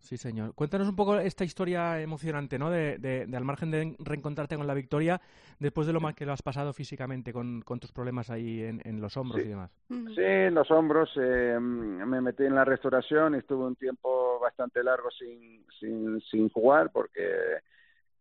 Sí, 0.00 0.16
señor. 0.16 0.54
Cuéntanos 0.54 0.88
un 0.88 0.96
poco 0.96 1.18
esta 1.18 1.44
historia 1.44 2.00
emocionante, 2.00 2.58
¿no? 2.58 2.70
De, 2.70 2.98
de, 2.98 3.36
al 3.36 3.44
margen 3.44 3.70
de 3.70 3.96
reencontrarte 3.98 4.56
con 4.56 4.66
la 4.66 4.74
victoria, 4.74 5.20
después 5.58 5.86
de 5.86 5.92
lo 5.92 6.00
mal 6.00 6.14
que 6.14 6.26
lo 6.26 6.32
has 6.32 6.42
pasado 6.42 6.72
físicamente 6.72 7.32
con, 7.32 7.60
con 7.62 7.78
tus 7.78 7.92
problemas 7.92 8.30
ahí 8.30 8.62
en, 8.62 8.80
en 8.84 9.00
los 9.00 9.16
hombros 9.16 9.44
y 9.44 9.48
demás. 9.48 9.70
Sí, 9.88 10.22
en 10.22 10.54
los 10.54 10.70
hombros. 10.70 11.10
Eh, 11.16 11.58
me 11.60 12.20
metí 12.20 12.44
en 12.44 12.54
la 12.54 12.64
restauración 12.64 13.34
y 13.34 13.38
estuve 13.38 13.64
un 13.66 13.76
tiempo 13.76 14.40
bastante 14.40 14.82
largo 14.82 15.10
sin, 15.10 15.64
sin, 15.78 16.20
sin 16.22 16.48
jugar 16.48 16.90
porque 16.90 17.60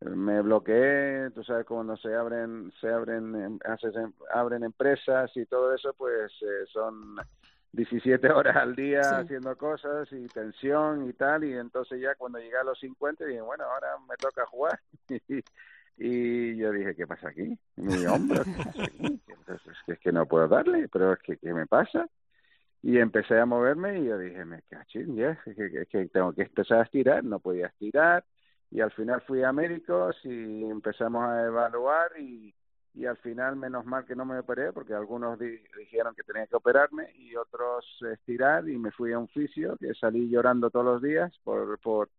me 0.02 0.42
bloqueé. 0.42 1.32
Tú 1.32 1.44
sabes, 1.44 1.66
cuando 1.66 1.96
se 1.98 2.14
abren, 2.14 2.72
se 2.80 2.90
abren, 2.90 3.36
em, 3.36 3.60
haces, 3.66 3.96
em, 3.96 4.12
abren 4.34 4.64
empresas 4.64 5.32
y 5.36 5.46
todo 5.46 5.74
eso, 5.74 5.94
pues 5.98 6.32
eh, 6.42 6.66
son 6.72 7.16
17 7.72 8.30
horas 8.32 8.56
al 8.56 8.76
día 8.76 9.02
haciendo 9.02 9.56
cosas 9.56 10.12
y 10.12 10.28
tensión 10.28 11.08
y 11.08 11.14
tal, 11.14 11.44
y 11.44 11.54
entonces 11.54 12.02
ya 12.02 12.16
cuando 12.16 12.40
llegué 12.40 12.58
a 12.58 12.64
los 12.64 12.80
50 12.80 13.26
dije, 13.26 13.42
bueno, 13.42 13.66
ahora 13.66 13.96
me 14.08 14.16
toca 14.18 14.46
jugar. 14.48 14.80
y 15.98 16.56
yo 16.56 16.72
dije, 16.72 16.96
¿qué 16.96 17.06
pasa 17.06 17.30
aquí? 17.30 17.58
Mi 17.76 18.06
hombro, 18.06 18.44
¿qué 18.44 18.64
pasa 18.64 18.84
aquí? 18.84 19.22
Entonces, 19.28 19.78
es 19.88 20.00
que 20.00 20.12
no 20.12 20.26
puedo 20.26 20.48
darle, 20.48 20.88
pero 20.88 21.14
es 21.14 21.20
que, 21.20 21.38
¿qué 21.38 21.54
me 21.54 21.68
pasa? 21.68 22.08
Y 22.82 22.98
empecé 22.98 23.38
a 23.38 23.46
moverme 23.46 24.00
y 24.00 24.06
yo 24.06 24.18
dije, 24.18 24.46
me 24.46 24.62
cachín, 24.64 25.16
ya, 25.16 25.38
que, 25.44 25.86
que, 25.90 26.08
tengo 26.08 26.34
que 26.34 26.44
empezar 26.44 26.80
a 26.80 26.84
estirar, 26.84 27.24
no 27.24 27.40
podía 27.40 27.68
estirar. 27.68 28.26
Y 28.72 28.82
al 28.82 28.92
final 28.92 29.22
fui 29.22 29.44
a 29.44 29.52
médicos 29.52 30.16
y 30.24 30.64
empezamos 30.64 31.24
a 31.28 31.46
evaluar 31.46 32.12
y 32.20 32.54
y 32.94 33.06
al 33.06 33.18
final 33.18 33.56
menos 33.56 33.86
mal 33.86 34.06
que 34.06 34.16
no 34.16 34.26
me 34.26 34.40
operé 34.40 34.74
porque 34.74 34.94
algunos 34.94 35.38
dijeron 35.40 36.16
que 36.16 36.24
tenía 36.24 36.48
que 36.48 36.56
operarme 36.56 37.14
y 37.16 37.36
otros 37.36 37.86
estirar 38.12 38.68
y 38.68 38.78
me 38.78 38.92
fui 38.92 39.14
a 39.14 39.20
un 39.20 39.28
fisio 39.28 39.78
que 39.78 39.94
salí 39.94 40.30
llorando 40.30 40.70
todos 40.70 40.86
los 40.86 41.02
días 41.02 41.32
por 41.44 41.80
por 41.80 42.10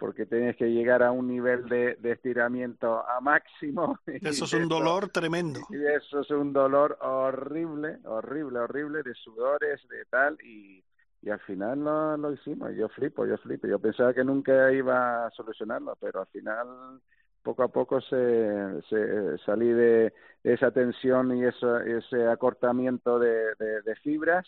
porque 0.00 0.24
tenías 0.24 0.56
que 0.56 0.72
llegar 0.72 1.02
a 1.02 1.12
un 1.12 1.28
nivel 1.28 1.68
de, 1.68 1.94
de 1.96 2.12
estiramiento 2.12 3.06
a 3.06 3.20
máximo. 3.20 3.98
Eso 4.06 4.46
es 4.46 4.52
un 4.54 4.66
dolor 4.66 5.10
tremendo. 5.10 5.60
Y 5.68 5.84
eso 5.84 6.20
es 6.20 6.30
un 6.30 6.54
dolor 6.54 6.96
horrible, 7.02 7.98
horrible, 8.06 8.60
horrible, 8.60 9.02
de 9.02 9.14
sudores, 9.14 9.86
de 9.90 10.06
tal, 10.06 10.38
y, 10.42 10.82
y 11.20 11.28
al 11.28 11.38
final 11.40 11.80
lo, 11.80 12.16
lo 12.16 12.32
hicimos. 12.32 12.74
Yo 12.74 12.88
flipo, 12.88 13.26
yo 13.26 13.36
flipo. 13.36 13.66
Yo 13.66 13.78
pensaba 13.78 14.14
que 14.14 14.24
nunca 14.24 14.72
iba 14.72 15.26
a 15.26 15.30
solucionarlo, 15.32 15.94
pero 16.00 16.20
al 16.20 16.26
final 16.28 17.02
poco 17.42 17.62
a 17.62 17.68
poco 17.68 18.00
se, 18.00 18.82
se 18.88 19.38
salí 19.44 19.68
de 19.68 20.12
esa 20.44 20.70
tensión 20.70 21.36
y 21.36 21.44
eso, 21.44 21.78
ese 21.80 22.26
acortamiento 22.26 23.18
de, 23.18 23.54
fibras. 24.02 24.46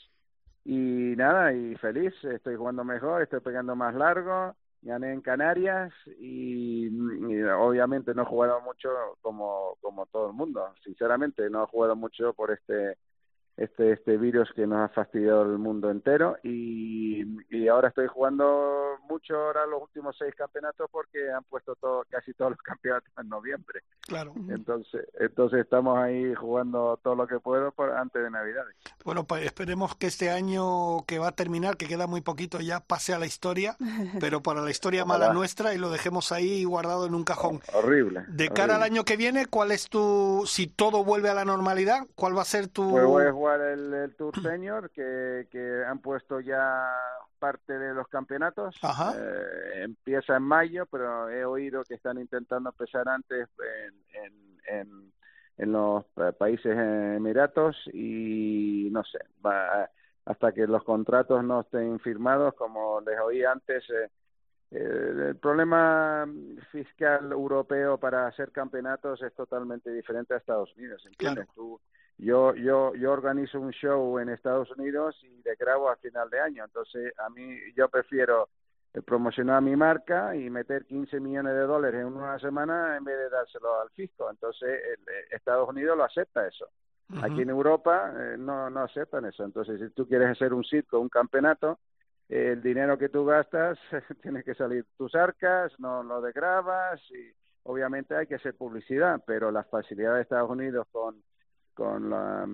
Y 0.64 1.14
nada, 1.16 1.52
y 1.52 1.74
feliz, 1.76 2.14
estoy 2.24 2.57
jugando 2.57 2.85
mejor, 2.85 3.22
estoy 3.22 3.40
pegando 3.40 3.74
más 3.74 3.94
largo, 3.94 4.55
gané 4.81 5.12
en 5.12 5.20
Canarias 5.20 5.92
y, 6.20 6.88
obviamente 7.50 8.14
no 8.14 8.22
he 8.22 8.26
jugado 8.26 8.61
mucho 8.61 8.88
como, 9.20 9.76
como 9.81 10.07
todo 10.07 10.28
el 10.28 10.35
mundo, 10.35 10.72
sinceramente 10.85 11.50
no 11.50 11.64
he 11.64 11.66
jugado 11.66 11.96
mucho 11.96 12.33
por 12.33 12.52
este 12.52 12.96
este 13.56 13.92
este 13.92 14.16
virus 14.16 14.50
que 14.54 14.66
nos 14.66 14.78
ha 14.78 14.88
fastidiado 14.88 15.42
el 15.42 15.58
mundo 15.58 15.90
entero 15.90 16.36
y, 16.42 17.22
y 17.50 17.68
ahora 17.68 17.88
estoy 17.88 18.06
jugando 18.06 18.98
mucho 19.08 19.36
ahora 19.36 19.66
los 19.66 19.82
últimos 19.82 20.16
seis 20.18 20.34
campeonatos 20.34 20.88
porque 20.90 21.30
han 21.30 21.44
puesto 21.44 21.74
todo, 21.76 22.04
casi 22.08 22.32
todos 22.34 22.52
los 22.52 22.60
campeonatos 22.62 23.10
en 23.18 23.28
noviembre. 23.28 23.82
Claro. 24.00 24.32
Entonces, 24.48 25.06
entonces 25.18 25.60
estamos 25.60 25.98
ahí 25.98 26.34
jugando 26.34 26.98
todo 27.02 27.14
lo 27.14 27.26
que 27.26 27.38
puedo 27.38 27.72
por, 27.72 27.90
antes 27.90 28.22
de 28.22 28.30
Navidades. 28.30 28.74
Bueno, 29.04 29.24
pues 29.24 29.44
esperemos 29.44 29.96
que 29.96 30.06
este 30.06 30.30
año 30.30 31.04
que 31.06 31.18
va 31.18 31.28
a 31.28 31.32
terminar, 31.32 31.76
que 31.76 31.86
queda 31.86 32.06
muy 32.06 32.20
poquito 32.20 32.60
ya, 32.60 32.80
pase 32.80 33.12
a 33.12 33.18
la 33.18 33.26
historia, 33.26 33.76
pero 34.20 34.42
para 34.42 34.60
la 34.60 34.70
historia 34.70 35.04
mala 35.04 35.32
nuestra 35.32 35.74
y 35.74 35.78
lo 35.78 35.90
dejemos 35.90 36.32
ahí 36.32 36.64
guardado 36.64 37.06
en 37.06 37.14
un 37.14 37.24
cajón. 37.24 37.60
Horrible. 37.72 38.24
De 38.28 38.48
cara 38.48 38.76
al 38.76 38.82
año 38.82 39.04
que 39.04 39.16
viene, 39.16 39.46
¿cuál 39.46 39.72
es 39.72 39.88
tu, 39.88 40.44
si 40.46 40.66
todo 40.66 41.04
vuelve 41.04 41.28
a 41.28 41.34
la 41.34 41.44
normalidad, 41.44 42.06
cuál 42.14 42.36
va 42.36 42.42
a 42.42 42.46
ser 42.46 42.68
tu... 42.68 42.90
Pues 42.90 43.04
voy 43.04 43.24
a 43.24 43.30
jugar 43.42 43.61
el, 43.61 43.92
el 43.92 44.14
Tour 44.14 44.40
Senior, 44.40 44.90
que, 44.90 45.48
que 45.50 45.85
han 45.85 45.98
puesto 45.98 46.38
ya 46.40 46.88
parte 47.40 47.76
de 47.76 47.92
los 47.92 48.07
campeonatos. 48.07 48.76
Eh, 49.16 49.83
empieza 49.83 50.37
en 50.37 50.44
mayo, 50.44 50.87
pero 50.87 51.28
he 51.28 51.44
oído 51.44 51.83
que 51.83 51.94
están 51.94 52.18
intentando 52.18 52.70
empezar 52.70 53.09
antes 53.09 53.48
en, 54.14 54.78
en, 54.78 55.12
en, 55.57 55.72
los 55.72 56.05
países 56.38 56.76
emiratos 56.76 57.76
y 57.92 58.88
no 58.92 59.02
sé, 59.05 59.18
va, 59.44 59.88
hasta 60.24 60.52
que 60.52 60.66
los 60.68 60.85
contratos 60.85 61.42
no 61.42 61.62
estén 61.62 61.98
firmados, 61.98 62.55
como 62.55 63.00
les 63.00 63.18
oí 63.18 63.44
antes, 63.44 63.85
eh, 63.90 64.09
el 64.70 65.37
problema 65.37 66.28
fiscal 66.70 67.31
europeo 67.33 67.98
para 67.98 68.28
hacer 68.28 68.52
campeonatos 68.52 69.20
es 69.22 69.35
totalmente 69.35 69.90
diferente 69.90 70.35
a 70.35 70.38
Estados 70.38 70.74
Unidos, 70.76 71.05
¿entiendes? 71.07 71.46
Tú, 71.55 71.81
yo, 72.18 72.55
yo, 72.55 72.94
yo 72.94 73.12
organizo 73.12 73.61
un 73.61 73.72
show 73.72 74.18
en 74.18 74.29
Estados 74.29 74.70
Unidos 74.70 75.18
y 75.22 75.42
le 75.42 75.55
grabo 75.57 75.90
a 75.90 75.96
final 75.96 76.31
de 76.31 76.40
año. 76.40 76.64
Entonces, 76.64 77.12
a 77.18 77.29
mí, 77.31 77.59
yo 77.75 77.88
prefiero 77.88 78.48
eh, 78.94 79.03
promocionar 79.03 79.62
mi 79.62 79.75
marca 79.75 80.37
y 80.37 80.51
meter 80.51 80.85
15 80.87 81.18
millones 81.20 81.55
de 81.55 81.62
dólares 81.62 82.01
en 82.01 82.07
una 82.07 82.38
semana 82.38 82.96
en 82.96 83.05
vez 83.05 83.18
de 83.18 83.31
dárselo 83.31 83.81
al 83.81 83.90
fisco. 83.90 84.31
Entonces, 84.31 84.68
eh, 84.68 84.96
Estados 85.31 85.68
Unidos 85.68 85.96
lo 85.96 86.05
acepta 86.05 86.46
eso. 86.46 86.68
Aquí 87.20 87.42
en 87.42 87.51
Europa 87.51 88.11
eh, 88.16 88.37
no, 88.38 88.70
no 88.70 88.81
aceptan 88.81 89.27
eso. 89.27 89.44
Entonces, 89.44 89.79
si 89.81 89.90
tú 89.90 90.07
quieres 90.07 90.29
hacer 90.29 90.55
un 90.55 90.64
circo, 90.64 90.98
un 90.98 91.11
campeonato, 91.11 91.79
el 92.29 92.62
dinero 92.62 92.96
que 92.96 93.11
tú 93.11 93.25
gastas 93.27 93.79
tienes 94.22 94.44
que 94.44 94.55
salir 94.55 94.87
tus 94.96 95.14
arcas, 95.14 95.72
no 95.79 96.03
lo 96.03 96.22
degrabas 96.22 97.01
y 97.11 97.31
obviamente 97.64 98.16
hay 98.16 98.27
que 98.27 98.37
hacer 98.37 98.55
publicidad, 98.55 99.22
pero 99.27 99.51
las 99.51 99.68
facilidades 99.68 100.16
de 100.16 100.22
Estados 100.22 100.51
Unidos 100.51 100.87
con 100.90 101.22
con 101.74 102.11
la, 102.11 102.46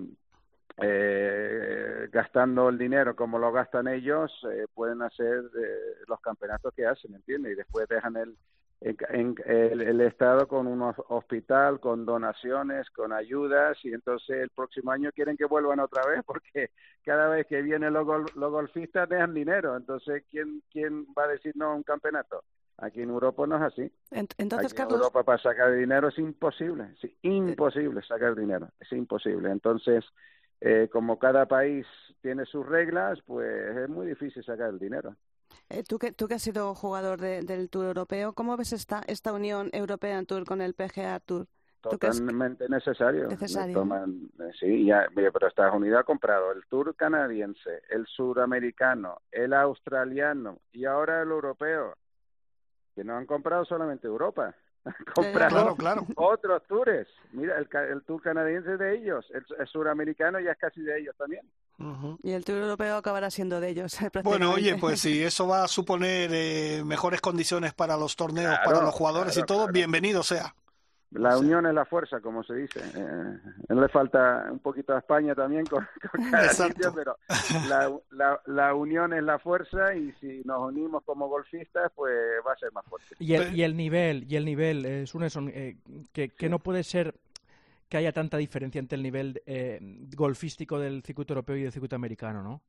eh, 0.80 2.08
gastando 2.12 2.68
el 2.68 2.78
dinero 2.78 3.16
como 3.16 3.38
lo 3.38 3.50
gastan 3.50 3.88
ellos, 3.88 4.32
eh, 4.50 4.66
pueden 4.72 5.02
hacer 5.02 5.44
eh, 5.60 6.04
los 6.06 6.20
campeonatos 6.20 6.72
que 6.72 6.86
hacen, 6.86 7.14
¿entiendes? 7.14 7.52
Y 7.52 7.56
después 7.56 7.88
dejan 7.88 8.16
el, 8.16 8.36
en, 8.80 9.34
el, 9.44 9.80
el, 9.80 10.00
Estado 10.02 10.46
con 10.46 10.68
un 10.68 10.94
hospital, 11.08 11.80
con 11.80 12.06
donaciones, 12.06 12.88
con 12.90 13.12
ayudas, 13.12 13.76
y 13.84 13.92
entonces 13.92 14.36
el 14.36 14.50
próximo 14.50 14.92
año 14.92 15.10
quieren 15.12 15.36
que 15.36 15.46
vuelvan 15.46 15.80
otra 15.80 16.06
vez, 16.06 16.22
porque 16.26 16.70
cada 17.04 17.28
vez 17.28 17.46
que 17.48 17.60
vienen 17.60 17.92
los, 17.92 18.06
los 18.36 18.52
golfistas 18.52 19.08
dejan 19.08 19.34
dinero, 19.34 19.76
entonces 19.76 20.24
¿quién, 20.30 20.62
¿quién 20.70 21.06
va 21.18 21.24
a 21.24 21.28
decir 21.28 21.56
no 21.56 21.72
a 21.72 21.74
un 21.74 21.82
campeonato? 21.82 22.44
Aquí 22.78 23.02
en 23.02 23.10
Europa 23.10 23.46
no 23.46 23.56
es 23.56 23.62
así. 23.62 23.92
Entonces, 24.10 24.72
Aquí 24.72 24.82
en 24.82 24.90
Europa 24.90 25.24
para 25.24 25.42
sacar 25.42 25.74
dinero 25.74 26.08
es 26.08 26.18
imposible, 26.18 26.94
imposible 27.22 28.02
sacar 28.02 28.36
dinero, 28.36 28.68
es 28.78 28.92
imposible. 28.92 29.50
Entonces, 29.50 30.04
eh, 30.60 30.88
como 30.90 31.18
cada 31.18 31.46
país 31.46 31.86
tiene 32.22 32.44
sus 32.46 32.64
reglas, 32.64 33.18
pues 33.26 33.76
es 33.76 33.88
muy 33.88 34.06
difícil 34.06 34.44
sacar 34.44 34.70
el 34.70 34.78
dinero. 34.78 35.16
Eh, 35.68 35.82
tú, 35.82 35.98
que, 35.98 36.12
tú 36.12 36.28
que 36.28 36.34
has 36.34 36.42
sido 36.42 36.74
jugador 36.74 37.20
del 37.20 37.68
Tour 37.68 37.86
Europeo, 37.86 38.32
¿cómo 38.32 38.56
ves 38.56 38.72
esta, 38.72 39.02
esta 39.06 39.32
unión 39.32 39.70
European 39.72 40.24
Tour 40.24 40.44
con 40.44 40.60
el 40.60 40.74
PGA 40.74 41.18
Tour? 41.20 41.46
totalmente 41.80 42.68
necesario. 42.68 43.28
Necesario. 43.28 43.74
Toman, 43.74 44.30
eh, 44.40 44.50
sí, 44.58 44.86
ya, 44.86 45.08
pero 45.14 45.46
Estados 45.46 45.74
Unidos 45.74 46.00
ha 46.00 46.04
comprado 46.04 46.52
el 46.52 46.62
tour 46.68 46.94
canadiense, 46.96 47.82
el 47.90 48.06
suramericano, 48.06 49.22
el 49.30 49.52
australiano 49.52 50.58
y 50.72 50.84
ahora 50.84 51.22
el 51.22 51.30
europeo, 51.30 51.94
que 52.98 53.04
no 53.04 53.16
han 53.16 53.26
comprado 53.26 53.64
solamente 53.64 54.08
Europa, 54.08 54.52
han 54.84 54.92
comprado 55.14 55.76
Claro, 55.76 55.76
claro. 55.76 56.06
otros 56.16 56.60
tours. 56.66 57.06
Mira, 57.30 57.56
el, 57.58 57.68
ca- 57.68 57.84
el 57.84 58.02
tour 58.02 58.20
canadiense 58.20 58.72
es 58.72 58.78
de 58.80 58.96
ellos, 58.96 59.24
el, 59.32 59.44
el 59.56 59.66
suramericano 59.68 60.40
ya 60.40 60.50
es 60.50 60.58
casi 60.58 60.80
de 60.82 60.98
ellos 60.98 61.14
también. 61.16 61.42
Y 62.24 62.32
el 62.32 62.44
Tour 62.44 62.58
Europeo 62.58 62.96
acabará 62.96 63.30
siendo 63.30 63.60
de 63.60 63.68
ellos. 63.68 63.96
Bueno, 64.24 64.52
oye, 64.54 64.74
pues 64.80 64.98
si 65.00 65.22
eso 65.22 65.46
va 65.46 65.62
a 65.62 65.68
suponer 65.68 66.30
eh, 66.32 66.82
mejores 66.84 67.20
condiciones 67.20 67.72
para 67.72 67.96
los 67.96 68.16
torneos, 68.16 68.48
Claro, 68.56 68.64
para 68.70 68.84
los 68.84 68.92
jugadores 68.94 69.36
y 69.36 69.44
todo, 69.44 69.58
claro. 69.58 69.72
bienvenido 69.74 70.24
sea. 70.24 70.54
La 71.12 71.32
Sí. 71.36 71.44
unión 71.44 71.64
es 71.66 71.72
la 71.74 71.86
fuerza, 71.86 72.20
como 72.20 72.42
se 72.44 72.54
dice. 72.54 72.80
Eh, 72.94 73.74
le 73.74 73.88
falta 73.88 74.46
un 74.50 74.58
poquito 74.58 74.94
a 74.94 74.98
España 74.98 75.34
también 75.34 75.64
con, 75.64 75.86
con 76.12 76.30
cada 76.30 76.48
sitio, 76.50 76.92
pero 76.94 77.16
la, 77.68 77.90
la, 78.10 78.40
la 78.46 78.74
unión 78.74 79.14
es 79.14 79.22
la 79.22 79.38
fuerza 79.38 79.94
y 79.94 80.12
si 80.20 80.42
nos 80.44 80.60
unimos 80.68 81.02
como 81.04 81.28
golfistas, 81.28 81.90
pues 81.94 82.14
va 82.46 82.52
a 82.52 82.56
ser 82.56 82.72
más 82.72 82.84
fuerte. 82.84 83.14
Y 83.18 83.34
el, 83.34 83.56
y 83.56 83.62
el 83.62 83.74
nivel, 83.76 84.26
y 84.30 84.36
el 84.36 84.44
nivel, 84.44 84.84
eh, 84.84 85.06
Suneson, 85.06 85.48
eh, 85.54 85.78
que, 86.12 86.28
que 86.28 86.48
no 86.50 86.58
puede 86.58 86.82
ser 86.84 87.14
que 87.88 87.96
haya 87.96 88.12
tanta 88.12 88.36
diferencia 88.36 88.78
entre 88.78 88.96
el 88.96 89.02
nivel 89.02 89.42
eh, 89.46 89.78
golfístico 90.14 90.78
del 90.78 91.02
circuito 91.02 91.32
europeo 91.32 91.56
y 91.56 91.62
del 91.62 91.72
circuito 91.72 91.96
americano, 91.96 92.42
¿no? 92.42 92.60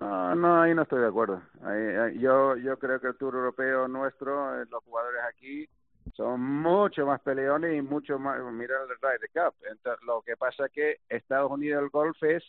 No, 0.00 0.34
no, 0.34 0.60
ahí 0.62 0.74
no 0.74 0.82
estoy 0.82 1.00
de 1.00 1.06
acuerdo. 1.08 1.40
Ahí- 1.62 1.94
ahí- 1.96 2.18
yo, 2.18 2.56
yo 2.56 2.76
creo 2.78 3.00
que 3.00 3.08
el 3.08 3.16
Tour 3.16 3.34
Europeo 3.36 3.86
nuestro, 3.86 4.60
eh, 4.60 4.66
los 4.70 4.82
jugadores 4.84 5.20
aquí 5.28 5.68
son 6.16 6.40
mucho 6.40 7.06
más 7.06 7.20
peleones 7.20 7.76
y 7.76 7.82
mucho 7.82 8.18
más. 8.18 8.40
Mira 8.52 8.74
el 8.82 8.88
Ryder 9.00 9.30
Cup. 9.32 9.54
Entonces, 9.70 10.04
lo 10.06 10.22
que 10.22 10.36
pasa 10.36 10.66
es 10.66 10.72
que 10.72 11.00
Estados 11.08 11.50
Unidos 11.50 11.82
el 11.82 11.90
golf 11.90 12.22
es 12.22 12.42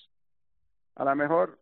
a 0.96 1.06
lo 1.06 1.16
mejor 1.16 1.58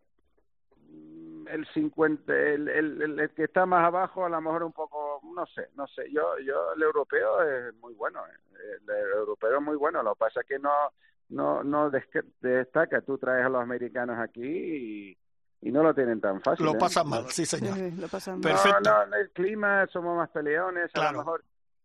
mm, 0.90 1.48
el 1.50 1.68
50, 1.74 2.34
el, 2.34 2.68
el, 2.70 3.02
el- 3.02 3.20
el 3.20 3.30
que 3.32 3.46
está 3.46 3.66
más 3.66 3.86
abajo, 3.86 4.26
a 4.26 4.30
lo 4.30 4.42
mejor 4.42 4.64
un 4.64 4.74
poco, 4.74 5.22
no 5.36 5.46
sé, 5.48 5.70
no 5.76 5.88
sé. 5.88 6.12
Yo, 6.12 6.38
yo 6.40 6.74
el 6.74 6.82
europeo 6.84 7.42
es 7.44 7.74
muy 7.76 7.94
bueno. 7.94 8.22
eh. 8.26 8.78
El 8.88 8.90
europeo 9.18 9.58
es 9.58 9.64
muy 9.64 9.76
bueno. 9.78 10.02
Lo 10.04 10.14
que 10.16 10.20
pasa 10.20 10.42
es 10.42 10.48
que 10.48 10.60
no, 10.60 10.72
no, 11.30 11.64
no 11.64 11.90
destaca. 12.42 13.02
Tú 13.02 13.18
traes 13.18 13.46
a 13.46 13.50
los 13.50 13.62
americanos 13.62 14.18
aquí 14.20 14.42
y, 14.44 15.18
y 15.62 15.72
no 15.72 15.84
lo 15.84 15.94
tienen 15.94 16.20
tan 16.20 16.42
fácil. 16.42 16.66
Lo 16.66 16.74
¿eh? 16.74 16.78
pasan 16.80 17.06
No 17.10 17.22
mal, 17.22 17.26
sí 17.32 17.46
señor. 17.46 17.76
Sí, 17.76 17.92
lo 17.92 18.08
pasan 18.08 18.36
mal. 18.40 18.44
Perfecto. 18.54 18.90
no, 18.90 19.06
no, 19.06 19.16
el 19.16 19.30
clima, 19.32 19.86
somos 19.88 20.18
más 20.18 20.30
peleones, 20.30 20.90
a 20.96 21.12
lo 21.12 21.20
mejor 21.20 21.44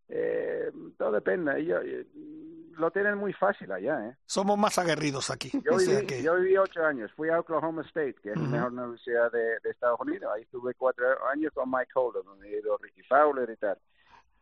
eh, 0.09 0.71
todo 0.99 1.13
depende. 1.13 1.59
Ellos, 1.61 1.81
eh, 1.85 2.07
lo 2.77 2.91
tienen 2.91 3.19
muy 3.19 3.33
fácil 3.35 3.71
allá, 3.71 4.09
¿eh? 4.09 4.17
Somos 4.27 4.59
más 4.59 4.79
aguerridos 4.79 5.31
aquí. 5.31 5.51
Yo 5.65 5.73
o 5.77 5.79
sea 5.79 5.97
viví, 5.97 6.07
que- 6.07 6.23
yo 6.23 6.37
viví 6.37 6.57
ocho 6.57 6.85
años, 6.85 7.11
fui 7.17 7.29
a 7.29 7.39
Oklahoma 7.41 7.83
State, 7.83 8.17
que 8.23 8.31
es 8.31 8.37
Ujú. 8.37 8.45
la 8.47 8.51
mejor 8.51 8.73
universidad 8.73 9.31
de, 9.33 9.59
de 9.63 9.71
Estados 9.71 10.01
Unidos. 10.01 10.33
Ahí 10.35 10.43
estuve 10.43 10.75
cuatro 10.75 11.05
años 11.29 11.53
con 11.55 11.71
Mike 11.71 11.91
Holden, 11.95 12.23
donde 12.25 12.49
he 12.49 12.59
ido 12.61 12.77
Ricky 12.79 13.03
Fowler 13.03 13.51
y 13.51 13.57
tal. 13.57 13.79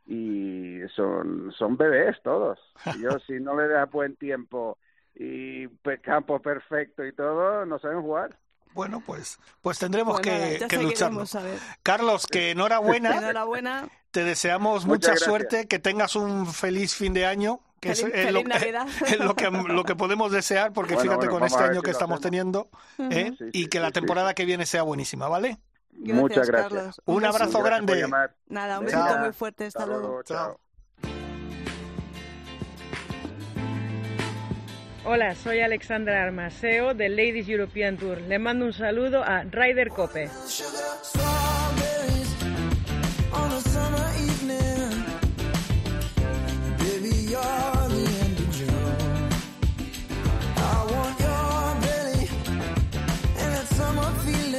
Y 0.07 0.81
son, 0.97 1.53
son 1.57 1.77
bebés 1.77 2.17
todos. 2.23 2.59
Yo, 3.01 3.19
si 3.27 3.35
no 3.35 3.57
le 3.61 3.69
das 3.69 3.91
buen 3.91 4.17
tiempo 4.17 4.79
y 5.15 5.69
campo 6.03 6.41
perfecto 6.41 7.05
y 7.05 7.13
todo, 7.13 7.67
no 7.67 7.79
saben 7.79 8.01
jugar. 8.01 8.37
Bueno, 8.73 9.03
pues, 9.05 9.39
pues 9.61 9.79
tendremos 9.81 10.25
nada, 10.25 10.39
que, 10.59 10.67
que. 10.69 11.59
Carlos, 11.83 12.27
que 12.29 12.53
enhorabuena, 12.53 13.19
Enhorabuena. 13.19 13.89
Te 14.11 14.25
deseamos 14.25 14.85
Muchas 14.85 14.89
mucha 14.89 15.09
gracias. 15.11 15.29
suerte, 15.29 15.69
que 15.69 15.79
tengas 15.79 16.17
un 16.17 16.47
feliz 16.53 16.95
fin 16.95 17.15
de 17.15 17.27
año, 17.27 17.61
que 17.81 17.91
Feliz- 17.95 18.13
es, 18.15 18.27
es 18.27 18.33
lo, 18.33 18.41
feliz 18.41 18.49
Navidad. 18.61 18.87
es 19.07 19.19
lo 19.19 19.35
que 19.35 19.51
lo 19.51 19.85
que 19.85 19.97
podemos 19.97 20.33
desear, 20.33 20.73
porque 20.73 20.95
Bueno, 20.95 21.11
fíjate 21.11 21.27
bueno, 21.29 21.39
con 21.41 21.47
este 21.47 21.63
año 21.63 21.81
si 21.81 21.85
que 21.85 21.91
estamos 21.91 22.19
hacemos. 22.19 22.21
teniendo, 22.31 22.71
¿eh? 23.11 23.33
Sí, 23.39 23.45
y 23.53 23.63
sí, 23.65 23.69
que 23.69 23.81
la 23.81 23.89
sí, 23.89 23.93
temporada 23.95 24.35
que 24.35 24.45
viene 24.45 24.67
sea 24.67 24.83
buenísima, 24.83 25.29
¿vale? 25.29 25.59
Muchas 25.93 26.47
gracias. 26.49 26.73
Carlos. 26.73 27.01
Un 27.05 27.25
abrazo 27.25 27.63
Gracias 27.63 27.87
grande. 27.87 28.29
Nada, 28.49 28.79
un 28.79 28.87
besito 28.87 29.19
muy 29.19 29.33
fuerte. 29.33 29.67
Hasta, 29.67 29.81
Hasta 29.81 29.91
luego. 29.93 30.07
luego, 30.09 30.23
chao. 30.23 30.61
Hola, 35.05 35.35
soy 35.35 35.61
Alexandra 35.61 36.23
Armaseo 36.23 36.95
del 36.95 37.17
Ladies 37.17 37.49
European 37.49 37.97
Tour. 37.97 38.21
Le 38.23 38.39
mando 38.39 38.67
un 38.67 38.73
saludo 38.73 39.23
a 39.25 39.43
Ryder 39.45 39.89
Cope. 39.89 40.29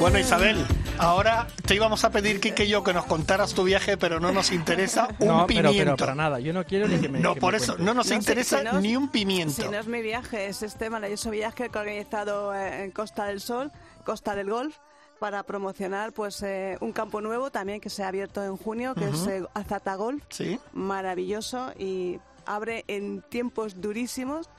Bueno, 0.00 0.18
Isabel, 0.18 0.56
ahora 0.98 1.46
te 1.64 1.76
íbamos 1.76 2.02
a 2.04 2.10
pedir, 2.10 2.40
Kike 2.40 2.64
y 2.64 2.68
yo, 2.68 2.82
que 2.82 2.92
nos 2.92 3.04
contaras 3.04 3.54
tu 3.54 3.62
viaje, 3.62 3.96
pero 3.96 4.18
no 4.18 4.32
nos 4.32 4.50
interesa 4.50 5.06
un 5.20 5.28
no, 5.28 5.46
pero, 5.46 5.70
pimiento. 5.70 5.78
pero 5.78 5.96
para 5.96 6.14
nada. 6.16 6.40
Yo 6.40 6.52
no 6.52 6.64
quiero 6.64 6.88
ni 6.88 6.98
que 6.98 7.08
me. 7.08 7.20
no, 7.20 7.34
que 7.34 7.40
por 7.40 7.52
me 7.52 7.58
eso, 7.58 7.76
no 7.78 7.94
nos 7.94 8.08
No 8.08 8.14
interesa 8.16 8.58
si 8.58 8.64
no- 8.64 8.80
ni 8.80 8.96
un 8.96 9.08
pimiento. 9.10 9.62
Si 9.62 9.68
no 9.68 9.78
es 9.78 9.86
mi 9.86 10.02
viaje, 10.02 10.46
es 10.48 10.62
este 10.64 10.90
maravilloso 10.90 11.30
viaje 11.30 11.68
que 11.70 11.78
he 11.78 11.80
organizado 11.80 12.52
eh, 12.54 12.84
en 12.84 12.90
Costa 12.90 13.26
del 13.26 13.40
Sol, 13.40 13.70
Costa 14.04 14.34
del 14.34 14.50
Golf, 14.50 14.76
para 15.22 15.44
promocionar 15.44 16.12
pues 16.12 16.42
eh, 16.42 16.76
un 16.80 16.90
campo 16.90 17.20
nuevo 17.20 17.52
también 17.52 17.80
que 17.80 17.90
se 17.90 18.02
ha 18.02 18.08
abierto 18.08 18.42
en 18.42 18.56
junio, 18.56 18.92
que 18.96 19.08
es 19.08 19.24
eh, 19.28 19.44
Azata 19.54 19.94
Golf. 19.94 20.20
Sí. 20.30 20.58
Maravilloso 20.72 21.70
y 21.78 22.18
abre 22.44 22.84
en 22.88 23.22
tiempos 23.28 23.80
durísimos 23.80 24.50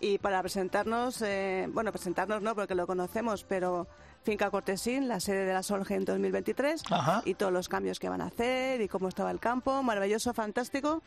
y 0.00 0.18
para 0.18 0.40
presentarnos, 0.40 1.22
eh, 1.22 1.68
bueno, 1.72 1.90
presentarnos 1.90 2.40
no 2.40 2.54
porque 2.54 2.76
lo 2.76 2.86
conocemos, 2.86 3.42
pero 3.42 3.88
Finca 4.22 4.48
Cortesín, 4.48 5.08
la 5.08 5.18
sede 5.18 5.44
de 5.44 5.54
la 5.54 5.64
Solge 5.64 5.96
en 5.96 6.04
2023 6.04 6.84
Ajá. 6.92 7.22
y 7.24 7.34
todos 7.34 7.52
los 7.52 7.68
cambios 7.68 7.98
que 7.98 8.08
van 8.08 8.20
a 8.20 8.26
hacer 8.26 8.80
y 8.80 8.86
cómo 8.86 9.08
estaba 9.08 9.32
el 9.32 9.40
campo, 9.40 9.82
maravilloso, 9.82 10.32
fantástico 10.32 11.02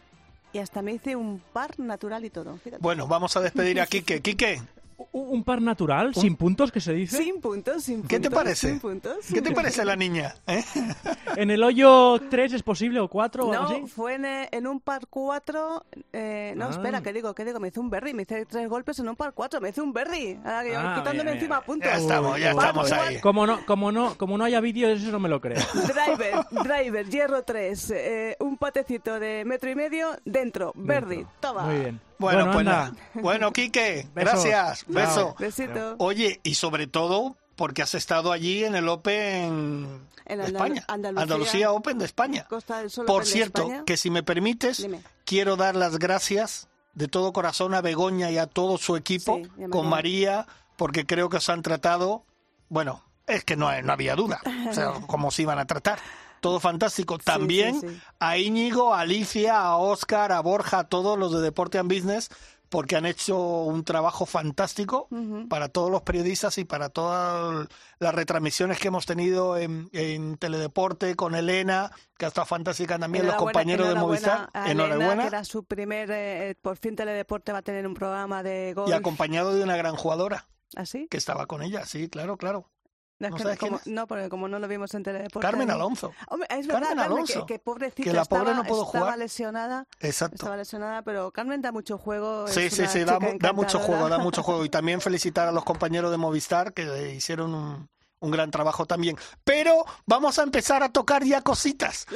y 0.56 0.60
hasta 0.60 0.82
me 0.82 0.94
hice 0.94 1.16
un 1.16 1.42
par 1.54 1.78
natural 1.80 2.24
y 2.24 2.30
todo. 2.30 2.58
fíjate. 2.58 2.82
Bueno, 2.82 3.08
vamos 3.08 3.36
a 3.36 3.42
despedir 3.42 3.80
a 3.82 3.86
Kike. 3.88 4.22
Kike, 4.22 4.62
¿Un, 4.98 5.08
un 5.30 5.44
par 5.44 5.62
natural, 5.62 6.16
sin 6.16 6.36
puntos, 6.38 6.72
que 6.72 6.80
se 6.80 6.94
dice? 6.94 7.18
Sin 7.18 7.42
puntos, 7.42 7.84
sin 7.84 7.96
puntos. 7.98 8.10
¿qué 8.10 8.20
te 8.20 8.32
parece? 8.32 8.70
Sin 8.70 8.80
puntos. 8.80 9.18
¿Qué 9.34 9.42
te 9.42 9.52
parece 9.52 9.84
la 9.84 9.96
niña? 9.96 10.36
eh? 10.48 10.64
¿En 11.36 11.52
el 11.52 11.62
hoyo 11.64 12.20
3 12.30 12.54
es 12.54 12.64
posible 12.64 13.00
o 13.02 13.08
4 13.10 13.46
o 13.46 13.52
algo 13.52 13.64
No, 13.64 13.70
así? 13.70 13.88
fue 13.88 14.14
en, 14.16 14.26
en 14.26 14.68
un 14.68 14.80
par 14.80 15.08
4. 15.10 15.86
Eh, 16.14 16.54
no, 16.56 16.68
Ah. 16.68 16.70
espera, 16.70 17.02
¿qué 17.02 17.12
digo? 17.12 17.36
¿Qué 17.36 17.44
digo? 17.44 17.60
Me 17.60 17.68
hice 17.70 17.80
un 17.82 17.90
berry. 17.90 18.14
Me 18.14 18.22
hice 18.24 18.46
tres 18.46 18.70
golpes 18.70 18.98
en 19.00 19.10
un 19.10 19.16
par 19.18 19.34
4. 19.34 19.60
Me 19.60 19.70
hice 19.70 19.82
un 19.82 19.92
berry. 19.92 20.40
Ahora 20.46 20.64
que 20.64 20.72
yo 20.72 20.80
Ah, 20.80 20.96
quitándome 20.98 21.24
bien, 21.32 21.36
encima 21.38 21.56
bien. 21.60 21.66
puntos. 21.66 21.92
Ya 21.92 21.98
estamos, 21.98 22.40
ya 22.40 22.54
Uy, 22.54 22.60
estamos 22.60 22.92
ahí. 22.94 23.20
Como 23.20 23.46
no, 23.46 23.66
como 23.66 23.92
no, 23.92 24.18
como 24.18 24.38
no 24.38 24.44
haya 24.46 24.62
vídeo, 24.62 24.88
eso 24.90 25.12
no 25.12 25.20
me 25.20 25.28
lo 25.30 25.42
creo. 25.42 25.58
Driver, 25.74 26.36
driver, 26.64 27.10
hierro 27.10 27.44
3, 27.44 27.92
eh, 27.92 28.38
un 28.40 28.58
patecito 28.58 29.20
de 29.20 29.44
metro 29.46 29.70
y 29.70 29.76
medio, 29.76 30.10
dentro, 30.24 30.72
verde, 30.76 31.26
toma. 31.42 31.64
Muy 31.64 31.80
bien. 31.80 32.00
Bueno, 32.18 32.46
pues 32.46 32.58
anda. 32.60 32.72
nada. 32.72 32.94
Bueno, 33.16 33.52
Quique, 33.52 34.08
Besos. 34.14 34.44
gracias. 34.46 34.86
Chao. 34.86 34.94
Beso. 34.94 35.36
Besito. 35.40 35.96
Oye, 36.00 36.40
y 36.44 36.56
sobre 36.56 36.88
todo 36.88 37.36
porque 37.56 37.82
has 37.82 37.94
estado 37.96 38.32
allí 38.32 38.64
en 38.64 38.76
el 38.76 38.88
Open 38.90 40.02
En 40.26 40.38
de 40.40 40.46
Andal- 40.46 40.46
España. 40.48 40.86
Andalucía. 40.88 41.72
Open 41.72 41.98
de 42.00 42.06
España. 42.06 42.46
Costa 42.50 42.80
del 42.80 42.90
Sol 42.90 43.06
Por 43.06 43.18
Open 43.22 43.26
de 43.28 43.32
cierto, 43.32 43.62
España. 43.64 43.84
que 43.86 43.98
si 43.98 44.10
me 44.10 44.24
permites, 44.24 44.78
Dime. 44.78 45.02
quiero 45.26 45.56
dar 45.56 45.76
las 45.76 45.98
gracias 46.00 46.68
de 46.94 47.08
todo 47.08 47.34
corazón 47.34 47.74
a 47.74 47.82
Begoña 47.82 48.32
y 48.32 48.38
a 48.38 48.48
todo 48.48 48.78
su 48.78 48.96
equipo, 48.96 49.38
Sí, 49.44 49.50
con 49.70 49.88
María. 49.90 50.38
María, 50.44 50.48
porque 50.78 51.06
creo 51.06 51.30
que 51.30 51.38
os 51.38 51.50
han 51.50 51.62
tratado, 51.62 52.24
bueno, 52.70 53.04
es 53.28 53.44
que 53.44 53.56
no, 53.58 53.70
no 53.82 53.94
había 53.94 54.16
duda, 54.16 54.40
o 54.70 54.74
sea, 54.74 54.94
cómo 55.08 55.32
se 55.32 55.42
iban 55.42 55.60
a 55.60 55.66
tratar. 55.66 56.00
Todo 56.46 56.60
fantástico. 56.60 57.18
También 57.18 57.82
sí, 57.82 57.88
sí. 57.90 58.00
a 58.20 58.38
Íñigo, 58.38 58.94
a 58.94 59.00
Alicia, 59.00 59.60
a 59.62 59.78
Óscar, 59.78 60.32
a 60.32 60.42
Borja, 60.42 60.78
a 60.78 60.84
todos 60.88 61.18
los 61.18 61.34
de 61.34 61.42
Deporte 61.42 61.80
and 61.80 61.92
Business, 61.92 62.30
porque 62.70 62.96
han 62.96 63.08
hecho 63.08 63.64
un 63.64 63.84
trabajo 63.84 64.28
fantástico 64.28 65.08
para 65.50 65.70
todos 65.70 65.90
los 65.90 66.04
periodistas 66.04 66.60
y 66.60 66.64
para 66.64 66.90
todas 66.90 67.68
las 67.98 68.14
retransmisiones 68.14 68.78
que 68.78 68.90
hemos 68.90 69.08
tenido 69.08 69.58
en, 69.58 69.90
en 69.92 70.38
Teledeporte 70.38 71.16
con 71.16 71.34
Elena, 71.34 71.92
que 72.16 72.26
ha 72.26 72.28
estado 72.28 72.46
fantástica 72.46 73.00
también, 73.00 73.26
los 73.26 73.38
compañeros 73.38 73.88
de 73.88 73.96
Movistar. 73.96 74.52
Elena, 74.54 74.72
Enhorabuena. 74.72 75.22
que 75.24 75.28
era 75.30 75.44
su 75.46 75.64
primer, 75.64 76.12
eh, 76.12 76.54
por 76.62 76.78
fin 76.78 76.96
Teledeporte 76.96 77.54
va 77.54 77.58
a 77.58 77.64
tener 77.64 77.88
un 77.88 77.96
programa 77.96 78.44
de 78.44 78.76
golf. 78.76 78.88
Y 78.88 78.94
acompañado 78.94 79.56
de 79.56 79.64
una 79.64 79.78
gran 79.78 79.96
jugadora 79.96 80.46
¿Así? 80.76 81.08
que 81.10 81.18
estaba 81.18 81.48
con 81.48 81.64
ella, 81.64 81.88
sí, 81.88 82.08
claro, 82.08 82.38
claro. 82.38 82.70
No, 83.18 83.30
¿No 83.30 83.38
sabes 83.38 83.58
como- 83.58 83.80
no, 83.86 84.08
porque 84.08 84.28
como 84.28 84.50
no 84.50 84.60
lo 84.60 84.68
vimos 84.68 84.94
en 84.94 85.04
Teledeporte. 85.04 85.40
Carmen 85.46 85.72
Alonso. 85.72 86.14
Hombre, 86.28 86.48
es 86.52 86.68
verdad, 86.68 86.82
Carmen 86.82 86.98
Carmen, 86.98 87.14
Alonso. 87.14 87.46
que, 87.46 87.54
que 87.54 87.60
pobrecita 87.60 88.04
Que 88.10 88.14
la 88.14 88.26
pobre 88.26 88.44
estaba, 88.52 88.58
no 88.64 88.68
pudo 88.68 88.84
estaba 88.86 89.06
jugar. 89.06 89.18
lesionada. 89.20 89.88
Exacto. 90.02 90.36
Estaba 90.36 90.58
lesionada, 90.58 91.02
pero 91.04 91.32
Carmen 91.32 91.62
da 91.62 91.72
mucho 91.72 91.98
juego. 91.98 92.46
Sí, 92.50 92.70
sí, 92.70 92.86
sí, 92.88 93.06
da, 93.06 93.18
da 93.40 93.54
mucho 93.54 93.80
juego, 93.80 94.10
da 94.10 94.18
mucho 94.18 94.44
juego. 94.44 94.66
Y 94.66 94.70
también 94.70 95.00
felicitar 95.00 95.48
a 95.48 95.54
los 95.54 95.64
compañeros 95.64 96.12
de 96.12 96.18
Movistar 96.18 96.74
que 96.74 97.14
hicieron 97.14 97.54
un, 97.56 97.90
un 98.20 98.32
gran 98.32 98.52
trabajo 98.52 98.86
también. 98.86 99.16
Pero 99.46 99.86
vamos 100.06 100.38
a 100.38 100.44
empezar 100.44 100.84
a 100.84 100.90
tocar 100.92 101.24
ya 101.24 101.42
cositas. 101.42 102.08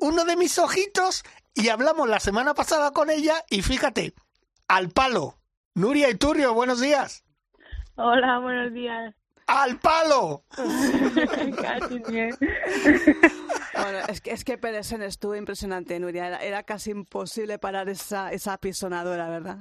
Uno 0.00 0.24
de 0.24 0.36
mis 0.36 0.58
ojitos, 0.58 1.22
y 1.52 1.68
hablamos 1.68 2.08
la 2.08 2.18
semana 2.18 2.54
pasada 2.54 2.92
con 2.92 3.10
ella, 3.10 3.44
y 3.50 3.60
fíjate, 3.60 4.14
al 4.68 4.88
palo. 4.88 5.36
Nuria 5.74 6.08
Iturrio, 6.08 6.54
buenos 6.54 6.80
días. 6.80 7.24
Hola, 7.96 8.38
buenos 8.38 8.72
días. 8.72 9.14
¡Al 9.52 9.78
palo! 9.78 10.44
Casi 11.60 11.98
bien. 12.08 12.30
Bueno, 13.74 13.98
es 14.08 14.20
que, 14.20 14.30
es 14.32 14.44
que 14.44 14.58
Pedersen 14.58 15.02
estuvo 15.02 15.34
impresionante, 15.34 15.98
Nuria. 15.98 16.26
Era, 16.28 16.38
era 16.38 16.62
casi 16.62 16.90
imposible 16.90 17.58
parar 17.58 17.88
esa, 17.88 18.32
esa 18.32 18.52
apisonadora, 18.54 19.28
¿verdad? 19.28 19.58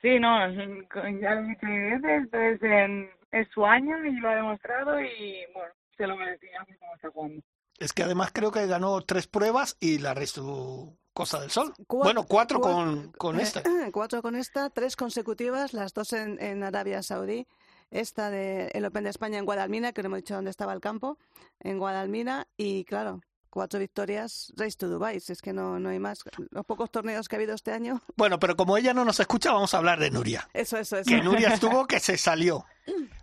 Sí, 0.00 0.18
no, 0.18 0.46
ya 0.50 1.34
lo 1.34 1.40
he 1.40 1.48
dicho 1.48 1.66
mil 1.66 2.00
veces, 2.00 2.28
Pedersen 2.30 3.10
es 3.30 3.48
su 3.54 3.64
año 3.64 4.04
y 4.04 4.12
lo 4.18 4.28
ha 4.28 4.34
demostrado 4.34 5.00
y, 5.00 5.36
bueno, 5.54 5.72
se 5.96 6.06
lo 6.06 6.16
merecía 6.16 6.50
como 6.78 6.94
está 6.94 7.10
jugando. 7.10 7.42
Es 7.78 7.92
que 7.92 8.02
además 8.02 8.30
creo 8.32 8.50
que 8.52 8.66
ganó 8.66 9.00
tres 9.02 9.26
pruebas 9.26 9.76
y 9.80 9.98
la 9.98 10.12
resto 10.14 10.94
Cosa 11.14 11.40
del 11.40 11.50
Sol. 11.50 11.72
Bueno, 11.88 12.24
cuatro 12.24 12.58
cua- 12.58 12.72
con, 12.72 13.12
con 13.12 13.38
Eh, 13.38 13.42
esta. 13.42 13.62
Cuatro 13.92 14.22
con 14.22 14.34
esta, 14.34 14.70
tres 14.70 14.96
consecutivas, 14.96 15.72
las 15.74 15.92
dos 15.92 16.12
en, 16.14 16.42
en 16.42 16.62
Arabia 16.64 17.02
Saudí. 17.02 17.46
Esta 17.92 18.30
de 18.30 18.68
el 18.72 18.86
Open 18.86 19.04
de 19.04 19.10
España 19.10 19.38
en 19.38 19.44
Guadalmina, 19.44 19.92
que 19.92 20.02
no 20.02 20.06
hemos 20.06 20.20
dicho 20.20 20.34
dónde 20.34 20.50
estaba 20.50 20.72
el 20.72 20.80
campo, 20.80 21.18
en 21.60 21.78
Guadalmina. 21.78 22.46
Y 22.56 22.84
claro, 22.84 23.20
cuatro 23.50 23.78
victorias, 23.78 24.50
Race 24.56 24.78
to 24.78 24.88
Dubai. 24.88 25.20
Si 25.20 25.32
es 25.32 25.42
que 25.42 25.52
no, 25.52 25.78
no 25.78 25.90
hay 25.90 25.98
más. 25.98 26.24
Los 26.50 26.64
pocos 26.64 26.90
torneos 26.90 27.28
que 27.28 27.36
ha 27.36 27.38
habido 27.38 27.54
este 27.54 27.70
año. 27.70 28.00
Bueno, 28.16 28.38
pero 28.38 28.56
como 28.56 28.78
ella 28.78 28.94
no 28.94 29.04
nos 29.04 29.20
escucha, 29.20 29.52
vamos 29.52 29.74
a 29.74 29.78
hablar 29.78 30.00
de 30.00 30.10
Nuria. 30.10 30.48
Eso, 30.54 30.78
eso, 30.78 30.96
eso. 30.96 31.08
Que 31.08 31.20
Nuria 31.20 31.48
estuvo 31.48 31.86
que 31.86 32.00
se 32.00 32.16
salió. 32.16 32.64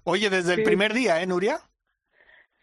Oye, 0.04 0.30
desde 0.30 0.54
el 0.54 0.64
primer 0.64 0.94
día, 0.94 1.20
¿eh, 1.20 1.26
Nuria? 1.26 1.60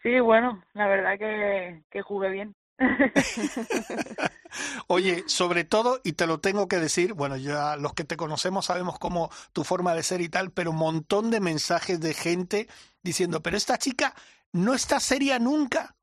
Sí, 0.01 0.19
bueno, 0.21 0.63
la 0.73 0.87
verdad 0.87 1.19
que, 1.19 1.83
que 1.91 2.01
jugué 2.01 2.29
bien. 2.29 2.55
Oye, 4.87 5.23
sobre 5.27 5.63
todo, 5.63 5.99
y 6.03 6.13
te 6.13 6.27
lo 6.27 6.39
tengo 6.39 6.67
que 6.67 6.77
decir, 6.77 7.13
bueno, 7.13 7.37
ya 7.37 7.75
los 7.75 7.93
que 7.93 8.03
te 8.03 8.17
conocemos 8.17 8.65
sabemos 8.65 8.99
cómo 8.99 9.31
tu 9.53 9.63
forma 9.63 9.93
de 9.93 10.03
ser 10.03 10.21
y 10.21 10.29
tal, 10.29 10.51
pero 10.51 10.71
un 10.71 10.77
montón 10.77 11.31
de 11.31 11.39
mensajes 11.39 11.99
de 11.99 12.13
gente 12.13 12.67
diciendo, 13.01 13.41
pero 13.41 13.57
esta 13.57 13.77
chica 13.77 14.13
no 14.51 14.73
está 14.73 14.99
seria 14.99 15.39
nunca. 15.39 15.95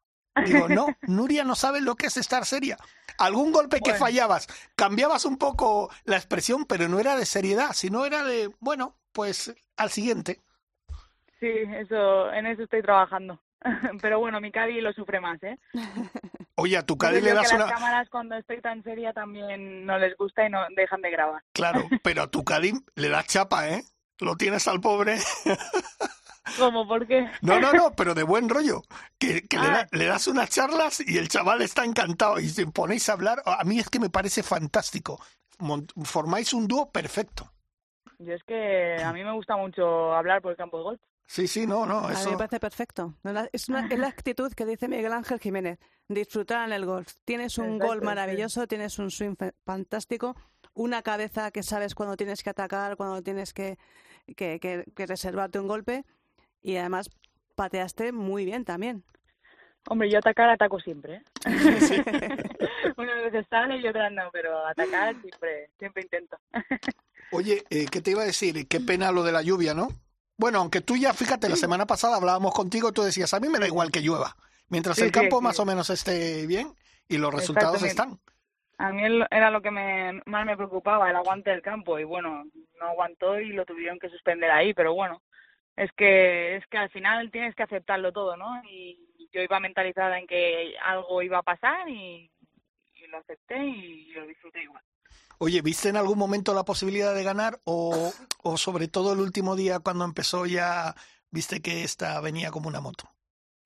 Digo, 0.44 0.68
no, 0.68 0.88
Nuria 1.02 1.44
no 1.44 1.54
sabe 1.54 1.80
lo 1.80 1.94
que 1.94 2.06
es 2.06 2.16
estar 2.16 2.44
seria. 2.44 2.76
Algún 3.18 3.52
golpe 3.52 3.80
que 3.80 3.94
fallabas, 3.94 4.48
cambiabas 4.74 5.24
un 5.24 5.36
poco 5.36 5.90
la 6.04 6.16
expresión, 6.16 6.64
pero 6.64 6.88
no 6.88 6.98
era 6.98 7.16
de 7.16 7.24
seriedad, 7.24 7.70
sino 7.72 8.04
era 8.04 8.24
de, 8.24 8.50
bueno, 8.58 8.96
pues 9.12 9.54
al 9.76 9.90
siguiente. 9.90 10.40
Sí, 11.38 11.46
eso, 11.46 12.32
en 12.32 12.46
eso 12.46 12.64
estoy 12.64 12.82
trabajando. 12.82 13.40
Pero 14.02 14.18
bueno, 14.20 14.40
mi 14.40 14.52
Cadi 14.52 14.80
lo 14.80 14.92
sufre 14.92 15.20
más, 15.20 15.42
¿eh? 15.42 15.58
Oye, 16.56 16.76
a 16.76 16.82
tu 16.86 16.96
Cádiz 16.96 17.22
le 17.22 17.32
das 17.34 17.48
que 17.48 17.56
una... 17.56 17.64
las 17.66 17.74
cámaras 17.74 18.08
cuando 18.10 18.36
estoy 18.36 18.60
tan 18.60 18.82
seria 18.84 19.12
también 19.12 19.84
no 19.86 19.98
les 19.98 20.16
gusta 20.16 20.46
y 20.46 20.50
no 20.50 20.60
dejan 20.76 21.00
de 21.00 21.10
grabar. 21.10 21.42
Claro, 21.52 21.84
pero 22.02 22.22
a 22.22 22.26
tu 22.30 22.44
Cádiz 22.44 22.74
le 22.94 23.08
das 23.08 23.26
chapa, 23.26 23.68
¿eh? 23.70 23.82
Lo 24.20 24.36
tienes 24.36 24.68
al 24.68 24.80
pobre. 24.80 25.16
¿Cómo? 26.58 26.86
¿Por 26.86 27.06
qué? 27.06 27.28
No, 27.42 27.58
no, 27.58 27.72
no, 27.72 27.92
pero 27.96 28.14
de 28.14 28.22
buen 28.22 28.48
rollo. 28.48 28.82
Que, 29.18 29.42
que 29.48 29.58
le, 29.58 29.66
Ah. 29.66 29.70
da- 29.70 29.88
le 29.92 30.04
das 30.04 30.26
unas 30.28 30.50
charlas 30.50 31.02
y 31.04 31.16
el 31.18 31.28
chaval 31.28 31.62
está 31.62 31.84
encantado 31.84 32.38
y 32.38 32.48
se 32.48 32.66
ponéis 32.66 33.08
a 33.08 33.14
hablar. 33.14 33.42
A 33.46 33.64
mí 33.64 33.78
es 33.80 33.88
que 33.88 33.98
me 33.98 34.10
parece 34.10 34.42
fantástico. 34.42 35.20
Formáis 36.04 36.52
un 36.52 36.68
dúo 36.68 36.90
perfecto. 36.92 37.50
Yo 38.18 38.34
es 38.34 38.44
que 38.44 38.96
a 39.02 39.12
mí 39.12 39.24
me 39.24 39.32
gusta 39.32 39.56
mucho 39.56 40.14
hablar 40.14 40.42
por 40.42 40.52
el 40.52 40.56
campo 40.56 40.76
de 40.78 40.84
golf. 40.84 41.00
Sí, 41.26 41.48
sí, 41.48 41.66
no, 41.66 41.86
no, 41.86 41.98
A 42.00 42.08
mí 42.08 42.14
me 42.14 42.20
eso. 42.20 42.36
parece 42.36 42.60
perfecto. 42.60 43.14
Es, 43.52 43.68
una- 43.68 43.86
es 43.88 43.98
la 43.98 44.08
actitud 44.08 44.52
que 44.52 44.66
dice 44.66 44.88
Miguel 44.88 45.12
Ángel 45.12 45.40
Jiménez. 45.40 45.78
Disfrutar 46.08 46.66
en 46.68 46.72
el 46.74 46.84
golf. 46.84 47.12
Tienes 47.24 47.56
un 47.58 47.64
Exacto, 47.74 47.86
gol 47.86 47.98
sí. 48.00 48.04
maravilloso, 48.04 48.66
tienes 48.66 48.98
un 48.98 49.10
swing 49.10 49.34
fantástico, 49.64 50.36
una 50.74 51.02
cabeza 51.02 51.50
que 51.50 51.62
sabes 51.62 51.94
cuando 51.94 52.16
tienes 52.16 52.42
que 52.42 52.50
atacar, 52.50 52.96
cuando 52.96 53.22
tienes 53.22 53.54
que, 53.54 53.78
que, 54.36 54.60
que- 54.60 54.84
que 54.94 55.06
reservarte 55.06 55.58
un 55.58 55.66
golpe 55.68 56.04
y 56.60 56.76
además 56.76 57.08
pateaste 57.54 58.12
muy 58.12 58.44
bien 58.44 58.64
también. 58.64 59.02
Hombre, 59.88 60.10
yo 60.10 60.18
atacar 60.18 60.48
ataco 60.50 60.78
siempre, 60.80 61.16
¿eh? 61.16 61.22
Unas 62.96 63.22
veces 63.24 63.46
sale 63.50 63.78
y 63.78 63.86
otras 63.86 64.12
no, 64.12 64.22
pero 64.32 64.66
atacar 64.66 65.14
siempre, 65.20 65.70
siempre 65.78 66.02
intento. 66.02 66.38
Oye, 67.32 67.64
eh, 67.70 67.86
¿qué 67.90 68.00
te 68.00 68.10
iba 68.12 68.22
a 68.22 68.26
decir? 68.26 68.66
Qué 68.68 68.80
pena 68.80 69.10
lo 69.10 69.22
de 69.22 69.32
la 69.32 69.42
lluvia, 69.42 69.74
¿no? 69.74 69.88
Bueno, 70.36 70.58
aunque 70.58 70.80
tú 70.80 70.96
ya, 70.96 71.12
fíjate, 71.12 71.48
la 71.48 71.56
semana 71.56 71.86
pasada 71.86 72.16
hablábamos 72.16 72.52
contigo, 72.54 72.92
tú 72.92 73.02
decías, 73.02 73.32
a 73.34 73.40
mí 73.40 73.48
me 73.48 73.58
da 73.58 73.66
igual 73.66 73.90
que 73.90 74.00
llueva. 74.00 74.36
Mientras 74.68 74.96
Sí, 74.96 75.04
el 75.04 75.12
campo 75.12 75.38
sí, 75.38 75.44
más 75.44 75.56
sí. 75.56 75.62
o 75.62 75.64
menos 75.64 75.90
esté 75.90 76.46
bien 76.46 76.74
y 77.08 77.18
los 77.18 77.32
resultados 77.32 77.82
están. 77.82 78.18
A 78.78 78.90
mí 78.92 79.02
era 79.30 79.50
lo 79.50 79.62
que 79.62 79.70
me, 79.70 80.20
más 80.26 80.44
me 80.44 80.56
preocupaba, 80.56 81.08
el 81.08 81.16
aguante 81.16 81.50
del 81.50 81.62
campo. 81.62 81.98
Y 81.98 82.04
bueno, 82.04 82.44
no 82.80 82.86
aguantó 82.86 83.38
y 83.38 83.52
lo 83.52 83.64
tuvieron 83.64 83.98
que 83.98 84.08
suspender 84.08 84.50
ahí, 84.50 84.74
pero 84.74 84.94
bueno, 84.94 85.22
es 85.76 85.92
que, 85.92 86.56
es 86.56 86.66
que 86.66 86.78
al 86.78 86.90
final 86.90 87.30
tienes 87.30 87.54
que 87.54 87.62
aceptarlo 87.62 88.12
todo, 88.12 88.36
¿no? 88.36 88.62
Y 88.64 88.98
yo 89.32 89.40
iba 89.40 89.60
mentalizada 89.60 90.18
en 90.18 90.26
que 90.26 90.74
algo 90.84 91.22
iba 91.22 91.38
a 91.38 91.42
pasar 91.42 91.88
y, 91.88 92.30
y 92.94 93.06
lo 93.06 93.18
acepté 93.18 93.58
y 93.64 94.12
lo 94.12 94.26
disfruté 94.26 94.62
igual. 94.62 94.82
Oye, 95.44 95.60
¿viste 95.60 95.90
en 95.90 95.98
algún 95.98 96.16
momento 96.18 96.54
la 96.54 96.64
posibilidad 96.64 97.14
de 97.14 97.22
ganar 97.22 97.58
o, 97.64 98.10
o 98.42 98.56
sobre 98.56 98.88
todo 98.88 99.12
el 99.12 99.20
último 99.20 99.56
día 99.56 99.78
cuando 99.78 100.06
empezó 100.06 100.46
ya 100.46 100.94
viste 101.30 101.60
que 101.60 101.84
esta 101.84 102.18
venía 102.22 102.50
como 102.50 102.68
una 102.68 102.80
moto? 102.80 103.04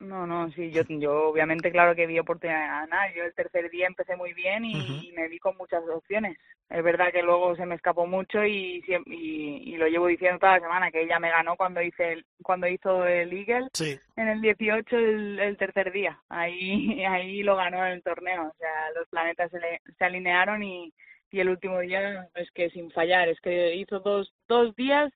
No, 0.00 0.26
no, 0.26 0.50
sí, 0.50 0.72
yo, 0.72 0.82
yo 0.88 1.28
obviamente 1.28 1.70
claro 1.70 1.94
que 1.94 2.08
vi 2.08 2.18
oportunidad 2.18 2.60
de 2.62 2.66
ganar. 2.66 3.14
Yo 3.14 3.22
el 3.22 3.32
tercer 3.34 3.70
día 3.70 3.86
empecé 3.86 4.16
muy 4.16 4.32
bien 4.32 4.64
y, 4.64 5.12
me 5.14 5.28
vi 5.28 5.38
con 5.38 5.56
muchas 5.56 5.84
opciones. 5.88 6.36
Es 6.68 6.82
verdad 6.82 7.12
que 7.12 7.22
luego 7.22 7.54
se 7.54 7.64
me 7.64 7.76
escapó 7.76 8.06
mucho 8.08 8.44
y, 8.44 8.82
y, 9.06 9.72
y 9.72 9.76
lo 9.76 9.86
llevo 9.86 10.08
diciendo 10.08 10.40
toda 10.40 10.54
la 10.54 10.60
semana 10.60 10.90
que 10.90 11.02
ella 11.02 11.20
me 11.20 11.30
ganó 11.30 11.56
cuando 11.56 11.80
hice 11.80 12.12
el, 12.12 12.26
cuando 12.42 12.66
hizo 12.66 13.06
el 13.06 13.32
Eagle 13.32 13.68
Sí. 13.72 13.98
en 14.16 14.28
el 14.28 14.40
18 14.40 14.96
el, 14.96 15.38
el 15.38 15.56
tercer 15.56 15.92
día. 15.92 16.20
Ahí 16.28 17.04
ahí 17.06 17.42
lo 17.44 17.54
ganó 17.54 17.86
en 17.86 17.92
el 17.92 18.02
torneo. 18.02 18.48
O 18.48 18.54
sea, 18.58 18.90
los 18.96 19.08
planetas 19.08 19.50
se, 19.52 19.60
le- 19.60 19.80
se 19.96 20.04
alinearon 20.04 20.62
y, 20.64 20.92
y 21.30 21.40
el 21.40 21.48
último 21.48 21.78
día 21.80 22.28
es 22.34 22.50
que 22.52 22.70
sin 22.70 22.90
fallar, 22.90 23.28
es 23.28 23.40
que 23.40 23.74
hizo 23.76 24.00
dos 24.00 24.32
dos 24.48 24.74
días 24.76 25.12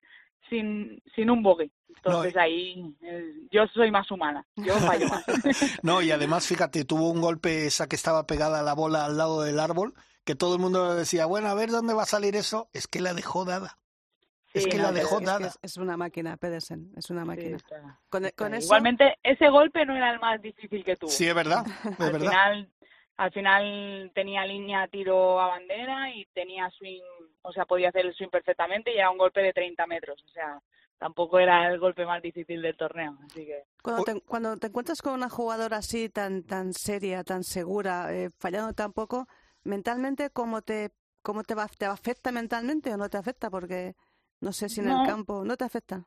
sin 0.49 1.01
sin 1.15 1.29
un 1.29 1.41
bogey. 1.43 1.71
Entonces 1.95 2.33
No, 2.35 2.41
ahí 2.41 2.95
eh, 3.01 3.33
yo 3.51 3.65
soy 3.67 3.91
más 3.91 4.09
humana, 4.11 4.45
yo 4.57 4.75
fallo 4.79 5.07
más. 5.07 5.23
No, 5.83 6.01
y 6.01 6.11
además, 6.11 6.47
fíjate, 6.47 6.85
tuvo 6.85 7.09
un 7.11 7.21
golpe 7.21 7.65
esa 7.67 7.87
que 7.87 7.95
estaba 7.95 8.25
pegada 8.27 8.59
a 8.59 8.63
la 8.63 8.73
bola 8.73 9.05
al 9.05 9.17
lado 9.17 9.41
del 9.43 9.59
árbol, 9.59 9.93
que 10.25 10.35
todo 10.35 10.55
el 10.55 10.61
mundo 10.61 10.95
decía, 10.95 11.25
bueno, 11.27 11.47
a 11.49 11.53
ver 11.53 11.69
dónde 11.69 11.93
va 11.93 12.03
a 12.03 12.07
salir 12.07 12.35
eso. 12.35 12.67
Es 12.73 12.87
que 12.87 12.99
la 12.99 13.13
dejó 13.13 13.45
dada. 13.45 13.77
es 14.53 14.67
que 14.67 14.77
no, 14.77 14.83
la 14.83 14.91
dejó 14.91 15.19
Es, 15.19 15.25
dada. 15.25 15.51
es, 15.61 15.77
una 15.77 15.95
máquina, 15.97 16.35
Pedersen, 16.37 16.91
es 16.97 17.09
una 17.09 17.21
Sí, 17.21 17.27
máquina. 17.27 17.57
está- 17.57 17.99
Con, 18.09 18.25
está. 18.25 18.43
con 18.43 18.53
eso, 18.53 18.65
Igualmente 18.65 19.17
ese 19.23 19.49
golpe 19.49 19.85
no 19.85 19.95
era 19.95 20.11
el 20.11 20.19
más 20.19 20.41
difícil 20.41 20.83
que 20.83 20.95
tuvo. 20.95 21.09
Sí, 21.11 21.27
es 21.27 21.35
verdad, 21.35 21.65
es 21.83 21.99
al 21.99 22.11
verdad. 22.11 22.19
final 22.31 22.69
al 23.17 23.31
final 23.31 24.11
tenía 24.13 24.45
línea 24.45 24.87
tiro 24.87 25.39
a 25.39 25.47
bandera 25.47 26.09
y 26.13 26.25
tenía 26.33 26.69
swing, 26.71 27.01
o 27.41 27.51
sea, 27.53 27.65
podía 27.65 27.89
hacer 27.89 28.05
el 28.05 28.13
swing 28.15 28.29
perfectamente 28.29 28.91
y 28.93 28.97
era 28.97 29.09
un 29.11 29.17
golpe 29.17 29.41
de 29.41 29.53
30 29.53 29.85
metros, 29.87 30.21
o 30.23 30.29
sea, 30.29 30.59
tampoco 30.97 31.39
era 31.39 31.67
el 31.71 31.79
golpe 31.79 32.05
más 32.05 32.21
difícil 32.21 32.61
del 32.61 32.77
torneo, 32.77 33.17
así 33.25 33.45
que 33.45 33.63
Cuando 33.81 34.03
te, 34.03 34.21
cuando 34.21 34.57
te 34.57 34.67
encuentras 34.67 35.01
con 35.01 35.13
una 35.13 35.29
jugadora 35.29 35.77
así, 35.77 36.09
tan 36.09 36.43
tan 36.43 36.73
seria, 36.73 37.23
tan 37.23 37.43
segura, 37.43 38.13
eh, 38.13 38.29
fallando 38.39 38.73
tan 38.73 38.93
poco, 38.93 39.27
mentalmente, 39.63 40.29
¿cómo 40.31 40.61
te 40.61 40.91
cómo 41.21 41.43
te 41.43 41.55
va, 41.55 41.67
te 41.67 41.85
afecta 41.85 42.31
mentalmente 42.31 42.93
o 42.93 42.97
no 42.97 43.09
te 43.09 43.17
afecta? 43.17 43.49
Porque 43.49 43.93
no 44.41 44.51
sé 44.53 44.69
si 44.69 44.79
en 44.81 44.87
No. 44.87 45.01
el 45.01 45.07
campo 45.07 45.43
no 45.43 45.55
te 45.57 45.65
afecta. 45.65 46.05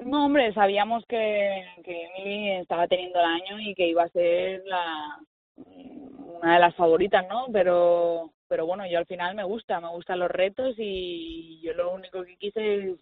No, 0.00 0.26
hombre, 0.26 0.52
sabíamos 0.54 1.04
que, 1.06 1.64
que 1.84 2.04
Emily 2.06 2.50
estaba 2.60 2.86
teniendo 2.88 3.18
el 3.20 3.24
año 3.26 3.60
y 3.60 3.74
que 3.74 3.88
iba 3.88 4.02
a 4.04 4.08
ser 4.08 4.62
la 4.66 5.18
una 5.56 6.54
de 6.54 6.60
las 6.60 6.74
favoritas, 6.74 7.26
¿no? 7.28 7.46
Pero 7.52 8.30
pero 8.48 8.66
bueno, 8.66 8.86
yo 8.86 8.98
al 8.98 9.06
final 9.06 9.34
me 9.34 9.44
gusta, 9.44 9.80
me 9.80 9.88
gustan 9.88 10.18
los 10.20 10.30
retos 10.30 10.74
y 10.78 11.60
yo 11.62 11.72
lo 11.72 11.92
único 11.92 12.22
que 12.24 12.36
quise 12.36 12.90
es, 12.90 12.98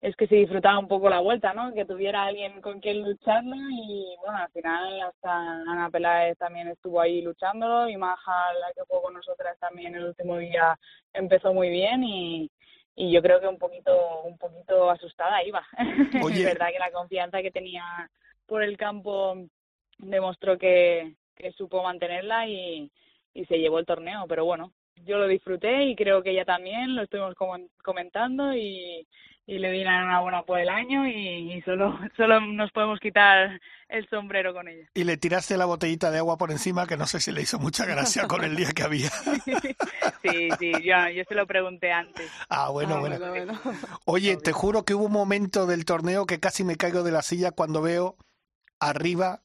es 0.00 0.16
que 0.16 0.26
se 0.26 0.34
disfrutara 0.34 0.78
un 0.78 0.88
poco 0.88 1.08
la 1.08 1.20
vuelta, 1.20 1.54
¿no? 1.54 1.72
Que 1.72 1.84
tuviera 1.84 2.24
alguien 2.24 2.60
con 2.60 2.80
quien 2.80 3.02
lucharlo 3.02 3.56
y 3.70 4.14
bueno, 4.20 4.38
al 4.38 4.50
final 4.50 5.00
hasta 5.00 5.32
Ana 5.32 5.88
Peláez 5.90 6.36
también 6.38 6.68
estuvo 6.68 7.00
ahí 7.00 7.22
luchándolo 7.22 7.88
y 7.88 7.96
Maja, 7.96 8.52
la 8.60 8.72
que 8.74 8.82
jugó 8.88 9.02
con 9.02 9.14
nosotras 9.14 9.58
también 9.60 9.94
el 9.94 10.04
último 10.06 10.36
día 10.38 10.78
empezó 11.12 11.54
muy 11.54 11.70
bien 11.70 12.04
y 12.04 12.50
y 12.94 13.10
yo 13.10 13.22
creo 13.22 13.40
que 13.40 13.48
un 13.48 13.56
poquito 13.58 14.22
un 14.24 14.36
poquito 14.36 14.90
asustada 14.90 15.42
iba 15.42 15.64
es 16.12 16.44
verdad 16.44 16.68
que 16.70 16.78
la 16.78 16.92
confianza 16.92 17.40
que 17.40 17.50
tenía 17.50 17.82
por 18.46 18.62
el 18.62 18.76
campo 18.76 19.36
demostró 19.98 20.58
que, 20.58 21.14
que 21.36 21.52
supo 21.52 21.82
mantenerla 21.82 22.46
y, 22.48 22.90
y 23.34 23.44
se 23.46 23.58
llevó 23.58 23.78
el 23.78 23.86
torneo 23.86 24.26
pero 24.28 24.44
bueno 24.44 24.72
yo 25.04 25.18
lo 25.18 25.26
disfruté 25.26 25.84
y 25.86 25.96
creo 25.96 26.22
que 26.22 26.30
ella 26.30 26.44
también, 26.44 26.94
lo 26.94 27.02
estuvimos 27.02 27.34
comen- 27.34 27.70
comentando 27.82 28.54
y, 28.54 29.06
y 29.46 29.58
le 29.58 29.70
di 29.72 29.82
la 29.82 29.96
enhorabuena 29.98 30.42
por 30.42 30.60
el 30.60 30.68
año 30.68 31.08
y, 31.08 31.54
y 31.54 31.62
solo, 31.62 31.98
solo 32.16 32.40
nos 32.40 32.70
podemos 32.72 33.00
quitar 33.00 33.58
el 33.88 34.08
sombrero 34.10 34.52
con 34.52 34.68
ella. 34.68 34.86
Y 34.94 35.04
le 35.04 35.16
tiraste 35.16 35.56
la 35.56 35.64
botellita 35.64 36.10
de 36.10 36.18
agua 36.18 36.36
por 36.36 36.50
encima, 36.52 36.86
que 36.86 36.96
no 36.96 37.06
sé 37.06 37.18
si 37.20 37.32
le 37.32 37.40
hizo 37.42 37.58
mucha 37.58 37.84
gracia 37.86 38.28
con 38.28 38.44
el 38.44 38.54
día 38.54 38.70
que 38.72 38.82
había. 38.82 39.10
Sí, 40.22 40.50
sí, 40.60 40.72
yo, 40.84 41.08
yo 41.08 41.24
se 41.28 41.34
lo 41.34 41.46
pregunté 41.48 41.90
antes. 41.90 42.30
Ah, 42.48 42.68
bueno, 42.70 42.96
Ah, 42.96 43.00
bueno. 43.00 43.60
Oye, 44.04 44.36
te 44.36 44.52
juro 44.52 44.84
que 44.84 44.94
hubo 44.94 45.06
un 45.06 45.12
momento 45.12 45.66
del 45.66 45.84
torneo 45.84 46.26
que 46.26 46.38
casi 46.38 46.62
me 46.62 46.76
caigo 46.76 47.02
de 47.02 47.10
la 47.10 47.22
silla 47.22 47.50
cuando 47.50 47.82
veo 47.82 48.16
arriba 48.78 49.42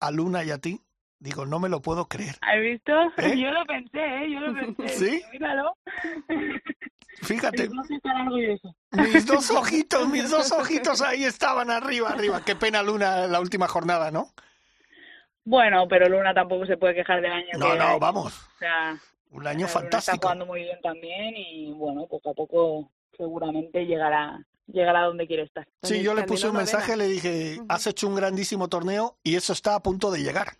a 0.00 0.10
Luna 0.10 0.42
y 0.44 0.52
a 0.52 0.58
ti. 0.58 0.80
Digo, 1.26 1.44
no 1.44 1.58
me 1.58 1.68
lo 1.68 1.82
puedo 1.82 2.06
creer. 2.06 2.36
¿Has 2.40 2.60
visto? 2.60 2.92
¿Eh? 3.16 3.36
Yo 3.36 3.50
lo 3.50 3.66
pensé, 3.66 3.98
¿eh? 3.98 4.30
Yo 4.30 4.38
lo 4.38 4.54
pensé. 4.54 4.88
¿Sí? 4.96 5.22
Míralo. 5.32 5.76
Fíjate, 7.22 7.68
mis 8.92 9.26
dos 9.26 9.50
ojitos, 9.50 10.08
mis 10.08 10.30
dos 10.30 10.52
ojitos 10.52 11.02
ahí 11.02 11.24
estaban 11.24 11.68
arriba, 11.72 12.10
arriba. 12.10 12.44
Qué 12.44 12.54
pena 12.54 12.80
Luna 12.80 13.26
la 13.26 13.40
última 13.40 13.66
jornada, 13.66 14.12
¿no? 14.12 14.30
Bueno, 15.42 15.88
pero 15.88 16.08
Luna 16.08 16.32
tampoco 16.32 16.64
se 16.64 16.76
puede 16.76 16.94
quejar 16.94 17.20
del 17.20 17.32
año 17.32 17.48
No, 17.58 17.72
que 17.72 17.78
no, 17.78 17.98
vamos. 17.98 18.32
O 18.36 18.58
sea, 18.60 18.96
Un 19.32 19.48
año 19.48 19.54
Luna 19.54 19.66
está 19.66 19.80
fantástico. 19.80 20.18
jugando 20.22 20.46
muy 20.46 20.60
bien 20.60 20.78
también 20.80 21.34
y 21.36 21.72
bueno, 21.72 22.06
poco 22.06 22.30
a 22.30 22.34
poco 22.34 22.92
seguramente 23.16 23.84
llegará 23.84 24.38
llegará 24.68 25.00
a 25.00 25.06
donde 25.06 25.26
quiere 25.26 25.42
estar. 25.42 25.66
Sí, 25.82 26.02
yo 26.02 26.14
le 26.14 26.22
puse 26.22 26.48
un 26.48 26.56
mensaje, 26.56 26.96
le 26.96 27.08
dije, 27.08 27.60
has 27.68 27.84
hecho 27.88 28.06
un 28.06 28.14
grandísimo 28.14 28.68
torneo 28.68 29.16
y 29.24 29.34
eso 29.34 29.52
está 29.52 29.74
a 29.74 29.82
punto 29.82 30.12
de 30.12 30.22
llegar. 30.22 30.56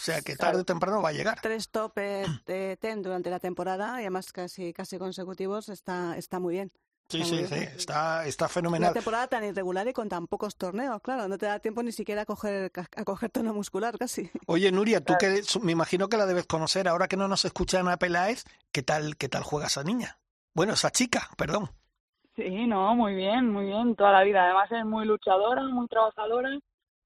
O 0.00 0.02
sea 0.02 0.22
que 0.22 0.34
tarde 0.34 0.60
o 0.60 0.64
temprano 0.64 1.02
va 1.02 1.10
a 1.10 1.12
llegar. 1.12 1.38
Tres 1.42 1.68
topes 1.68 2.26
de 2.46 2.78
ten 2.80 3.02
durante 3.02 3.28
la 3.28 3.38
temporada 3.38 3.98
y 3.98 4.04
además 4.04 4.32
casi 4.32 4.72
casi 4.72 4.96
consecutivos 4.96 5.68
está 5.68 6.16
está 6.16 6.38
muy 6.40 6.54
bien. 6.54 6.72
Sí, 7.10 7.22
sí, 7.24 7.44
sí, 7.46 7.54
está, 7.54 8.24
está 8.24 8.44
Una 8.44 8.48
fenomenal. 8.48 8.94
temporada 8.94 9.26
tan 9.26 9.44
irregular 9.44 9.86
y 9.88 9.92
con 9.92 10.08
tan 10.08 10.26
pocos 10.26 10.56
torneos, 10.56 11.02
claro, 11.02 11.28
no 11.28 11.36
te 11.36 11.46
da 11.46 11.58
tiempo 11.58 11.82
ni 11.82 11.92
siquiera 11.92 12.22
a 12.22 12.24
coger, 12.24 12.70
a 12.96 13.04
coger 13.04 13.30
tono 13.30 13.52
muscular 13.52 13.98
casi. 13.98 14.30
Oye, 14.46 14.70
Nuria, 14.72 15.04
tú 15.04 15.14
que 15.18 15.42
me 15.60 15.72
imagino 15.72 16.08
que 16.08 16.16
la 16.16 16.24
debes 16.24 16.46
conocer, 16.46 16.86
ahora 16.88 17.08
que 17.08 17.16
no 17.16 17.26
nos 17.28 17.44
escucha 17.44 17.80
Ana 17.80 17.98
Peláez, 17.98 18.44
¿qué 18.72 18.82
tal, 18.82 19.16
qué 19.16 19.28
tal 19.28 19.42
juega 19.42 19.66
esa 19.66 19.82
niña? 19.82 20.18
Bueno, 20.54 20.72
esa 20.74 20.90
chica, 20.90 21.28
perdón. 21.36 21.68
Sí, 22.36 22.66
no, 22.68 22.94
muy 22.94 23.16
bien, 23.16 23.50
muy 23.50 23.66
bien, 23.66 23.96
toda 23.96 24.12
la 24.12 24.22
vida. 24.22 24.44
Además 24.44 24.70
es 24.70 24.86
muy 24.86 25.04
luchadora, 25.04 25.62
muy 25.64 25.88
trabajadora 25.88 26.48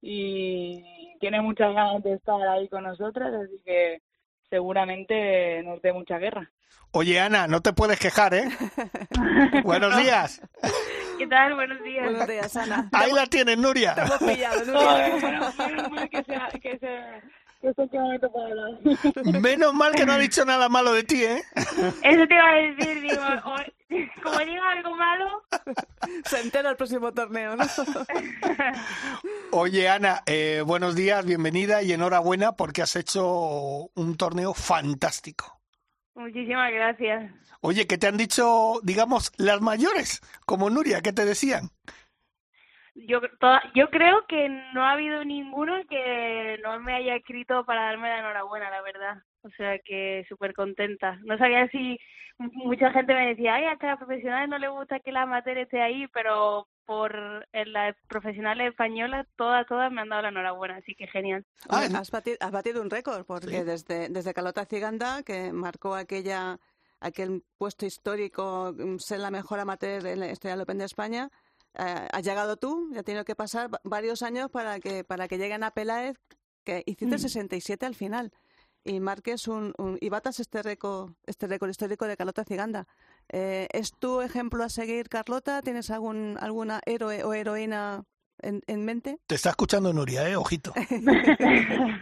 y 0.06 1.16
tiene 1.18 1.40
muchas 1.40 1.72
ganas 1.74 2.02
de 2.02 2.12
estar 2.12 2.38
ahí 2.48 2.68
con 2.68 2.84
nosotras, 2.84 3.32
así 3.32 3.58
que 3.64 4.02
seguramente 4.50 5.62
nos 5.62 5.80
dé 5.80 5.94
mucha 5.94 6.18
guerra. 6.18 6.50
Oye, 6.90 7.18
Ana, 7.18 7.46
no 7.48 7.62
te 7.62 7.72
puedes 7.72 7.98
quejar, 7.98 8.34
¿eh? 8.34 8.44
Buenos 9.64 9.96
días. 9.96 10.42
¿Qué 11.16 11.26
tal? 11.26 11.54
Buenos 11.54 11.82
días. 11.82 12.04
Buenos 12.04 12.28
días, 12.28 12.54
Ana. 12.56 12.88
Ahí 12.92 13.12
la 13.12 13.26
tienes, 13.26 13.56
Nuria. 13.56 13.94
Te 13.94 14.02
hemos 14.02 14.18
pillado, 14.18 14.64
Nuria. 14.66 15.16
menos, 15.22 15.58
menos 15.58 15.90
mal 15.90 16.10
que 16.10 16.22
sea, 16.24 16.48
que 16.62 16.78
sea, 17.64 17.72
que 17.74 17.82
sé 17.82 17.88
qué 17.90 17.98
momento 17.98 18.30
para 18.32 18.46
hablar. 18.46 19.40
Menos 19.40 19.74
mal 19.74 19.92
que 19.94 20.04
no 20.06 20.12
ha 20.12 20.18
dicho 20.18 20.44
nada 20.44 20.68
malo 20.68 20.92
de 20.92 21.04
ti, 21.04 21.22
¿eh? 21.24 21.42
Eso 22.02 22.26
te 22.28 22.34
iba 22.34 22.50
a 22.50 22.54
decir, 22.56 23.00
digo, 23.00 23.22
o- 23.44 24.22
como 24.22 24.38
diga 24.40 24.70
algo 24.70 24.96
malo, 24.96 25.42
Se 26.26 26.40
entera 26.40 26.70
el 26.70 26.76
próximo 26.76 27.12
torneo, 27.12 27.56
¿no? 27.56 27.64
Oye, 29.52 29.88
Ana, 29.88 30.22
eh, 30.26 30.62
buenos 30.66 30.94
días, 30.94 31.24
bienvenida 31.24 31.82
y 31.82 31.92
enhorabuena 31.92 32.52
porque 32.52 32.82
has 32.82 32.96
hecho 32.96 33.90
un 33.94 34.16
torneo 34.16 34.52
fantástico. 34.54 35.60
muchísimas 36.14 36.72
gracias. 36.72 37.32
Oye, 37.60 37.86
¿qué 37.86 37.96
te 37.98 38.06
han 38.08 38.16
dicho, 38.16 38.80
digamos, 38.82 39.32
las 39.36 39.60
mayores, 39.60 40.20
como 40.44 40.68
Nuria, 40.70 41.00
qué 41.00 41.12
te 41.12 41.24
decían? 41.24 41.70
Yo, 42.94 43.20
toda- 43.40 43.62
yo 43.74 43.90
creo 43.90 44.24
que 44.28 44.48
no 44.72 44.84
ha 44.84 44.92
habido 44.92 45.24
ninguno 45.24 45.74
que 45.88 46.58
no 46.62 46.78
me 46.80 46.94
haya 46.94 47.16
escrito 47.16 47.64
para 47.64 47.86
darme 47.86 48.08
la 48.08 48.20
enhorabuena, 48.20 48.70
la 48.70 48.82
verdad. 48.82 49.16
O 49.42 49.50
sea 49.50 49.78
que 49.80 50.24
súper 50.28 50.54
contenta. 50.54 51.18
No 51.24 51.36
sabía 51.36 51.66
si 51.68 51.98
mucha 52.38 52.90
gente 52.92 53.14
me 53.14 53.26
decía, 53.28 53.54
ay, 53.56 53.64
hasta 53.66 53.86
a 53.86 53.90
las 53.90 53.98
profesionales 53.98 54.48
no 54.48 54.58
le 54.58 54.68
gusta 54.68 55.00
que 55.00 55.12
la 55.12 55.22
amateur 55.22 55.58
esté 55.58 55.80
ahí, 55.82 56.06
pero 56.12 56.68
por 56.86 57.46
en 57.52 57.72
las 57.72 57.96
profesionales 58.08 58.68
españolas, 58.70 59.26
todas, 59.36 59.66
todas 59.66 59.90
me 59.90 60.02
han 60.02 60.08
dado 60.10 60.22
la 60.22 60.28
enhorabuena, 60.28 60.76
así 60.76 60.94
que 60.94 61.06
genial. 61.06 61.44
Ah, 61.70 61.86
has, 61.96 62.10
batido, 62.10 62.36
has 62.40 62.50
batido 62.52 62.82
un 62.82 62.90
récord, 62.90 63.24
porque 63.24 63.58
Sí. 63.58 63.64
desde, 63.64 64.08
desde 64.08 64.34
Calota 64.34 64.64
Ciganda, 64.66 65.22
que 65.24 65.52
marcó 65.52 65.94
aquella 65.94 66.58
aquel 67.00 67.42
puesto 67.58 67.86
histórico, 67.86 68.72
mm, 68.76 68.98
ser 68.98 69.20
la 69.20 69.30
mejor 69.30 69.58
amateur 69.60 70.06
en 70.06 70.20
la 70.20 70.30
historia 70.30 70.54
del 70.56 70.62
Open 70.62 70.78
de 70.78 70.84
España, 70.86 71.28
eh, 71.78 72.08
has 72.12 72.22
llegado 72.24 72.56
tú, 72.56 72.90
y 72.92 72.98
ha 72.98 73.02
tenido 73.02 73.24
que 73.24 73.34
pasar 73.34 73.72
va- 73.72 73.80
varios 73.84 74.22
años 74.22 74.50
para 74.50 74.80
que 74.80 75.04
para 75.04 75.28
que 75.28 75.38
lleguen 75.38 75.62
a 75.64 75.70
Peláez, 75.72 76.16
que 76.64 76.82
hiciste 76.86 77.16
Mm. 77.16 77.18
67 77.18 77.86
al 77.86 77.94
final, 77.94 78.32
y 78.84 79.00
marques 79.00 79.48
un, 79.48 79.72
un- 79.78 79.98
y 80.00 80.08
batas 80.10 80.40
este 80.40 80.62
récord, 80.62 81.12
este 81.26 81.46
récord 81.46 81.70
histórico 81.70 82.06
de 82.06 82.16
Carlota 82.16 82.44
Ciganda. 82.44 82.86
Eh, 83.30 83.66
¿Es 83.72 83.92
tu 83.98 84.20
ejemplo 84.20 84.62
a 84.62 84.68
seguir, 84.68 85.08
Carlota? 85.08 85.62
¿Tienes 85.62 85.90
algún 85.90 86.36
alguna 86.40 86.80
héroe 86.84 87.24
o 87.24 87.32
heroína 87.34 88.04
en, 88.42 88.60
en 88.66 88.84
mente? 88.84 89.18
Te 89.26 89.34
está 89.36 89.50
escuchando 89.50 89.92
Nuria, 89.92 90.28
¿eh? 90.28 90.36
Ojito. 90.36 90.72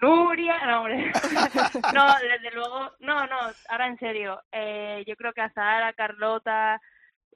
Nuria, 0.00 0.54
no, 0.66 0.78
hombre. 0.80 1.12
No, 1.94 2.06
desde 2.20 2.50
luego, 2.54 2.90
no, 3.00 3.26
no, 3.26 3.36
ahora 3.68 3.86
en 3.88 3.98
serio. 3.98 4.40
Eh, 4.52 5.04
yo 5.06 5.14
creo 5.16 5.32
que 5.32 5.40
a 5.40 5.50
Zahara, 5.50 5.92
Carlota 5.94 6.80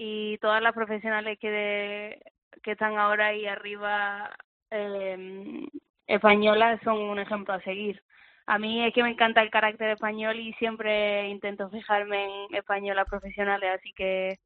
y 0.02 0.38
todas 0.38 0.62
las 0.62 0.72
profesionales 0.72 1.38
que, 1.38 1.50
de- 1.50 2.22
que 2.62 2.72
están 2.72 2.96
ahora 2.96 3.26
ahí 3.26 3.46
arriba 3.46 4.34
eh, 4.70 5.66
españolas 6.06 6.80
son 6.82 6.96
un 6.96 7.18
ejemplo 7.18 7.52
a 7.52 7.60
seguir. 7.60 8.02
A 8.46 8.58
mí 8.58 8.82
es 8.82 8.94
que 8.94 9.02
me 9.02 9.10
encanta 9.10 9.42
el 9.42 9.50
carácter 9.50 9.90
español 9.90 10.40
y 10.40 10.54
siempre 10.54 11.28
intento 11.28 11.68
fijarme 11.68 12.46
en 12.46 12.54
españolas 12.54 13.06
profesionales, 13.10 13.78
así 13.78 13.92
que 13.92 14.38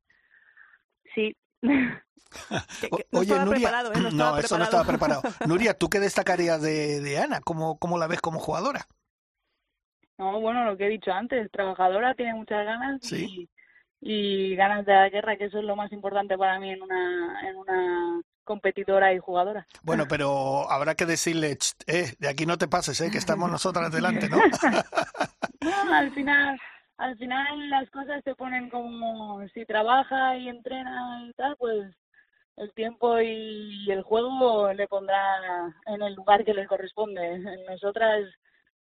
sí. 1.14 1.36
O- 2.90 2.98
no 3.12 3.20
Oye, 3.20 3.30
estaba 3.30 3.44
Nuria, 3.44 3.68
preparado, 3.68 3.92
¿eh? 3.92 4.12
No, 4.12 4.36
eso 4.38 4.58
no 4.58 4.64
estaba 4.64 4.84
preparado. 4.84 5.22
Nuria, 5.46 5.78
¿tú 5.78 5.88
qué 5.88 6.00
destacarías 6.00 6.60
de, 6.60 7.00
de 7.00 7.18
Ana? 7.18 7.40
¿Cómo, 7.42 7.78
¿Cómo 7.78 7.96
la 7.96 8.08
ves 8.08 8.20
como 8.20 8.40
jugadora? 8.40 8.86
No, 10.18 10.40
bueno, 10.40 10.64
lo 10.64 10.76
que 10.76 10.86
he 10.86 10.90
dicho 10.90 11.12
antes, 11.12 11.48
trabajadora, 11.52 12.14
tiene 12.14 12.34
muchas 12.34 12.64
ganas 12.66 13.00
Sí. 13.02 13.24
y, 13.24 13.48
y 14.00 14.54
ganas 14.56 14.84
de 14.84 14.92
la 14.92 15.08
guerra, 15.08 15.36
que 15.36 15.44
eso 15.44 15.58
es 15.58 15.64
lo 15.64 15.76
más 15.76 15.92
importante 15.92 16.36
para 16.36 16.58
mí 16.58 16.70
en 16.70 16.82
una, 16.82 17.48
en 17.48 17.56
una 17.56 18.20
competidora 18.44 19.12
y 19.12 19.18
jugadora. 19.18 19.66
Bueno, 19.82 20.04
pero 20.08 20.70
habrá 20.70 20.94
que 20.94 21.06
decirle, 21.06 21.56
"Cht, 21.56 21.82
eh, 21.86 22.14
de 22.18 22.28
aquí 22.28 22.44
no 22.46 22.58
te 22.58 22.68
pases, 22.68 23.00
eh, 23.00 23.10
que 23.10 23.18
estamos 23.18 23.50
nosotras 23.50 23.90
delante, 23.90 24.28
¿no? 24.28 24.38
No, 25.60 25.94
al 25.94 26.12
final, 26.12 26.58
al 26.98 27.16
final 27.16 27.70
las 27.70 27.88
cosas 27.88 28.22
se 28.22 28.34
ponen 28.34 28.68
como 28.68 29.46
si 29.54 29.64
trabaja 29.64 30.36
y 30.36 30.48
entrena 30.50 31.24
y 31.26 31.32
tal, 31.32 31.56
pues 31.56 31.90
el 32.56 32.70
tiempo 32.74 33.18
y 33.20 33.90
el 33.90 34.02
juego 34.02 34.72
le 34.74 34.86
pondrá 34.86 35.74
en 35.86 36.02
el 36.02 36.14
lugar 36.14 36.44
que 36.44 36.52
le 36.52 36.66
corresponde. 36.66 37.38
Nosotras 37.68 38.26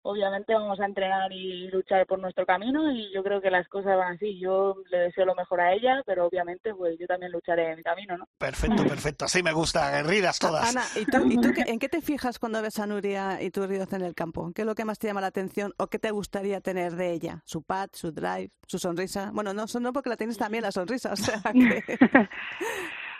obviamente 0.04 0.52
vamos 0.54 0.80
a 0.80 0.84
entrenar 0.86 1.32
y 1.32 1.68
luchar 1.70 2.06
por 2.06 2.18
nuestro 2.18 2.44
camino 2.44 2.90
y 2.92 3.12
yo 3.14 3.22
creo 3.22 3.40
que 3.40 3.50
las 3.50 3.68
cosas 3.68 3.96
van 3.96 4.14
así. 4.16 4.38
Yo 4.38 4.76
le 4.90 4.98
deseo 4.98 5.24
lo 5.24 5.34
mejor 5.34 5.60
a 5.60 5.72
ella, 5.72 6.02
pero 6.04 6.26
obviamente 6.26 6.74
pues 6.74 6.98
yo 6.98 7.06
también 7.06 7.30
lucharé 7.32 7.70
en 7.70 7.76
mi 7.76 7.82
camino, 7.82 8.16
¿no? 8.18 8.26
Perfecto, 8.38 8.82
perfecto. 8.84 9.24
Así 9.26 9.42
me 9.42 9.52
gusta, 9.52 9.88
aguerridas 9.88 10.38
todas. 10.38 10.68
Ana, 10.70 10.82
¿y 11.00 11.04
tú, 11.06 11.24
y 11.30 11.36
tú 11.40 11.52
qué- 11.54 11.70
en 11.70 11.78
qué 11.78 11.88
te 11.88 12.00
fijas 12.00 12.38
cuando 12.38 12.60
ves 12.62 12.78
a 12.80 12.86
Nuria 12.86 13.40
y 13.40 13.50
tu 13.50 13.66
Ríos 13.66 13.92
en 13.92 14.02
el 14.02 14.14
campo? 14.14 14.50
¿Qué 14.54 14.62
es 14.62 14.66
lo 14.66 14.74
que 14.74 14.84
más 14.84 14.98
te 14.98 15.06
llama 15.06 15.20
la 15.20 15.28
atención 15.28 15.72
o 15.78 15.86
qué 15.86 15.98
te 15.98 16.10
gustaría 16.10 16.60
tener 16.60 16.92
de 16.92 17.12
ella? 17.12 17.40
¿Su 17.44 17.62
pad, 17.62 17.88
su 17.92 18.10
drive, 18.12 18.50
su 18.66 18.78
sonrisa? 18.78 19.30
Bueno, 19.32 19.54
no, 19.54 19.64
no 19.80 19.92
porque 19.92 20.10
la 20.10 20.16
tienes 20.16 20.36
también 20.36 20.62
la 20.64 20.72
sonrisa, 20.72 21.12
o 21.12 21.16
sea 21.16 21.40
que... 21.52 21.82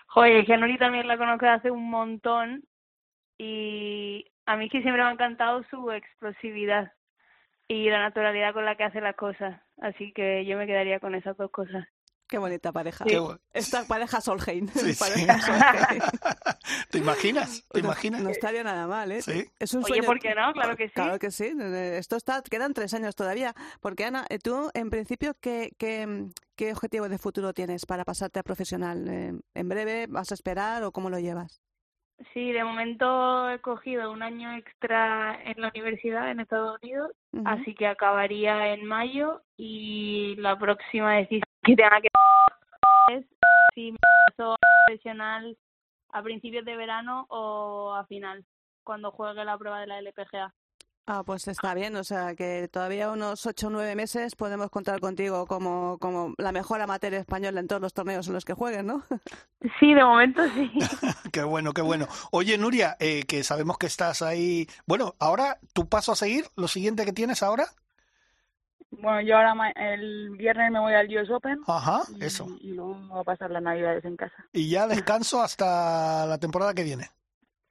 Joder, 0.09 0.45
que 0.45 0.57
Nuri 0.59 0.77
también 0.79 1.07
la 1.09 1.16
conozco 1.16 1.47
hace 1.47 1.71
un 1.71 1.88
montón 1.88 2.64
y 3.38 4.25
a 4.46 4.57
mí 4.57 4.66
es 4.66 4.72
que 4.72 4.83
siempre 4.83 5.02
me 5.02 5.09
ha 5.09 5.12
encantado 5.12 5.62
su 5.70 5.90
explosividad 5.90 6.92
y 7.68 7.88
la 7.90 8.00
naturalidad 8.00 8.52
con 8.52 8.64
la 8.64 8.76
que 8.76 8.85
hace 8.85 9.00
las 9.00 9.16
cosas. 9.16 9.61
Así 9.81 10.12
que 10.12 10.44
yo 10.46 10.57
me 10.59 10.66
quedaría 10.66 11.00
con 11.00 11.14
esas 11.14 11.37
dos 11.37 11.50
cosas. 11.50 11.87
Qué 12.28 12.38
bonita 12.38 12.72
pareja. 12.72 13.05
Bu- 13.05 13.38
Esta 13.52 13.85
pareja 13.87 14.20
Solheim. 14.22 14.66
Sí, 14.68 14.94
sí. 14.94 14.94
Solheim. 14.94 15.28
¿Te 16.90 16.98
imaginas? 16.98 17.66
¿Te 17.70 17.81
No- 17.83 17.87
imaginas? 17.88 18.22
No 18.22 18.31
estaría 18.31 18.64
nada 18.64 18.87
mal, 18.87 19.12
¿eh? 19.12 19.20
Sí. 19.22 19.44
Es 19.59 19.74
un 19.74 19.81
Oye, 19.85 19.88
sueño. 19.94 20.05
¿por 20.07 20.18
qué 20.18 20.35
no? 20.35 20.52
Claro 20.55 20.76
que 20.76 20.87
sí. 20.88 20.94
Claro 20.94 21.18
que 21.18 21.31
sí. 21.31 21.52
Eh, 21.61 21.96
Esto 21.98 22.16
está, 22.16 22.42
quedan 22.42 22.72
tres 22.72 22.94
años 22.94 23.14
todavía. 23.16 23.55
Porque 23.81 24.05
Ana, 24.07 24.24
eh, 24.31 24.38
tú 24.38 24.70
en 24.72 24.88
principio, 24.88 25.35
¿qué, 25.40 25.72
qué, 25.78 26.26
qué 26.57 26.73
objetivo 26.73 27.08
de 27.08 27.19
futuro 27.19 27.52
tienes 27.52 27.85
para 27.85 28.04
pasarte 28.04 28.38
a 28.38 28.42
profesional? 28.42 29.06
Eh, 29.08 29.33
¿En 29.54 29.69
breve 29.69 30.06
vas 30.08 30.31
a 30.31 30.35
esperar 30.35 30.83
o 30.85 30.92
cómo 30.92 31.10
lo 31.10 31.19
llevas? 31.19 31.60
Sí, 32.33 32.52
de 32.52 32.64
momento 32.64 33.50
he 33.50 33.58
cogido 33.60 34.12
un 34.12 34.23
año 34.23 34.52
extra 34.52 35.38
en 35.44 35.60
la 35.60 35.68
universidad 35.68 36.31
en 36.31 36.40
Estados 36.40 36.79
Unidos, 36.83 37.10
así 37.44 37.75
que 37.75 37.87
acabaría 37.87 38.73
en 38.73 38.85
mayo 38.85 39.42
y 39.56 40.37
la 40.37 40.58
próxima 40.58 41.14
decisión 41.14 41.42
que 41.64 41.77
tenga 41.77 42.00
que 42.00 42.08
es 43.12 43.27
si 43.75 43.92
me 43.92 43.98
paso 44.29 44.54
a 44.54 44.58
profesional 44.87 45.56
a 46.10 46.23
principios 46.23 46.64
de 46.64 46.77
verano 46.77 47.27
o 47.29 47.94
a 47.94 48.04
final, 48.06 48.44
cuando 48.85 49.10
juegue 49.10 49.44
la 49.44 49.56
prueba 49.58 49.81
de 49.81 49.87
la 49.87 49.98
LPGA. 49.98 50.54
Ah, 51.05 51.25
pues 51.25 51.48
está 51.48 51.75
bien, 51.75 51.96
o 51.96 52.05
sea 52.05 52.37
que 52.37 52.69
todavía 52.69 53.11
unos 53.11 53.44
ocho 53.44 53.67
o 53.67 53.71
nueve 53.71 53.96
meses 53.96 54.37
podemos 54.37 54.71
contar 54.71 55.00
contigo 55.00 55.46
como, 55.46 55.98
como 55.98 56.33
la 56.38 56.53
mejor 56.53 56.81
amateur 56.81 57.13
española 57.15 57.59
en 57.59 57.67
todos 57.67 57.83
los 57.83 57.92
torneos 57.92 58.29
en 58.29 58.35
los 58.35 58.44
que 58.44 58.55
juegues, 58.55 58.85
¿no? 58.85 59.03
Sí, 59.81 59.94
de 59.94 60.05
momento 60.05 60.42
sí. 60.55 60.71
Qué 61.33 61.42
bueno, 61.44 61.73
qué 61.73 61.83
bueno. 61.83 62.07
Oye, 62.33 62.59
Nuria, 62.59 62.96
eh, 62.98 63.23
que 63.25 63.44
sabemos 63.44 63.79
que 63.79 63.87
estás 63.87 64.21
ahí. 64.23 64.69
Bueno, 64.87 65.15
ahora 65.21 65.59
tu 65.73 65.88
paso 65.88 66.11
a 66.13 66.17
seguir, 66.17 66.46
lo 66.57 66.67
siguiente 66.69 67.05
que 67.05 67.13
tienes 67.13 67.42
ahora. 67.44 67.67
Bueno, 68.90 69.21
yo 69.23 69.37
ahora 69.37 69.55
ma- 69.55 69.71
el 69.71 70.31
viernes 70.31 70.71
me 70.73 70.81
voy 70.81 70.94
al 70.94 71.09
US 71.17 71.31
Open 71.31 71.61
Ajá, 71.67 72.03
y, 72.19 72.25
eso. 72.25 72.46
y 72.61 72.73
luego 72.73 72.94
voy 73.09 73.21
a 73.21 73.25
pasar 73.25 73.50
las 73.53 73.63
navidades 73.63 74.05
en 74.05 74.17
casa. 74.17 74.35
Y 74.53 74.69
ya 74.69 74.87
descanso 74.88 75.40
hasta 75.42 76.27
la 76.27 76.38
temporada 76.38 76.75
que 76.75 76.83
viene. 76.85 77.11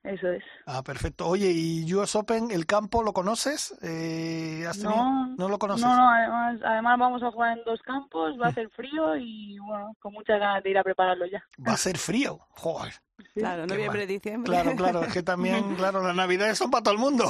Eso 0.04 0.30
es. 0.32 0.44
Ah, 0.66 0.82
perfecto. 0.84 1.28
Oye, 1.28 1.52
¿y 1.52 1.94
US 1.94 2.16
Open, 2.16 2.50
el 2.50 2.66
campo, 2.66 3.04
lo 3.04 3.14
conoces? 3.14 3.78
Eh, 3.84 4.66
¿has 4.68 4.80
tenido- 4.80 4.96
No, 4.96 5.28
¿No 5.38 5.48
lo 5.48 5.60
conoces? 5.60 5.86
No, 5.86 5.96
no, 5.96 6.10
además, 6.10 6.60
además 6.66 7.00
vamos 7.00 7.24
a 7.24 7.32
jugar 7.32 7.58
en 7.58 7.64
dos 7.66 7.80
campos, 7.84 8.36
va 8.42 8.48
a 8.48 8.50
hacer 8.50 8.68
frío 8.72 9.16
y 9.16 9.60
bueno, 9.60 9.96
con 10.00 10.14
muchas 10.14 10.40
ganas 10.40 10.64
de 10.64 10.72
ir 10.72 10.78
a 10.80 10.84
prepararlo 10.84 11.26
ya. 11.28 11.44
Va 11.68 11.74
a 11.74 11.78
ser 11.78 11.98
frío. 12.00 12.40
Joder. 12.50 12.94
Claro, 13.34 13.66
noviembre, 13.68 14.08
diciembre. 14.08 14.52
Claro, 14.52 14.76
claro, 14.76 15.04
es 15.04 15.14
que 15.14 15.24
también, 15.24 15.76
claro, 15.78 16.02
las 16.04 16.16
navidades 16.16 16.58
son 16.58 16.72
para 16.72 16.84
todo 16.84 16.94
el 16.94 17.00
mundo. 17.00 17.26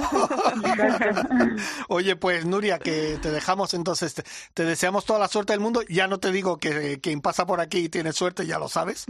Oye, 1.88 2.16
pues 2.16 2.46
Nuria, 2.46 2.80
que 2.80 3.18
te 3.22 3.32
dejamos 3.32 3.74
entonces, 3.74 4.14
te, 4.14 4.24
te 4.54 4.66
deseamos 4.66 5.06
toda 5.06 5.20
la 5.20 5.28
suerte 5.28 5.54
del 5.54 5.60
mundo. 5.60 5.82
Ya 5.90 6.08
no 6.08 6.20
te 6.20 6.32
digo 6.32 6.58
que 6.58 7.00
quien 7.02 7.22
pasa 7.22 7.46
por 7.46 7.62
aquí 7.62 7.90
tiene 7.90 8.14
suerte, 8.14 8.46
ya 8.46 8.60
lo 8.60 8.70
sabes, 8.70 9.06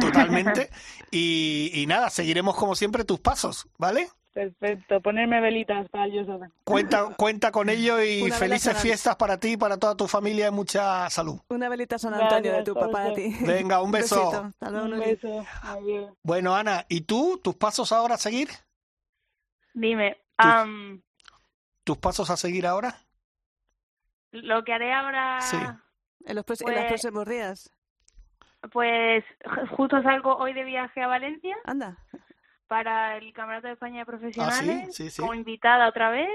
totalmente. 0.00 0.70
Y, 1.14 1.70
y 1.74 1.86
nada, 1.86 2.08
seguiremos 2.10 2.56
como 2.56 2.74
siempre 2.74 3.04
tus 3.04 3.20
pasos, 3.20 3.66
¿vale? 3.76 4.08
Perfecto, 4.32 5.00
ponerme 5.02 5.42
velitas 5.42 5.86
para 5.90 6.06
el 6.06 6.18
US 6.20 6.28
Open. 6.30 6.52
Cuenta, 6.64 7.04
cuenta 7.18 7.52
con 7.52 7.68
ello 7.68 8.02
y 8.02 8.22
Una 8.22 8.34
felices 8.36 8.80
fiestas 8.80 9.16
para 9.16 9.38
ti 9.38 9.52
y 9.52 9.56
para 9.58 9.76
toda 9.76 9.94
tu 9.94 10.08
familia 10.08 10.48
y 10.48 10.50
mucha 10.50 11.08
salud. 11.10 11.38
Una 11.48 11.68
velita 11.68 11.98
San 11.98 12.14
Antonio 12.14 12.38
de 12.40 12.48
Gracias, 12.48 12.64
tu 12.64 12.74
papá 12.74 13.02
a 13.02 13.08
Jorge. 13.10 13.34
ti. 13.38 13.44
Venga, 13.44 13.82
un 13.82 13.90
beso. 13.92 14.16
besito. 14.16 14.44
Hasta 14.46 14.70
luego, 14.70 14.86
Un 14.86 14.98
beso, 15.00 15.46
adiós. 15.62 16.12
Bueno, 16.22 16.56
Ana, 16.56 16.86
¿y 16.88 17.02
tú? 17.02 17.38
¿Tus 17.44 17.56
pasos 17.56 17.92
ahora 17.92 18.14
a 18.14 18.18
seguir? 18.18 18.48
Dime, 19.74 20.16
am, 20.38 21.02
¿Tus 21.84 21.98
pasos 21.98 22.30
a 22.30 22.36
seguir 22.36 22.66
ahora? 22.66 22.94
lo 24.32 24.64
que 24.64 24.72
haré 24.72 24.94
ahora, 24.94 25.40
Sí. 25.42 25.58
En 26.24 26.36
los, 26.36 26.44
pros- 26.46 26.62
en 26.62 26.68
los 26.68 26.76
Pues- 26.76 26.88
próximos 26.88 27.26
días. 27.28 27.70
pues 28.72 29.24
ju- 29.44 29.68
justo 29.76 30.02
salgo 30.02 30.36
hoy 30.36 30.54
de 30.54 30.64
viaje 30.64 31.02
a 31.02 31.06
Valencia 31.06 31.54
Anda. 31.64 31.98
Para 32.72 33.18
el 33.18 33.34
Campeonato 33.34 33.66
de 33.66 33.74
España 33.74 33.98
de 33.98 34.06
Profesionales 34.06 34.84
Ah, 34.88 34.92
sí, 34.92 35.10
sí. 35.10 35.20
como 35.20 35.34
invitada 35.34 35.86
otra 35.90 36.08
vez 36.08 36.30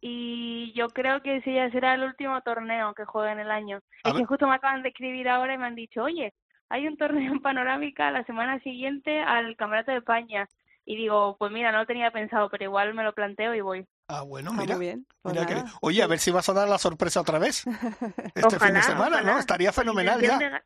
y 0.00 0.72
yo 0.74 0.88
creo 0.88 1.20
que 1.20 1.36
ese 1.36 1.52
ya 1.52 1.70
será 1.70 1.92
el 1.92 2.02
último 2.02 2.40
torneo 2.40 2.94
que 2.94 3.04
juegue 3.04 3.30
en 3.32 3.40
el 3.40 3.50
año. 3.50 3.80
A 4.02 4.08
es 4.08 4.14
que 4.14 4.24
justo 4.24 4.46
me 4.48 4.54
acaban 4.54 4.82
de 4.82 4.88
escribir 4.88 5.28
ahora 5.28 5.52
y 5.52 5.58
me 5.58 5.66
han 5.66 5.74
dicho, 5.74 6.02
oye, 6.02 6.32
hay 6.70 6.86
un 6.88 6.96
torneo 6.96 7.30
en 7.30 7.40
Panorámica 7.42 8.10
la 8.10 8.24
semana 8.24 8.58
siguiente 8.60 9.20
al 9.20 9.54
Campeonato 9.56 9.90
de 9.90 9.98
España. 9.98 10.48
Y 10.86 10.96
digo, 10.96 11.36
pues 11.38 11.52
mira, 11.52 11.70
no 11.72 11.78
lo 11.78 11.86
tenía 11.86 12.10
pensado, 12.10 12.48
pero 12.48 12.64
igual 12.64 12.94
me 12.94 13.04
lo 13.04 13.12
planteo 13.12 13.54
y 13.54 13.60
voy. 13.60 13.86
Ah, 14.08 14.22
bueno, 14.22 14.50
Ah, 14.54 14.56
mira. 14.62 14.76
muy 14.76 14.86
bien. 14.86 15.06
Pues 15.20 15.34
Mira 15.34 15.46
que- 15.46 15.54
nada. 15.56 15.70
Oye, 15.82 16.02
a 16.02 16.06
ver 16.06 16.20
si 16.20 16.30
vas 16.30 16.48
a 16.48 16.54
dar 16.54 16.68
la 16.68 16.78
sorpresa 16.78 17.20
otra 17.20 17.38
vez. 17.38 17.64
Este 18.34 18.58
fin 18.58 18.72
de 18.72 18.82
semana, 18.82 19.20
¿no? 19.20 19.38
Estaría 19.38 19.72
fenomenal 19.72 20.22
ya. 20.22 20.38
de 20.38 20.60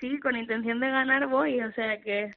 sí, 0.00 0.20
con 0.20 0.36
intención 0.36 0.78
de 0.78 0.88
ganar 0.88 1.26
voy, 1.26 1.60
o 1.60 1.72
sea 1.72 2.00
que 2.00 2.30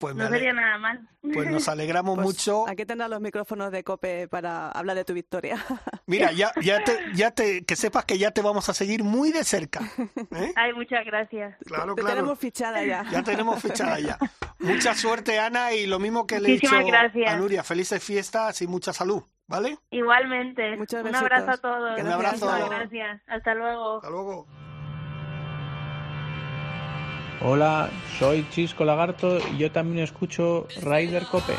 Pues, 0.00 0.16
no 0.16 0.28
sería 0.30 0.54
nada 0.54 0.78
mal. 0.78 1.06
pues 1.20 1.50
nos 1.50 1.68
alegramos 1.68 2.14
Pues 2.16 2.26
mucho. 2.26 2.66
Aquí 2.66 2.86
tendrás 2.86 3.10
los 3.10 3.20
micrófonos 3.20 3.70
de 3.70 3.84
COPE 3.84 4.28
para 4.28 4.70
hablar 4.70 4.96
de 4.96 5.04
tu 5.04 5.12
victoria. 5.12 5.56
Mira, 6.06 6.32
ya, 6.32 6.52
ya 6.62 6.82
te, 6.82 6.98
ya 7.14 7.30
te, 7.32 7.64
que 7.66 7.76
sepas 7.76 8.06
que 8.06 8.16
ya 8.16 8.30
te 8.30 8.40
vamos 8.40 8.68
a 8.70 8.72
seguir 8.74 9.04
muy 9.04 9.30
de 9.30 9.44
cerca. 9.44 9.80
¿eh? 10.34 10.52
Ay, 10.56 10.72
muchas 10.72 11.04
gracias. 11.04 11.54
Claro, 11.66 11.94
Te 11.94 12.00
claro. 12.00 12.16
tenemos 12.16 12.38
fichada 12.38 12.82
ya. 12.82 13.04
Ya 13.12 13.22
tenemos 13.22 13.60
fichada 13.62 14.00
ya. 14.00 14.18
Mucha 14.58 14.94
suerte, 14.94 15.38
Ana, 15.38 15.74
y 15.74 15.86
lo 15.86 15.98
mismo 15.98 16.26
que 16.26 16.40
le 16.40 16.48
he 16.48 16.52
Muchísimas 16.54 16.80
dicho 16.84 16.92
gracias. 16.96 17.32
a 17.32 17.36
Nuria. 17.36 17.62
Felices 17.62 18.02
fiestas 18.02 18.62
y 18.62 18.66
mucha 18.66 18.94
salud, 18.94 19.22
¿vale? 19.46 19.78
Igualmente. 19.90 20.76
Muchos 20.78 21.04
Un 21.04 21.14
abrazo 21.14 21.50
a 21.50 21.56
todos. 21.58 22.00
Un 22.00 22.06
abrazo. 22.08 22.46
Muchas 22.46 22.70
Gracias. 22.70 23.20
Hasta 23.26 23.54
luego. 23.54 23.96
Hasta 23.96 24.08
luego. 24.10 24.46
Hola, 27.42 27.88
soy 28.18 28.46
Chisco 28.50 28.84
Lagarto 28.84 29.38
y 29.54 29.56
yo 29.56 29.72
también 29.72 30.04
escucho 30.04 30.66
Rider 30.82 31.24
Cope. 31.24 31.54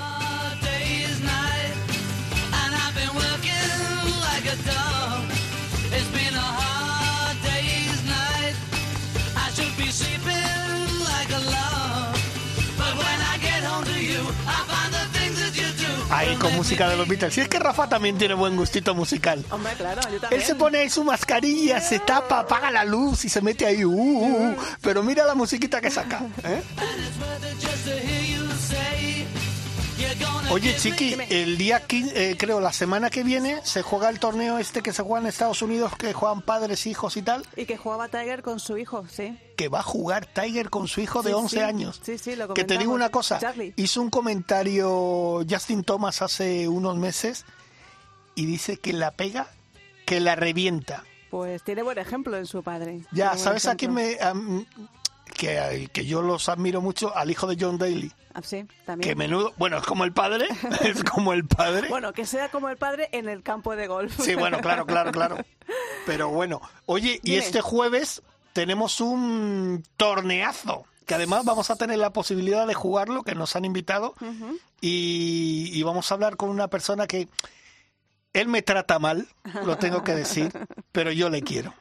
Con 16.42 16.56
música 16.56 16.89
de 16.89 16.98
los 16.98 17.08
Beatles. 17.08 17.34
Si 17.34 17.42
es 17.42 17.48
que 17.48 17.60
Rafa 17.60 17.88
también 17.88 18.18
tiene 18.18 18.34
buen 18.34 18.56
gustito 18.58 18.96
musical. 18.96 19.46
Hombre, 19.52 19.74
claro, 19.78 20.02
yo 20.12 20.20
también. 20.20 20.42
Él 20.42 20.46
se 20.46 20.56
pone 20.56 20.80
ahí 20.80 20.89
su 20.89 21.04
mascarilla, 21.04 21.80
se 21.80 22.00
tapa, 22.00 22.39
apaga 22.39 22.72
la 22.72 22.84
luz 22.84 23.26
y 23.26 23.30
se 23.30 23.42
mete 23.42 23.66
ahí. 23.66 23.86
uh, 23.86 23.92
uh, 23.92 24.50
uh. 24.50 24.56
pero 24.82 25.04
mira 25.04 25.26
la 25.26 25.36
musiquita 25.36 25.80
que 25.80 25.92
saca. 25.92 26.22
¿eh? 26.44 26.62
Oye, 30.52 30.76
Chiqui, 30.76 31.16
el 31.30 31.58
día 31.58 31.88
15, 31.88 32.32
eh, 32.32 32.38
creo, 32.38 32.60
la 32.60 32.74
semana 32.74 33.10
que 33.10 33.24
viene 33.24 33.62
se 33.64 33.82
juega 33.84 34.10
el 34.10 34.20
torneo 34.20 34.58
este 34.58 34.82
que 34.82 34.91
se 34.91 35.02
juega 35.02 35.22
en 35.22 35.28
Estados 35.28 35.62
Unidos, 35.62 35.95
que 35.97 36.12
juegan 36.12 36.41
padres, 36.41 36.86
hijos 36.88 37.16
y 37.16 37.22
tal, 37.22 37.45
Y 37.56 37.66
que 37.66 37.78
jugaba 37.78 38.10
Tiger 38.10 38.41
con 38.41 38.60
su 38.60 38.78
hijo, 38.78 39.06
sí. 39.10 39.39
que 39.56 39.70
va 39.70 39.80
a 39.80 39.84
jugar 39.84 40.26
Tiger 40.26 40.70
con 40.70 40.89
su 40.89 40.99
hijo 40.99 41.22
de 41.24 41.30
Sí, 41.30 41.36
11 41.36 41.56
sí. 41.56 41.62
años. 41.62 42.02
Sí, 42.04 42.18
sí, 42.18 42.36
lo 42.36 42.54
Que 42.54 42.66
te 42.66 42.78
digo 42.78 42.93
una 42.93 43.10
cosa, 43.10 43.39
Charlie. 43.39 43.74
hizo 43.78 44.02
un 44.02 44.10
comentario 44.10 45.39
Justin 45.49 45.86
Thomas 45.86 46.22
hace 46.22 46.68
unos 46.68 46.97
meses 46.97 47.45
y 48.36 48.45
dice 48.45 48.76
que 48.78 48.91
la 48.91 49.12
pega, 49.12 49.47
que 50.06 50.20
la 50.20 50.36
revienta. 50.36 51.06
Pues 51.30 51.64
tiene 51.64 51.82
buen 51.82 51.97
ejemplo 51.97 52.36
en 52.36 52.45
su 52.45 52.62
padre. 52.62 52.99
Ya, 53.14 53.38
¿sabes 53.38 53.68
a 53.68 53.76
quién 53.76 53.93
me... 53.93 54.18
que, 55.34 55.90
que 55.92 56.06
yo 56.06 56.22
los 56.22 56.50
admiro 56.50 56.82
mucho, 56.82 57.16
al 57.16 57.32
hijo 57.32 57.48
de 57.48 57.58
John 57.60 57.78
Daly. 57.78 58.12
Ah, 58.34 58.42
sí, 58.44 58.66
también. 58.86 59.10
Que 59.10 59.16
menudo... 59.16 59.54
Bueno, 59.58 59.78
es 59.78 59.84
como 59.84 60.04
el 60.04 60.14
padre, 60.14 60.48
es 60.86 61.04
como 61.04 61.34
el 61.34 61.46
padre. 61.46 61.90
Bueno, 61.90 62.14
que 62.14 62.26
sea 62.26 62.50
como 62.50 62.70
el 62.70 62.78
padre 62.78 63.10
en 63.12 63.28
el 63.28 63.44
campo 63.44 63.76
de 63.76 63.88
golf. 63.88 64.18
Sí, 64.20 64.36
bueno, 64.36 64.60
claro, 64.60 64.86
claro, 64.86 65.12
claro. 65.12 65.38
Pero 66.06 66.30
bueno, 66.30 66.62
oye, 66.86 67.20
y 67.24 67.32
Dime. 67.32 67.44
este 67.44 67.62
jueves 67.62 68.22
tenemos 68.54 69.02
un 69.02 69.84
torneazo, 69.98 70.86
que 71.06 71.16
además 71.16 71.46
vamos 71.46 71.70
a 71.72 71.76
tener 71.76 72.00
la 72.00 72.14
posibilidad 72.14 72.68
de 72.68 72.74
jugarlo, 72.74 73.24
que 73.24 73.36
nos 73.36 73.56
han 73.56 73.66
invitado, 73.66 74.16
y, 74.80 75.70
y 75.74 75.84
vamos 75.84 76.12
a 76.12 76.16
hablar 76.16 76.38
con 76.38 76.50
una 76.50 76.68
persona 76.68 77.08
que 77.08 77.28
él 78.34 78.48
me 78.48 78.62
trata 78.62 79.00
mal, 79.00 79.28
lo 79.66 79.78
tengo 79.78 80.04
que 80.04 80.14
decir, 80.16 80.52
pero 80.92 81.12
yo 81.12 81.30
le 81.30 81.42
quiero. 81.42 81.74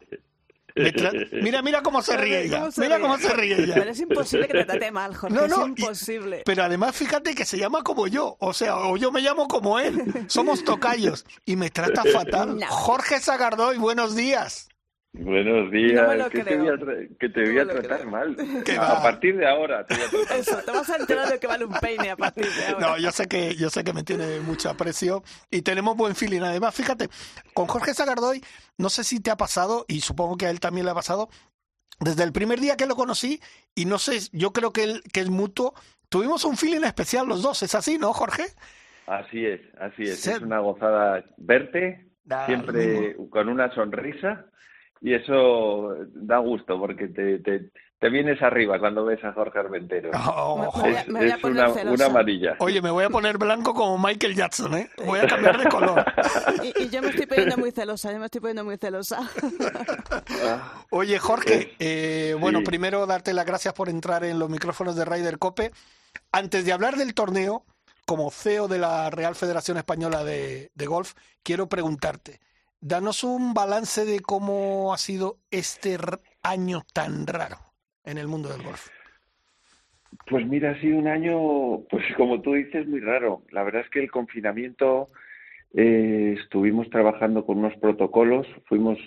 Tra- 0.95 1.29
Mira, 1.43 1.63
mira 1.63 1.83
cómo 1.83 2.01
se 2.03 2.17
ríe 2.17 2.45
ella. 2.45 2.61
¿Cómo 2.61 2.73
se 2.73 2.81
Mira 2.81 2.97
ríe? 2.97 3.03
cómo 3.07 3.19
se 3.19 3.33
ríe 3.35 3.63
ella. 3.63 3.75
Pero 3.75 3.91
es 3.91 4.01
imposible 4.01 4.47
que 4.49 4.55
te 4.55 4.65
trate 4.65 4.91
mal, 4.91 5.15
Jorge. 5.15 5.35
No, 5.37 5.47
no, 5.47 5.63
es 5.63 5.67
y- 5.77 5.83
imposible. 5.83 6.43
Pero 6.47 6.65
además 6.65 6.97
fíjate 6.97 7.35
que 7.35 7.45
se 7.45 7.59
llama 7.59 7.83
como 7.83 8.07
yo, 8.07 8.37
o 8.41 8.53
sea, 8.55 8.77
o 8.77 8.97
yo 8.97 9.13
me 9.13 9.21
llamo 9.21 9.47
como 9.49 9.79
él. 9.79 10.25
Somos 10.29 10.65
tocayos 10.65 11.27
y 11.45 11.57
me 11.57 11.69
trata 11.71 12.03
fatal. 12.13 12.59
No. 12.59 12.67
Jorge 12.69 13.21
Zagardoy, 13.21 13.77
buenos 13.79 14.17
días. 14.17 14.70
Buenos 15.13 15.65
No 15.65 15.71
días, 15.71 16.29
que 16.31 16.45
te 16.45 16.57
voy 16.57 16.69
a, 16.69 16.73
tra- 16.75 17.17
que 17.19 17.29
te 17.31 17.41
voy 17.45 17.55
No 17.57 17.63
a 17.63 17.65
me 17.65 17.75
lo 17.75 17.81
tratar 17.81 17.99
creo. 17.99 18.11
mal. 18.11 18.37
A 18.79 18.95
va. 18.95 19.03
partir 19.03 19.37
de 19.37 19.47
ahora 19.47 19.85
te 19.85 19.95
voy 19.97 20.05
a 20.05 20.09
tratar 20.11 20.39
Eso, 20.39 20.57
te 20.65 20.71
vas 20.71 20.89
a 20.89 20.97
enterar 20.97 21.29
de 21.29 21.41
que 21.41 21.47
vale 21.49 21.65
un 21.65 21.73
peine 21.81 22.11
a 22.11 22.17
partir 22.17 22.47
de 22.47 22.67
ahora. 22.69 22.87
No, 22.91 22.99
yo 22.99 23.11
sé 23.11 23.27
que 23.27 23.57
yo 23.57 23.71
sé 23.71 23.83
que 23.83 23.93
me 23.93 24.05
tiene 24.05 24.39
mucho 24.41 24.71
aprecio 24.71 25.25
y 25.51 25.63
tenemos 25.63 25.97
buen 25.97 26.15
feeling. 26.15 26.43
Además, 26.43 26.75
fíjate, 26.77 27.09
con 27.55 27.67
Jorge 27.67 27.93
Zagardoy, 27.93 28.41
no 28.79 28.89
sé 28.89 29.03
si 29.03 29.19
te 29.21 29.33
ha 29.33 29.37
pasado 29.37 29.85
y 29.89 30.01
supongo 30.01 30.37
que 30.37 30.47
a 30.47 30.51
él 30.51 30.61
también 30.61 30.85
le 30.87 30.93
ha 30.93 30.95
pasado. 30.95 31.29
Desde 31.99 32.23
el 32.23 32.33
primer 32.33 32.61
día 32.61 32.77
que 32.77 32.87
lo 32.87 32.95
conocí 32.95 33.41
y 33.75 33.87
no 33.87 33.99
sé, 33.99 34.21
yo 34.33 34.53
creo 34.53 34.73
que 34.73 34.85
él, 34.85 35.03
que 35.13 35.21
es 35.21 35.29
mutuo. 35.29 35.75
Tuvimos 36.09 36.45
un 36.45 36.57
feeling 36.57 36.85
especial 36.85 37.27
los 37.29 37.43
dos, 37.43 37.63
¿es 37.65 37.75
así, 37.75 37.99
no, 37.99 38.13
Jorge? 38.13 38.45
Así 39.07 39.45
es, 39.45 39.61
así 39.81 40.05
es. 40.05 40.21
Ser- 40.21 40.37
Es 40.37 40.43
una 40.43 40.61
gozada 40.61 41.25
verte 41.37 42.07
siempre 42.47 43.17
con 43.29 43.49
una 43.49 43.75
sonrisa 43.75 44.47
y 45.01 45.15
eso 45.15 45.95
da 46.15 46.39
gusto 46.39 46.79
porque 46.79 47.09
te, 47.09 47.39
te, 47.41 47.71
te 47.99 48.09
vienes 48.11 48.41
arriba 48.43 48.79
cuando 48.79 49.05
ves 49.05 49.23
a 49.25 49.33
Jorge 49.33 49.59
Armenteros. 49.59 50.13
Oh. 50.33 50.59
Me 50.59 50.67
voy 50.83 50.95
a- 50.95 51.01
es 51.01 51.09
me 51.09 51.21
voy 51.21 51.31
a 51.31 51.35
es 51.35 51.41
poner 51.41 51.89
una, 51.89 52.07
amarilla. 52.07 52.57
Oye, 52.59 52.81
me 52.83 52.91
voy 52.91 53.05
a 53.05 53.11
poner 53.11 53.39
blanco 53.39 53.73
como 53.75 53.99
Michael 53.99 54.35
Jackson, 54.35 54.75
¿eh? 54.75 54.91
Voy 55.05 55.19
a 55.21 55.27
cambiar 55.27 55.59
de 55.59 55.69
color. 55.69 56.05
Y, 56.63 56.83
y 56.85 56.89
yo 56.91 57.01
me 57.03 57.09
estoy 57.09 57.27
poniendo 57.27 57.57
muy 57.57 57.71
celosa, 57.71 58.13
yo 58.13 58.19
me 58.19 58.27
estoy 58.27 58.41
poniendo 58.41 58.65
muy 58.65 58.77
celosa. 58.77 59.21
Oye, 60.91 61.19
Jorge, 61.19 61.75
eh, 61.79 62.37
bueno, 62.39 62.59
Sí. 62.61 62.65
primero 62.67 63.07
darte 63.07 63.33
las 63.33 63.47
gracias 63.47 63.75
por 63.75 63.89
entrar 63.89 64.25
en 64.25 64.39
los 64.39 64.51
micrófonos 64.51 64.97
de 64.97 65.05
Ryder 65.05 65.39
Cope. 65.39 65.71
Antes 66.33 66.65
de 66.65 66.73
hablar 66.73 66.97
del 66.97 67.15
torneo, 67.15 67.65
como 68.07 68.31
CEO 68.31 68.69
de 68.69 68.79
la 68.79 69.09
Real 69.11 69.35
Federación 69.35 69.77
Española 69.79 70.25
de, 70.25 70.71
de 70.75 70.87
Golf, 70.87 71.15
quiero 71.43 71.69
preguntarte, 71.69 72.41
danos 72.81 73.25
un 73.25 73.55
balance 73.55 74.05
de 74.05 74.21
cómo 74.21 74.93
ha 74.93 74.99
sido 74.99 75.39
este 75.51 75.97
año 76.43 76.83
tan 76.93 77.27
raro 77.27 77.57
en 78.05 78.19
el 78.19 78.27
mundo 78.27 78.49
del 78.49 78.63
golf. 78.63 78.89
Pues 80.29 80.47
mira, 80.47 80.73
ha 80.73 80.81
sido 80.81 80.99
un 80.99 81.09
año, 81.09 81.81
pues 81.91 82.05
como 82.17 82.41
tú 82.41 82.55
dices, 82.55 82.87
muy 82.87 83.01
raro. 83.01 83.43
La 83.51 83.63
verdad 83.63 83.83
es 83.83 83.91
que 83.91 84.01
el 84.01 84.11
confinamiento 84.11 85.11
eh, 85.75 86.37
estuvimos 86.41 86.89
trabajando 86.91 87.45
con 87.45 87.59
unos 87.59 87.77
protocolos, 87.77 88.47
fuimos, 88.67 88.99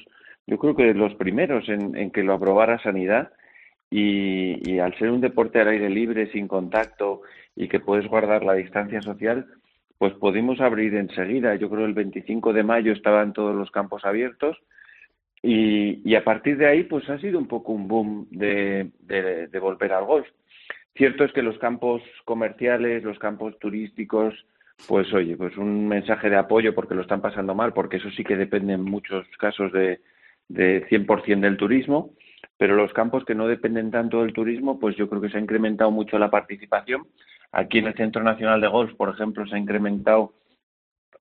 yo 0.47 0.57
creo 0.57 0.75
que 0.75 0.93
los 0.93 1.13
primeros 1.15 1.67
en, 1.69 2.11
que 2.11 2.23
lo 2.23 2.33
aprobara 2.33 2.81
Sanidad 2.81 3.31
y 3.95 4.79
al 4.79 4.97
ser 4.97 5.11
un 5.11 5.21
deporte 5.21 5.61
al 5.61 5.67
aire 5.67 5.87
libre, 5.87 6.31
sin 6.31 6.47
contacto 6.47 7.21
y 7.55 7.67
que 7.67 7.79
puedes 7.79 8.07
guardar 8.07 8.43
la 8.43 8.53
distancia 8.53 9.01
social, 9.03 9.45
pues 10.03 10.15
pudimos 10.15 10.59
abrir 10.59 10.93
enseguida. 10.95 11.55
Yo 11.55 11.69
creo 11.69 11.85
el 11.85 11.93
25 11.93 12.51
de 12.51 12.61
mayo 12.61 12.91
estaban 12.91 13.31
todos 13.31 13.55
los 13.55 13.71
campos 13.71 14.03
abiertos 14.03 14.57
y, 15.41 16.13
a 16.13 16.25
partir 16.25 16.57
de 16.57 16.67
ahí, 16.67 16.83
pues 16.83 17.09
ha 17.09 17.17
sido 17.19 17.39
un 17.39 17.47
poco 17.47 17.71
un 17.71 17.87
boom 17.87 18.27
de 18.29 18.91
volver 19.61 19.93
al 19.93 20.03
golf. 20.03 20.27
Cierto 20.93 21.23
es 21.23 21.31
que 21.31 21.41
los 21.41 21.57
campos 21.57 22.01
comerciales, 22.25 23.01
los 23.05 23.17
campos 23.17 23.57
turísticos, 23.59 24.33
pues 24.89 25.13
oye, 25.13 25.37
pues 25.37 25.55
un 25.55 25.87
mensaje 25.87 26.29
de 26.29 26.35
apoyo 26.35 26.75
porque 26.75 26.95
lo 26.95 27.03
están 27.03 27.21
pasando 27.21 27.55
mal, 27.55 27.71
porque 27.71 27.95
eso 27.95 28.09
sí 28.11 28.25
que 28.25 28.35
depende 28.35 28.73
en 28.73 28.83
muchos 28.83 29.25
casos 29.39 29.71
de, 29.71 30.01
de 30.49 30.85
100% 30.89 31.39
del 31.39 31.55
turismo, 31.55 32.11
pero 32.57 32.75
los 32.75 32.91
campos 32.91 33.23
que 33.23 33.35
no 33.35 33.47
dependen 33.47 33.89
tanto 33.89 34.21
del 34.21 34.33
turismo, 34.33 34.81
pues 34.81 34.97
yo 34.97 35.07
creo 35.07 35.21
que 35.21 35.29
se 35.29 35.37
ha 35.37 35.39
incrementado 35.39 35.91
mucho 35.91 36.19
la 36.19 36.29
participación. 36.29 37.07
Aquí 37.53 37.77
en 37.77 37.85
el 37.85 37.93
Centro 37.93 38.23
Nacional 38.23 38.59
de 38.61 38.67
Golf, 38.67 38.95
por 38.95 39.09
ejemplo, 39.09 39.45
se 39.45 39.55
ha 39.55 39.59
incrementado 39.59 40.33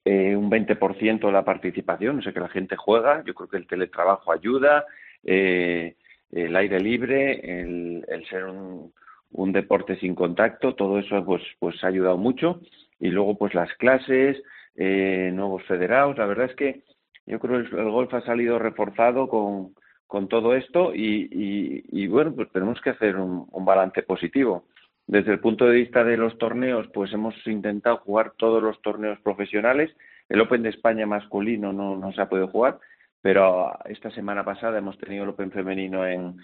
eh, 0.03 0.35
un 0.35 0.51
20% 0.51 1.31
la 1.31 1.45
participación, 1.45 2.19
o 2.19 2.23
sea 2.23 2.33
que 2.33 2.41
la 2.41 2.49
gente 2.49 2.75
juega, 2.75 3.23
yo 3.25 3.35
creo 3.35 3.51
que 3.51 3.59
el 3.59 3.67
teletrabajo 3.67 4.33
ayuda, 4.33 4.87
eh, 5.23 5.95
el 6.33 6.57
aire 6.57 6.81
libre, 6.81 7.61
el, 7.61 8.27
ser 8.31 8.47
un, 8.47 9.53
deporte 9.53 9.97
sin 9.97 10.15
contacto, 10.15 10.75
todo 10.75 10.99
eso 10.99 11.23
pues, 11.23 11.43
pues 11.59 11.85
ha 11.85 11.89
ayudado 11.89 12.17
mucho. 12.17 12.63
Y 12.99 13.09
luego 13.11 13.37
pues 13.37 13.53
las 13.53 13.73
clases, 13.75 14.43
eh, 14.75 15.31
nuevos 15.35 15.63
federados, 15.65 16.17
la 16.17 16.25
verdad 16.25 16.47
es 16.47 16.57
que 16.57 16.83
yo 17.27 17.39
creo 17.39 17.63
que 17.63 17.77
el, 17.77 17.91
golf 17.91 18.15
ha 18.15 18.23
salido 18.23 18.59
reforzado 18.59 19.29
con, 19.29 19.75
con 20.07 20.29
todo 20.29 20.55
esto 20.55 20.95
y, 20.95 21.29
y, 21.31 22.05
y 22.05 22.07
bueno, 22.07 22.35
pues 22.35 22.51
tenemos 22.53 22.81
que 22.81 22.91
hacer 22.91 23.17
un 23.17 23.65
balance 23.67 24.03
positivo. 24.03 24.65
Desde 25.07 25.33
el 25.33 25.41
punto 25.41 25.67
de 25.67 25.77
vista 25.77 26.05
de 26.05 26.17
los 26.17 26.39
torneos, 26.39 26.89
pues 26.95 27.13
hemos 27.13 27.35
intentado 27.47 27.99
jugar 27.99 28.33
todos 28.37 28.63
los 28.63 28.81
torneos 28.83 29.19
profesionales. 29.21 29.95
El 30.29 30.41
Open 30.41 30.63
de 30.63 30.71
España 30.71 31.07
masculino 31.07 31.73
no, 31.73 32.13
se 32.13 32.23
ha 32.23 32.29
podido 32.29 32.49
jugar, 32.49 32.79
pero 33.21 33.73
esta 33.87 34.11
semana 34.11 34.45
pasada 34.45 34.79
hemos 34.79 34.97
tenido 34.99 35.25
el 35.25 35.31
Open 35.31 35.51
femenino 35.51 36.07
en, 36.07 36.37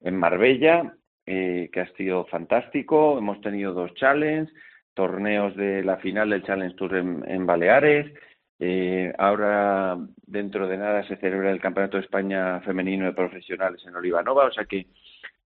en 0.00 0.16
Marbella, 0.16 0.94
eh, 1.26 1.70
que 1.72 1.80
ha 1.80 1.92
sido 1.94 2.26
fantástico. 2.26 3.18
Hemos 3.18 3.40
tenido 3.40 3.72
dos 3.72 3.94
challenges, 3.94 4.52
torneos 4.94 5.54
de 5.56 5.82
la 5.84 5.96
final 5.98 6.30
del 6.30 6.42
Challenge 6.42 6.76
Tour 6.76 6.96
en, 6.96 7.24
en 7.28 7.46
Baleares. 7.46 8.12
Eh, 8.58 9.14
ahora, 9.16 9.96
dentro 10.26 10.68
de 10.68 10.76
nada, 10.76 11.02
se 11.08 11.16
celebra 11.16 11.50
el 11.50 11.60
Campeonato 11.60 11.96
de 11.96 12.02
España 12.02 12.60
Femenino 12.60 13.06
de 13.06 13.12
Profesionales 13.12 13.80
en 13.86 13.96
Olivanova. 13.96 14.44
O 14.46 14.52
sea 14.52 14.66
que 14.66 14.86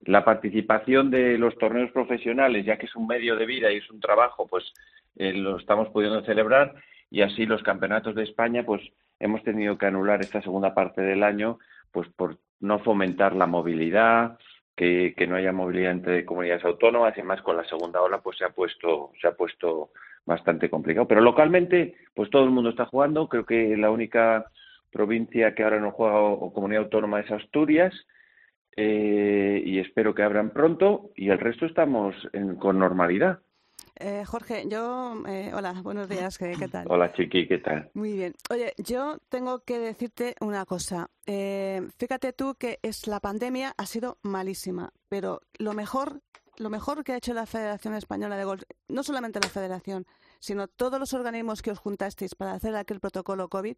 la 0.04 0.24
participación 0.24 1.10
de 1.10 1.38
los 1.38 1.56
torneos 1.58 1.90
profesionales, 1.92 2.64
ya 2.64 2.76
que 2.76 2.86
es 2.86 2.96
un 2.96 3.06
medio 3.06 3.36
de 3.36 3.46
vida 3.46 3.72
y 3.72 3.78
es 3.78 3.90
un 3.90 4.00
trabajo, 4.00 4.46
pues 4.46 4.64
eh, 5.16 5.32
lo 5.32 5.56
estamos 5.56 5.88
pudiendo 5.90 6.22
celebrar. 6.24 6.74
Y 7.10 7.22
así 7.22 7.46
los 7.46 7.62
campeonatos 7.62 8.14
de 8.14 8.24
España, 8.24 8.64
pues 8.64 8.82
hemos 9.20 9.42
tenido 9.42 9.78
que 9.78 9.86
anular 9.86 10.20
esta 10.20 10.42
segunda 10.42 10.74
parte 10.74 11.00
del 11.00 11.22
año, 11.22 11.58
pues 11.92 12.08
por 12.16 12.38
no 12.60 12.80
fomentar 12.80 13.34
la 13.34 13.46
movilidad, 13.46 14.38
que, 14.76 15.14
no 15.28 15.36
haya 15.36 15.52
movilidad 15.52 15.92
entre 15.92 16.24
comunidades 16.24 16.64
autónomas 16.64 17.16
y 17.16 17.20
además 17.20 17.42
con 17.42 17.56
la 17.56 17.64
segunda 17.64 18.02
ola 18.02 18.18
pues 18.18 18.38
se 18.38 18.44
ha 18.44 18.50
puesto 18.50 19.12
se 19.20 19.28
ha 19.28 19.32
puesto 19.32 19.90
bastante 20.26 20.68
complicado 20.68 21.06
pero 21.06 21.20
localmente 21.20 21.94
pues 22.14 22.28
todo 22.30 22.44
el 22.44 22.50
mundo 22.50 22.70
está 22.70 22.86
jugando 22.86 23.28
creo 23.28 23.46
que 23.46 23.76
la 23.76 23.90
única 23.90 24.50
provincia 24.90 25.54
que 25.54 25.62
ahora 25.62 25.80
no 25.80 25.92
juega 25.92 26.18
o 26.18 26.52
comunidad 26.52 26.84
autónoma 26.84 27.20
es 27.20 27.30
Asturias 27.30 27.94
eh, 28.76 29.62
y 29.64 29.78
espero 29.78 30.14
que 30.14 30.22
abran 30.22 30.50
pronto 30.50 31.10
y 31.16 31.30
el 31.30 31.38
resto 31.38 31.66
estamos 31.66 32.14
en, 32.32 32.56
con 32.56 32.78
normalidad 32.78 33.40
Eh, 33.96 34.24
Jorge, 34.26 34.64
yo... 34.68 35.22
eh, 35.28 35.52
hola, 35.54 35.72
buenos 35.82 36.08
días, 36.08 36.36
¿qué, 36.36 36.54
qué 36.58 36.66
tal? 36.68 36.84
hola 36.88 37.12
chiqui 37.12 37.46
qué 37.46 37.58
tal 37.58 37.90
Muy 37.94 38.12
bien. 38.12 38.34
Oye, 38.50 38.72
yo 38.76 39.18
tengo 39.28 39.60
que 39.64 39.78
decirte 39.78 40.34
una 40.40 40.64
cosa. 40.64 41.08
Eh, 41.26 41.80
fíjate 41.96 42.32
tú 42.32 42.56
que 42.58 42.78
es 42.82 43.06
la 43.06 43.20
pandemia 43.20 43.72
ha 43.76 43.86
sido 43.86 44.18
malísima, 44.22 44.90
pero 45.08 45.40
lo 45.58 45.72
mejor, 45.74 46.20
lo 46.58 46.70
mejor 46.70 47.04
que 47.04 47.12
ha 47.12 47.16
hecho 47.18 47.34
la 47.34 47.46
Federación 47.46 47.94
Española 47.94 48.36
de 48.36 48.44
Golf, 48.44 48.62
no 48.88 49.02
solamente 49.04 49.38
la 49.40 49.48
Federación, 49.48 50.06
sino 50.44 50.68
todos 50.68 51.00
los 51.00 51.14
organismos 51.14 51.62
que 51.62 51.70
os 51.70 51.78
juntasteis 51.78 52.34
para 52.34 52.52
hacer 52.52 52.76
aquel 52.76 53.00
protocolo 53.00 53.48
COVID, 53.48 53.76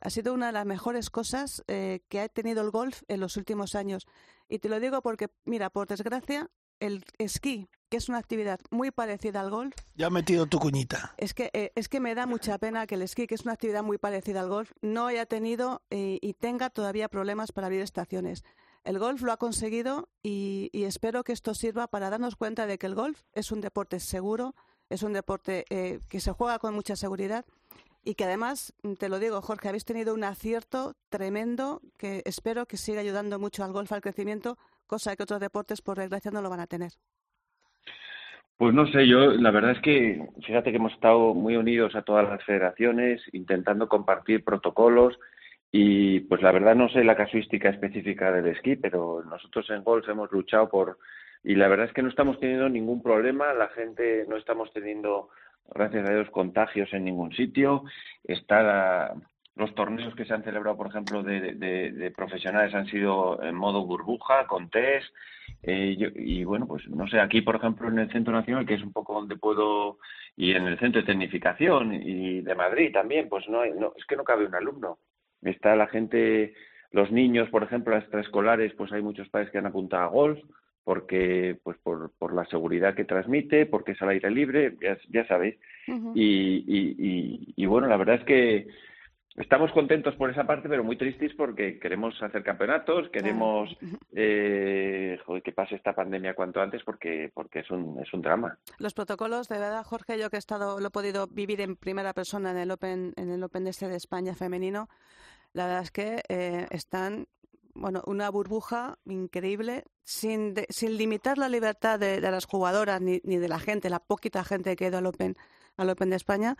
ha 0.00 0.08
sido 0.08 0.32
una 0.32 0.46
de 0.46 0.52
las 0.52 0.64
mejores 0.64 1.10
cosas 1.10 1.62
eh, 1.68 2.00
que 2.08 2.20
ha 2.20 2.28
tenido 2.30 2.62
el 2.62 2.70
golf 2.70 3.02
en 3.08 3.20
los 3.20 3.36
últimos 3.36 3.74
años. 3.74 4.06
Y 4.48 4.58
te 4.60 4.70
lo 4.70 4.80
digo 4.80 5.02
porque, 5.02 5.28
mira, 5.44 5.68
por 5.68 5.86
desgracia, 5.88 6.48
el 6.80 7.04
esquí, 7.18 7.68
que 7.90 7.98
es 7.98 8.08
una 8.08 8.16
actividad 8.16 8.60
muy 8.70 8.90
parecida 8.90 9.40
al 9.40 9.50
golf, 9.50 9.74
Ya 9.94 10.06
has 10.06 10.12
metido 10.12 10.46
tu 10.46 10.58
cuñita. 10.58 11.14
es 11.18 11.34
que, 11.34 11.50
eh, 11.52 11.72
es 11.74 11.90
que 11.90 12.00
me 12.00 12.14
da 12.14 12.24
mucha 12.24 12.56
pena 12.56 12.86
que 12.86 12.94
el 12.94 13.02
esquí, 13.02 13.26
que 13.26 13.34
es 13.34 13.42
una 13.42 13.52
actividad 13.52 13.82
muy 13.82 13.98
parecida 13.98 14.40
al 14.40 14.48
golf, 14.48 14.72
no 14.80 15.08
haya 15.08 15.26
tenido 15.26 15.82
eh, 15.90 16.18
y 16.22 16.32
tenga 16.32 16.70
todavía 16.70 17.10
problemas 17.10 17.52
para 17.52 17.66
abrir 17.66 17.82
estaciones. 17.82 18.42
El 18.84 18.98
golf 18.98 19.20
lo 19.20 19.32
ha 19.32 19.36
conseguido 19.36 20.08
y, 20.22 20.70
y 20.72 20.84
espero 20.84 21.24
que 21.24 21.32
esto 21.32 21.52
sirva 21.54 21.88
para 21.88 22.08
darnos 22.08 22.36
cuenta 22.36 22.66
de 22.66 22.78
que 22.78 22.86
el 22.86 22.94
golf 22.94 23.20
es 23.34 23.52
un 23.52 23.60
deporte 23.60 24.00
seguro, 24.00 24.54
es 24.90 25.02
un 25.02 25.12
deporte 25.12 25.64
eh, 25.70 26.00
que 26.08 26.20
se 26.20 26.32
juega 26.32 26.58
con 26.58 26.74
mucha 26.74 26.96
seguridad 26.96 27.44
y 28.04 28.14
que 28.14 28.24
además, 28.24 28.72
mm, 28.82 28.94
te 28.94 29.08
lo 29.08 29.18
digo, 29.18 29.42
Jorge, 29.42 29.68
habéis 29.68 29.84
tenido 29.84 30.14
un 30.14 30.24
acierto 30.24 30.94
tremendo 31.08 31.80
que 31.98 32.22
espero 32.24 32.66
que 32.66 32.76
siga 32.76 33.00
ayudando 33.00 33.38
mucho 33.38 33.64
al 33.64 33.72
golf 33.72 33.92
al 33.92 34.00
crecimiento, 34.00 34.56
cosa 34.86 35.16
que 35.16 35.24
otros 35.24 35.40
deportes, 35.40 35.82
por 35.82 35.98
desgracia, 35.98 36.30
no 36.30 36.40
lo 36.40 36.50
van 36.50 36.60
a 36.60 36.66
tener. 36.66 36.92
Pues 38.56 38.72
no 38.72 38.86
sé, 38.86 39.06
yo 39.06 39.32
la 39.32 39.50
verdad 39.50 39.72
es 39.72 39.82
que 39.82 40.26
fíjate 40.46 40.70
que 40.70 40.78
hemos 40.78 40.92
estado 40.92 41.34
muy 41.34 41.56
unidos 41.56 41.94
a 41.94 42.02
todas 42.02 42.26
las 42.26 42.42
federaciones, 42.44 43.20
intentando 43.32 43.88
compartir 43.88 44.44
protocolos 44.44 45.18
y 45.70 46.20
pues 46.20 46.40
la 46.40 46.52
verdad 46.52 46.74
no 46.74 46.88
sé 46.88 47.04
la 47.04 47.16
casuística 47.16 47.68
específica 47.68 48.32
del 48.32 48.46
esquí, 48.46 48.76
pero 48.76 49.22
nosotros 49.28 49.68
en 49.68 49.84
golf 49.84 50.08
hemos 50.08 50.32
luchado 50.32 50.70
por 50.70 50.96
y 51.44 51.54
la 51.54 51.68
verdad 51.68 51.86
es 51.86 51.92
que 51.92 52.02
no 52.02 52.08
estamos 52.08 52.38
teniendo 52.40 52.68
ningún 52.68 53.02
problema, 53.02 53.52
la 53.54 53.68
gente 53.68 54.24
no 54.28 54.36
estamos 54.36 54.72
teniendo 54.72 55.28
gracias 55.74 56.06
a 56.08 56.12
Dios 56.12 56.30
contagios 56.30 56.92
en 56.92 57.04
ningún 57.04 57.32
sitio, 57.32 57.84
está 58.24 58.62
la- 58.62 59.14
los 59.56 59.74
torneos 59.74 60.14
que 60.14 60.24
se 60.26 60.34
han 60.34 60.44
celebrado, 60.44 60.76
por 60.76 60.88
ejemplo, 60.88 61.22
de, 61.22 61.54
de- 61.54 61.90
de 61.92 62.10
profesionales 62.10 62.74
han 62.74 62.86
sido 62.86 63.42
en 63.42 63.54
modo 63.54 63.86
burbuja, 63.86 64.46
con 64.46 64.68
test, 64.68 65.06
eh, 65.62 65.96
yo- 65.98 66.08
y 66.14 66.44
bueno, 66.44 66.66
pues 66.66 66.86
no 66.88 67.08
sé, 67.08 67.18
aquí 67.18 67.40
por 67.40 67.56
ejemplo 67.56 67.88
en 67.88 67.98
el 67.98 68.12
Centro 68.12 68.32
Nacional, 68.34 68.66
que 68.66 68.74
es 68.74 68.82
un 68.82 68.92
poco 68.92 69.14
donde 69.14 69.36
puedo, 69.36 69.98
y 70.36 70.52
en 70.52 70.66
el 70.66 70.78
Centro 70.78 71.00
de 71.00 71.06
Tecnificación 71.06 71.94
y 71.94 72.42
de 72.42 72.54
Madrid 72.54 72.92
también, 72.92 73.28
pues 73.28 73.48
no, 73.48 73.62
hay, 73.62 73.72
no 73.72 73.92
es 73.96 74.04
que 74.04 74.16
no 74.16 74.24
cabe 74.24 74.44
un 74.46 74.54
alumno. 74.54 74.98
Está 75.42 75.74
la 75.74 75.86
gente, 75.86 76.54
los 76.92 77.10
niños, 77.10 77.48
por 77.50 77.62
ejemplo, 77.62 77.96
extraescolares, 77.96 78.74
pues 78.74 78.92
hay 78.92 79.02
muchos 79.02 79.28
padres 79.30 79.50
que 79.50 79.58
han 79.58 79.66
apuntado 79.66 80.02
a 80.04 80.08
golf, 80.08 80.38
porque 80.86 81.58
pues 81.64 81.76
por, 81.82 82.12
por 82.16 82.32
la 82.32 82.44
seguridad 82.44 82.94
que 82.94 83.04
transmite, 83.04 83.66
porque 83.66 83.90
es 83.90 84.02
al 84.02 84.10
aire 84.10 84.30
libre, 84.30 84.76
ya, 84.80 84.96
ya 85.10 85.26
sabéis. 85.26 85.56
y, 86.14 86.62
y, 86.64 86.94
y, 86.96 87.54
y 87.56 87.66
bueno, 87.66 87.88
la 87.88 87.96
verdad 87.96 88.14
es 88.20 88.24
que 88.24 88.68
estamos 89.34 89.72
contentos 89.72 90.14
por 90.14 90.30
esa 90.30 90.44
parte, 90.44 90.68
pero 90.68 90.84
muy 90.84 90.96
tristes 90.96 91.34
porque 91.36 91.80
queremos 91.80 92.14
hacer 92.22 92.44
campeonatos, 92.44 93.08
queremos 93.08 93.76
eh, 94.14 95.18
joder, 95.26 95.42
que 95.42 95.50
pase 95.50 95.74
esta 95.74 95.92
pandemia 95.92 96.36
cuanto 96.36 96.60
antes 96.60 96.84
porque 96.84 97.32
porque 97.34 97.58
es 97.58 97.70
un 97.72 97.98
es 98.00 98.14
un 98.14 98.22
drama. 98.22 98.56
Los 98.78 98.94
protocolos, 98.94 99.48
de 99.48 99.58
verdad, 99.58 99.82
Jorge, 99.82 100.20
yo 100.20 100.30
que 100.30 100.36
he 100.36 100.38
estado, 100.38 100.78
lo 100.78 100.86
he 100.86 100.90
podido 100.90 101.26
vivir 101.26 101.62
en 101.62 101.74
primera 101.74 102.12
persona 102.12 102.52
en 102.52 102.58
el 102.58 102.70
Open, 102.70 103.12
en 103.16 103.30
el 103.32 103.42
Open 103.42 103.66
este 103.66 103.88
de 103.88 103.96
España 103.96 104.36
femenino, 104.36 104.88
la 105.52 105.66
verdad 105.66 105.82
es 105.82 105.90
que 105.90 106.22
eh, 106.28 106.68
están 106.70 107.26
bueno, 107.76 108.02
una 108.06 108.30
burbuja 108.30 108.98
increíble, 109.04 109.84
sin, 110.04 110.54
de- 110.54 110.66
sin 110.70 110.96
limitar 110.96 111.38
la 111.38 111.48
libertad 111.48 111.98
de, 111.98 112.20
de 112.20 112.30
las 112.30 112.44
jugadoras 112.46 113.00
ni, 113.00 113.20
ni 113.24 113.36
de 113.38 113.48
la 113.48 113.58
gente, 113.58 113.90
la 113.90 113.98
poquita 114.00 114.44
gente 114.44 114.76
que 114.76 114.86
ha 114.86 114.88
ido 114.88 114.98
al 114.98 115.06
Open, 115.06 115.36
al 115.76 115.90
Open 115.90 116.10
de 116.10 116.16
España. 116.16 116.56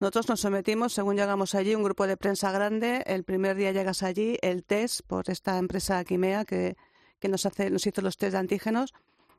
Nosotros 0.00 0.28
nos 0.30 0.40
sometimos, 0.40 0.94
según 0.94 1.16
llegamos 1.16 1.54
allí, 1.54 1.74
un 1.74 1.82
grupo 1.82 2.06
de 2.06 2.16
prensa 2.16 2.50
grande. 2.52 3.02
El 3.06 3.24
primer 3.24 3.54
día 3.56 3.72
llegas 3.72 4.02
allí, 4.02 4.38
el 4.40 4.64
test 4.64 5.02
por 5.06 5.28
esta 5.28 5.58
empresa 5.58 6.02
Quimea 6.04 6.44
que, 6.46 6.76
que 7.18 7.28
nos, 7.28 7.44
hace, 7.44 7.68
nos 7.68 7.86
hizo 7.86 8.00
los 8.00 8.16
test 8.16 8.32
de 8.32 8.38
antígenos. 8.38 8.94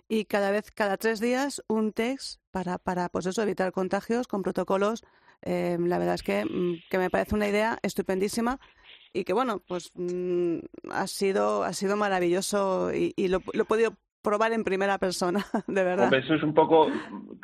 Y 0.08 0.26
cada 0.26 0.52
vez, 0.52 0.70
cada 0.72 0.98
tres 0.98 1.20
días, 1.20 1.64
un 1.68 1.94
test 1.94 2.42
para, 2.52 2.78
para 2.78 3.10
pues 3.10 3.26
eso, 3.26 3.42
evitar 3.42 3.72
contagios 3.72 4.28
con 4.28 4.44
protocolos. 4.44 5.04
Eh, 5.42 5.78
la 5.80 5.98
verdad 5.98 6.16
es 6.16 6.22
que, 6.22 6.46
mm, 6.46 6.84
que 6.92 6.98
me 7.00 7.10
parece 7.10 7.34
una 7.34 7.48
idea 7.48 7.80
estupendísima 7.82 8.60
y 9.14 9.24
que 9.24 9.34
bueno, 9.34 9.62
pues 9.68 9.92
mm, 9.96 10.58
ha 10.92 11.08
sido 11.08 11.64
ha 11.64 11.74
sido 11.74 11.96
maravilloso 11.98 12.94
y, 12.94 13.14
y 13.16 13.28
lo, 13.28 13.40
lo 13.54 13.64
he 13.64 13.66
podido 13.66 13.92
probar 14.22 14.54
en 14.54 14.64
primera 14.64 14.98
persona, 15.00 15.44
de 15.68 15.84
verdad. 15.84 16.14
Eso 16.14 16.36
es 16.36 16.44
un 16.44 16.54
poco 16.54 16.88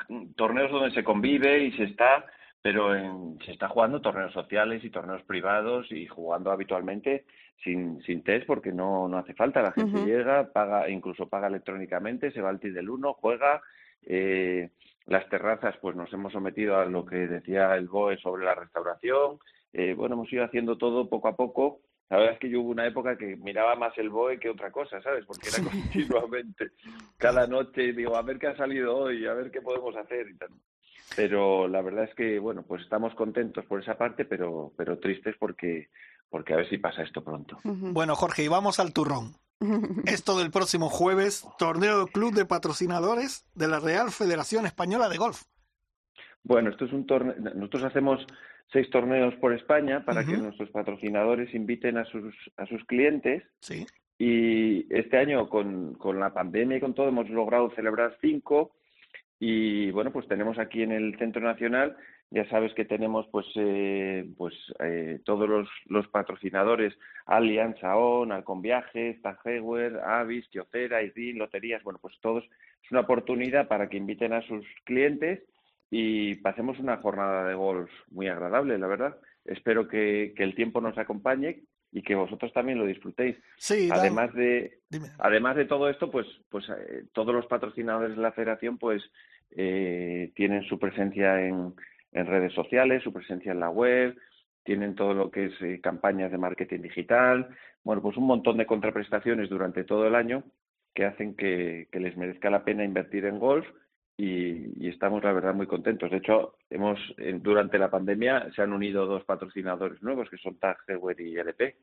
mm, 0.10 0.34
torneos 0.36 0.72
donde 0.72 0.92
se 0.94 1.04
convive 1.04 1.64
y 1.66 1.72
se 1.74 1.84
está, 1.86 2.26
pero 2.62 2.96
en- 2.96 3.38
se 3.46 3.52
está 3.52 3.68
jugando 3.70 4.02
torneos 4.02 4.34
sociales 4.34 4.84
y 4.84 4.90
torneos 4.90 5.24
privados 5.24 5.92
y 5.92 6.06
jugando 6.08 6.52
habitualmente 6.52 7.26
sin, 7.64 8.02
sin 8.04 8.24
test 8.24 8.46
porque 8.46 8.72
no, 8.72 9.08
no 9.08 9.18
hace 9.18 9.34
falta. 9.34 9.62
La 9.62 9.72
gente 9.72 10.06
llega, 10.06 10.52
paga, 10.54 10.90
incluso 10.90 11.28
paga 11.28 11.48
electrónicamente, 11.48 12.32
se 12.32 12.42
va 12.42 12.50
al 12.50 12.60
TID 12.60 12.74
del 12.76 12.90
1, 12.90 13.14
juega. 13.14 13.62
eh, 14.04 14.70
las 15.08 15.28
terrazas, 15.30 15.74
pues 15.82 15.96
nos 15.96 16.12
hemos 16.12 16.34
sometido 16.34 16.76
a 16.78 16.84
lo 16.86 17.06
que 17.06 17.16
decía 17.16 17.74
el 17.76 17.88
BOE 17.88 18.18
sobre 18.18 18.44
la 18.46 18.54
restauración. 18.56 19.40
Eh, 19.74 19.94
bueno, 19.94 20.16
hemos 20.16 20.32
ido 20.32 20.44
haciendo 20.44 20.78
todo 20.78 21.10
poco 21.10 21.28
a 21.28 21.36
poco. 21.36 21.82
La 22.10 22.18
verdad 22.18 22.34
es 22.36 22.40
que 22.40 22.50
yo 22.50 22.62
hubo 22.62 22.70
una 22.70 22.88
época 22.88 23.18
que 23.18 23.36
miraba 23.36 23.76
más 23.76 23.98
el 23.98 24.10
BOE 24.10 24.40
que 24.40 24.50
otra 24.50 24.72
cosa, 24.72 25.02
¿sabes? 25.02 25.26
Porque 25.26 25.50
era 25.50 25.70
continuamente, 25.70 26.72
cada 27.18 27.48
noche, 27.48 27.92
digo, 27.92 28.16
a 28.16 28.22
ver 28.22 28.40
qué 28.40 28.48
ha 28.48 28.56
salido 28.56 28.96
hoy, 28.96 29.26
a 29.26 29.34
ver 29.34 29.52
qué 29.52 29.62
podemos 29.62 29.96
hacer 29.96 30.30
y 30.30 30.38
tal. 30.38 30.50
Pero 31.16 31.68
la 31.68 31.82
verdad 31.82 32.06
es 32.06 32.16
que, 32.16 32.40
bueno, 32.40 32.64
pues 32.64 32.82
estamos 32.84 33.14
contentos 33.16 33.66
por 33.66 33.82
esa 33.82 33.98
parte, 33.98 34.26
pero, 34.26 34.74
pero 34.78 35.00
tristes 35.00 35.36
porque, 35.40 35.90
porque 36.30 36.54
a 36.54 36.58
ver 36.58 36.70
si 36.70 36.78
pasa 36.78 37.04
esto 37.04 37.24
pronto. 37.24 37.60
Bueno, 37.64 38.16
Jorge, 38.16 38.44
y 38.44 38.48
vamos 38.48 38.80
al 38.80 38.94
turrón. 38.94 39.36
Esto 40.06 40.38
del 40.38 40.52
próximo 40.52 40.90
jueves, 40.90 41.48
torneo 41.58 42.00
del 42.00 42.10
Club 42.10 42.34
de 42.34 42.46
Patrocinadores 42.46 43.46
de 43.56 43.68
la 43.68 43.80
Real 43.80 44.12
Federación 44.12 44.66
Española 44.66 45.10
de 45.10 45.18
Golf. 45.18 45.44
Bueno, 46.48 46.70
esto 46.70 46.86
es 46.86 46.94
un 46.94 47.06
torneo. 47.06 47.36
Nosotros 47.56 47.84
hacemos 47.84 48.26
seis 48.72 48.90
torneos 48.90 49.36
por 49.36 49.54
España 49.54 50.06
para 50.06 50.26
que 50.26 50.38
nuestros 50.38 50.70
patrocinadores 50.70 51.54
inviten 51.54 51.98
a 51.98 52.06
sus 52.06 52.34
a 52.56 52.66
sus 52.66 52.86
clientes. 52.86 53.44
Sí. 53.60 53.86
Y 54.18 54.88
este 54.94 55.18
año 55.18 55.50
con, 55.50 55.96
con 55.96 56.20
la 56.20 56.34
pandemia 56.34 56.78
y 56.78 56.80
con 56.80 56.94
todo 56.94 57.10
hemos 57.10 57.30
logrado 57.30 57.70
celebrar 57.76 58.18
cinco. 58.22 58.72
Y 59.40 59.92
bueno, 59.92 60.12
pues 60.14 60.26
tenemos 60.28 60.58
aquí 60.58 60.84
en 60.84 60.94
el 60.94 61.18
Centro 61.20 61.42
Nacional, 61.42 61.96
ya 62.32 62.50
sabes 62.50 62.74
que 62.74 62.86
tenemos 62.86 63.28
pues 63.32 63.46
eh, 63.56 64.26
pues 64.36 64.56
eh, 64.80 65.20
todos 65.26 65.48
los, 65.48 65.70
los 65.88 66.08
patrocinadores, 66.08 66.98
Allianz, 67.26 67.84
AON, 67.84 68.32
Alcon 68.32 68.62
Viajes, 68.62 69.22
Tajewer, 69.22 70.00
Avis, 70.00 70.48
Kiocera, 70.48 71.04
Isdin, 71.04 71.38
Loterías, 71.38 71.84
bueno, 71.84 72.00
pues 72.02 72.16
todos 72.20 72.46
es 72.84 72.92
una 72.92 73.02
oportunidad 73.02 73.68
para 73.68 73.90
que 73.90 73.98
inviten 73.98 74.34
a 74.34 74.42
sus 74.48 74.66
clientes 74.86 75.44
y 75.90 76.36
pasemos 76.36 76.80
una 76.80 76.98
jornada 76.98 77.48
de 77.48 77.56
golf 77.56 77.90
muy 78.12 78.28
agradable, 78.28 78.78
la 78.78 78.88
verdad. 78.88 79.18
Espero 79.46 79.88
que, 79.88 80.34
que 80.36 80.44
el 80.44 80.56
tiempo 80.56 80.82
nos 80.82 80.98
acompañe 80.98 81.64
y 81.92 82.02
que 82.02 82.16
vosotros 82.16 82.52
también 82.54 82.78
lo 82.78 82.86
disfrutéis. 82.86 83.38
Sí, 83.58 83.90
además 83.92 84.34
de 84.34 84.80
dime. 84.90 85.08
además 85.20 85.56
de 85.56 85.66
todo 85.66 85.90
esto, 85.90 86.12
pues 86.12 86.28
pues 86.50 86.66
eh, 86.70 87.06
todos 87.14 87.34
los 87.34 87.46
patrocinadores 87.48 88.16
de 88.16 88.22
la 88.22 88.34
Federación 88.34 88.78
pues 88.78 89.02
eh, 89.52 90.32
tienen 90.36 90.64
su 90.64 90.78
presencia 90.78 91.42
en, 91.46 91.74
en 92.12 92.28
redes 92.28 92.54
sociales, 92.54 93.04
su 93.04 93.14
presencia 93.14 93.54
en 93.54 93.62
la 93.62 93.70
web, 93.70 94.18
tienen 94.64 94.96
todo 94.96 95.14
lo 95.14 95.32
que 95.32 95.46
es 95.46 95.54
eh, 95.62 95.80
campañas 95.82 96.32
de 96.32 96.38
marketing 96.38 96.82
digital, 96.82 97.48
bueno, 97.84 98.02
pues 98.02 98.18
un 98.18 98.28
montón 98.28 98.58
de 98.58 98.66
contraprestaciones 98.66 99.50
durante 99.50 99.86
todo 99.86 100.06
el 100.08 100.16
año 100.16 100.44
que 100.94 101.06
hacen 101.06 101.36
que, 101.36 101.88
que 101.92 102.00
les 102.02 102.18
merezca 102.18 102.50
la 102.50 102.66
pena 102.66 102.84
invertir 102.84 103.26
en 103.26 103.40
golf 103.40 103.66
y, 104.18 104.86
y 104.86 104.90
estamos 104.90 105.24
la 105.24 105.32
verdad 105.32 105.54
muy 105.54 105.68
contentos. 105.68 106.10
De 106.10 106.18
hecho, 106.18 106.56
hemos 106.70 107.00
durante 107.42 107.78
la 107.78 107.90
pandemia 107.92 108.52
se 108.56 108.64
han 108.64 108.74
unido 108.74 109.06
dos 109.06 109.24
patrocinadores 109.24 110.02
nuevos 110.02 110.30
que 110.30 110.38
son 110.38 110.58
Tag 110.58 110.78
Heuer 110.88 111.20
y 111.22 111.38
LP. 111.38 111.78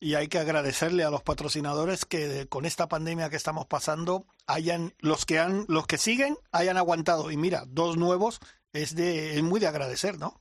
Y 0.00 0.14
hay 0.14 0.28
que 0.28 0.38
agradecerle 0.38 1.02
a 1.04 1.10
los 1.10 1.22
patrocinadores 1.22 2.04
que 2.04 2.46
con 2.48 2.64
esta 2.64 2.88
pandemia 2.88 3.30
que 3.30 3.36
estamos 3.36 3.66
pasando 3.66 4.26
hayan 4.46 4.92
los 5.00 5.26
que 5.26 5.38
han 5.38 5.64
los 5.68 5.86
que 5.86 5.98
siguen 5.98 6.36
hayan 6.52 6.76
aguantado 6.76 7.30
y 7.30 7.36
mira 7.36 7.62
dos 7.66 7.96
nuevos 7.96 8.40
es 8.72 8.94
de 8.94 9.34
es 9.34 9.42
muy 9.42 9.60
de 9.60 9.68
agradecer, 9.68 10.18
¿no? 10.18 10.40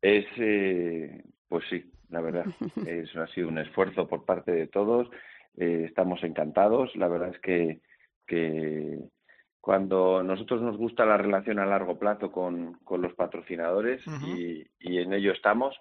Es, 0.00 0.24
eh, 0.36 1.24
pues 1.48 1.64
sí, 1.68 1.90
la 2.08 2.20
verdad, 2.20 2.46
eso 2.86 3.20
ha 3.20 3.26
sido 3.28 3.48
un 3.48 3.58
esfuerzo 3.58 4.06
por 4.06 4.24
parte 4.24 4.52
de 4.52 4.66
todos. 4.66 5.08
eh, 5.56 5.84
estamos 5.86 6.22
encantados. 6.22 6.94
La 6.94 7.08
verdad 7.08 7.30
es 7.34 7.40
que, 7.40 7.80
que 8.26 8.98
cuando 9.68 10.22
nosotros 10.22 10.62
nos 10.62 10.78
gusta 10.78 11.04
la 11.04 11.18
relación 11.18 11.58
a 11.58 11.66
largo 11.66 11.98
plazo 11.98 12.32
con, 12.32 12.78
con 12.84 13.02
los 13.02 13.12
patrocinadores 13.12 14.00
y, 14.26 14.66
y 14.80 14.96
en 14.96 15.12
ello 15.12 15.30
estamos. 15.32 15.78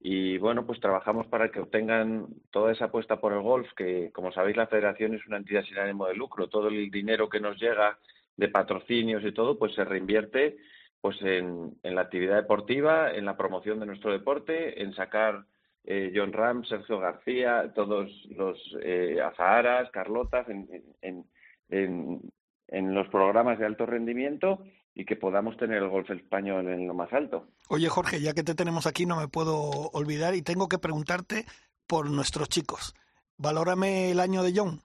Y 0.00 0.38
bueno, 0.38 0.66
pues 0.66 0.80
trabajamos 0.80 1.28
para 1.28 1.48
que 1.52 1.60
obtengan 1.60 2.26
toda 2.50 2.72
esa 2.72 2.86
apuesta 2.86 3.20
por 3.20 3.32
el 3.32 3.40
golf, 3.40 3.72
que 3.76 4.10
como 4.10 4.32
sabéis 4.32 4.56
la 4.56 4.66
federación 4.66 5.14
es 5.14 5.24
una 5.28 5.36
entidad 5.36 5.62
sin 5.62 5.78
ánimo 5.78 6.08
de 6.08 6.16
lucro. 6.16 6.48
Todo 6.48 6.66
el 6.66 6.90
dinero 6.90 7.28
que 7.28 7.38
nos 7.38 7.56
llega 7.60 7.96
de 8.36 8.48
patrocinios 8.48 9.22
y 9.22 9.30
todo, 9.30 9.56
pues 9.56 9.72
se 9.76 9.84
reinvierte 9.84 10.56
pues 11.00 11.22
en, 11.22 11.76
en 11.84 11.94
la 11.94 12.00
actividad 12.00 12.34
deportiva, 12.34 13.12
en 13.12 13.24
la 13.24 13.36
promoción 13.36 13.78
de 13.78 13.86
nuestro 13.86 14.10
deporte, 14.10 14.82
en 14.82 14.94
sacar 14.94 15.44
eh, 15.84 16.10
John 16.12 16.32
Ram, 16.32 16.64
Sergio 16.64 16.98
García, 16.98 17.70
todos 17.72 18.10
los 18.36 18.58
eh, 18.82 19.20
Azaharas, 19.24 19.92
Carlotas, 19.92 20.48
en, 20.48 20.68
en, 21.02 21.24
en, 21.68 22.20
en 22.68 22.94
los 22.94 23.08
programas 23.08 23.58
de 23.58 23.66
alto 23.66 23.86
rendimiento 23.86 24.62
y 24.94 25.04
que 25.04 25.16
podamos 25.16 25.56
tener 25.56 25.82
el 25.82 25.88
golf 25.88 26.10
español 26.10 26.68
en 26.68 26.86
lo 26.86 26.94
más 26.94 27.12
alto. 27.12 27.46
Oye, 27.68 27.88
Jorge, 27.88 28.20
ya 28.20 28.34
que 28.34 28.42
te 28.42 28.54
tenemos 28.54 28.86
aquí, 28.86 29.06
no 29.06 29.16
me 29.16 29.28
puedo 29.28 29.70
olvidar 29.92 30.34
y 30.34 30.42
tengo 30.42 30.68
que 30.68 30.78
preguntarte 30.78 31.44
por 31.86 32.10
nuestros 32.10 32.48
chicos. 32.48 32.94
Valórame 33.36 34.10
el 34.10 34.20
año 34.20 34.42
de 34.42 34.52
John. 34.54 34.80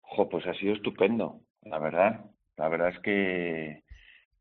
Jo, 0.00 0.28
pues 0.28 0.46
ha 0.46 0.54
sido 0.54 0.74
estupendo, 0.74 1.40
la 1.62 1.78
verdad. 1.78 2.24
La 2.56 2.68
verdad 2.68 2.90
es 2.90 2.98
que, 3.00 3.84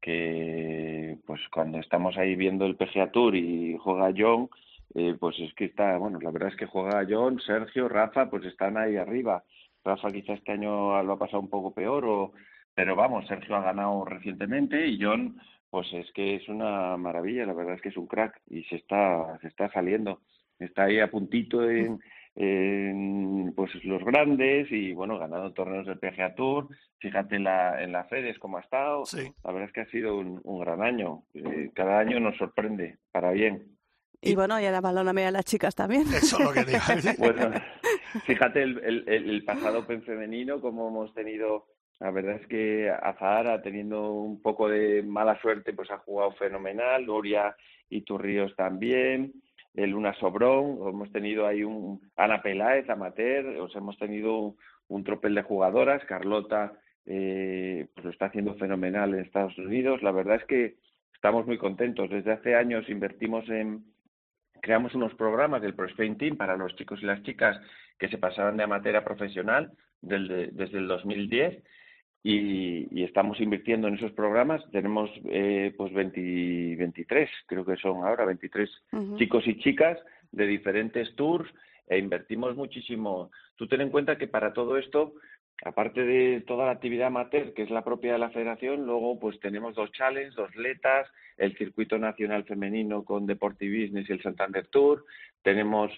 que 0.01 1.17
pues 1.25 1.41
cuando 1.51 1.79
estamos 1.79 2.17
ahí 2.17 2.35
viendo 2.35 2.65
el 2.65 2.75
PGA 2.75 3.11
Tour 3.11 3.35
y 3.35 3.77
juega 3.77 4.13
John, 4.15 4.49
eh, 4.95 5.15
pues 5.19 5.39
es 5.39 5.53
que 5.55 5.65
está, 5.65 5.97
bueno, 5.97 6.19
la 6.19 6.31
verdad 6.31 6.49
es 6.49 6.55
que 6.55 6.67
juega 6.67 7.05
John, 7.09 7.39
Sergio, 7.39 7.89
Rafa, 7.89 8.29
pues 8.29 8.43
están 8.45 8.77
ahí 8.77 8.97
arriba. 8.97 9.43
Rafa 9.83 10.11
quizá 10.11 10.33
este 10.33 10.53
año 10.53 11.01
lo 11.03 11.13
ha 11.13 11.19
pasado 11.19 11.39
un 11.39 11.49
poco 11.49 11.73
peor, 11.73 12.05
o, 12.05 12.33
pero 12.73 12.95
vamos, 12.95 13.27
Sergio 13.27 13.55
ha 13.55 13.61
ganado 13.61 14.05
recientemente 14.05 14.87
y 14.87 15.01
John, 15.01 15.37
pues 15.69 15.87
es 15.93 16.11
que 16.13 16.35
es 16.35 16.47
una 16.49 16.97
maravilla, 16.97 17.45
la 17.45 17.53
verdad 17.53 17.75
es 17.75 17.81
que 17.81 17.89
es 17.89 17.97
un 17.97 18.07
crack 18.07 18.41
y 18.47 18.63
se 18.65 18.75
está, 18.75 19.37
se 19.41 19.47
está 19.47 19.71
saliendo. 19.71 20.21
Está 20.59 20.83
ahí 20.83 20.99
a 20.99 21.09
puntito 21.09 21.69
en, 21.69 21.99
en, 22.35 23.53
pues 23.55 23.71
los 23.83 24.03
grandes 24.03 24.71
y 24.71 24.93
bueno, 24.93 25.17
ganando 25.17 25.51
torneos 25.51 25.85
del 25.85 25.99
PGA 25.99 26.35
Tour. 26.35 26.69
Fíjate 26.99 27.35
en 27.35 27.43
la, 27.43 27.83
en 27.83 27.91
la 27.91 28.05
Fedes 28.05 28.39
cómo 28.39 28.57
ha 28.57 28.61
estado. 28.61 29.03
La 29.43 29.51
verdad 29.51 29.67
es 29.67 29.73
que 29.73 29.81
ha 29.81 29.91
sido 29.91 30.17
un, 30.17 30.39
un 30.43 30.59
gran 30.61 30.81
año. 30.81 31.23
Eh, 31.33 31.71
cada 31.73 31.99
año 31.99 32.19
nos 32.19 32.37
sorprende, 32.37 32.97
para 33.11 33.31
bien. 33.31 33.73
Y 34.21 34.35
bueno, 34.35 34.59
y 34.59 34.65
ahora 34.65 34.79
balóname 34.79 35.25
a 35.25 35.31
las 35.31 35.43
chicas 35.43 35.75
también. 35.75 36.03
Eso 36.03 36.37
es 36.39 36.45
lo 36.45 36.53
que 36.53 36.63
digo. 36.65 36.79
Bueno, 37.17 37.51
fíjate 38.25 38.63
el, 38.63 39.43
pasado 39.45 39.79
Open 39.79 40.03
femenino, 40.03 40.61
como 40.61 40.87
hemos 40.87 41.13
tenido, 41.13 41.65
la 41.99 42.11
verdad 42.11 42.35
es 42.41 42.47
que 42.47 42.89
Azahara, 42.89 43.61
teniendo 43.61 44.11
un 44.13 44.41
poco 44.41 44.69
de 44.69 45.03
mala 45.03 45.39
suerte, 45.41 45.73
pues 45.73 45.91
ha 45.91 45.97
jugado 45.99 46.31
fenomenal, 46.33 47.05
Nuria 47.05 47.55
y 47.89 48.01
Turríos 48.01 48.55
también, 48.55 49.33
el 49.73 49.91
Luna 49.91 50.13
Sobrón, 50.19 50.77
hemos 50.87 51.11
tenido 51.11 51.47
ahí 51.47 51.63
un 51.63 52.01
Ana 52.15 52.41
Peláez, 52.41 52.89
amateur, 52.89 53.45
os 53.59 53.75
hemos 53.75 53.97
tenido 53.97 54.37
un, 54.37 54.57
un 54.87 55.03
tropel 55.03 55.35
de 55.35 55.43
jugadoras, 55.43 56.03
Carlota 56.05 56.73
eh, 57.05 57.87
pues 57.93 58.05
lo 58.05 58.11
está 58.11 58.27
haciendo 58.27 58.55
fenomenal 58.55 59.13
en 59.13 59.21
Estados 59.21 59.57
Unidos, 59.57 60.01
la 60.03 60.11
verdad 60.11 60.37
es 60.37 60.45
que 60.45 60.75
estamos 61.13 61.45
muy 61.45 61.57
contentos, 61.57 62.09
desde 62.09 62.31
hace 62.31 62.55
años 62.55 62.87
invertimos 62.89 63.47
en 63.49 63.83
creamos 64.63 64.95
unos 64.95 65.13
programas 65.15 65.61
del 65.61 65.75
Pro 65.75 65.87
Spain 65.87 66.17
Team 66.17 66.37
para 66.37 66.55
los 66.55 66.73
chicos 66.77 67.03
y 67.03 67.05
las 67.05 67.21
chicas 67.23 67.59
que 67.99 68.07
se 68.07 68.17
pasaban 68.17 68.55
de 68.55 68.63
amateur 68.63 68.95
a 68.95 69.03
profesional 69.03 69.73
desde 70.01 70.77
el 70.77 70.87
2010 70.87 71.61
y, 72.23 72.87
y 72.89 73.03
estamos 73.03 73.41
invirtiendo 73.41 73.89
en 73.89 73.95
esos 73.95 74.13
programas. 74.13 74.63
Tenemos 74.71 75.09
eh, 75.25 75.73
pues 75.77 75.93
20 75.93 76.77
23, 76.77 77.29
creo 77.45 77.65
que 77.65 77.75
son 77.75 78.05
ahora 78.05 78.23
23 78.23 78.69
Ujú. 78.93 79.17
chicos 79.17 79.45
y 79.47 79.59
chicas 79.59 79.99
de 80.31 80.47
diferentes 80.47 81.13
tours 81.15 81.49
e 81.87 81.97
invertimos 81.97 82.55
muchísimo. 82.55 83.31
Tú 83.57 83.67
ten 83.67 83.81
en 83.81 83.89
cuenta 83.89 84.17
que 84.17 84.29
para 84.29 84.53
todo 84.53 84.77
esto, 84.77 85.15
aparte 85.63 86.03
de 86.03 86.41
toda 86.41 86.65
la 86.65 86.71
actividad 86.71 87.07
amateur, 87.07 87.53
que 87.53 87.63
es 87.63 87.69
la 87.69 87.83
propia 87.83 88.13
de 88.13 88.19
la 88.19 88.29
federación, 88.31 88.85
luego 88.85 89.19
pues 89.19 89.39
tenemos 89.39 89.75
dos 89.75 89.91
challenges, 89.91 90.35
dos 90.35 90.55
letas, 90.55 91.07
el 91.37 91.55
circuito 91.57 91.97
nacional 91.97 92.43
femenino 92.45 93.03
con 93.03 93.25
Deportiv 93.25 93.71
Business 93.83 94.09
y 94.09 94.13
el 94.13 94.21
Santander 94.21 94.67
Tour, 94.67 95.05
tenemos 95.41 95.91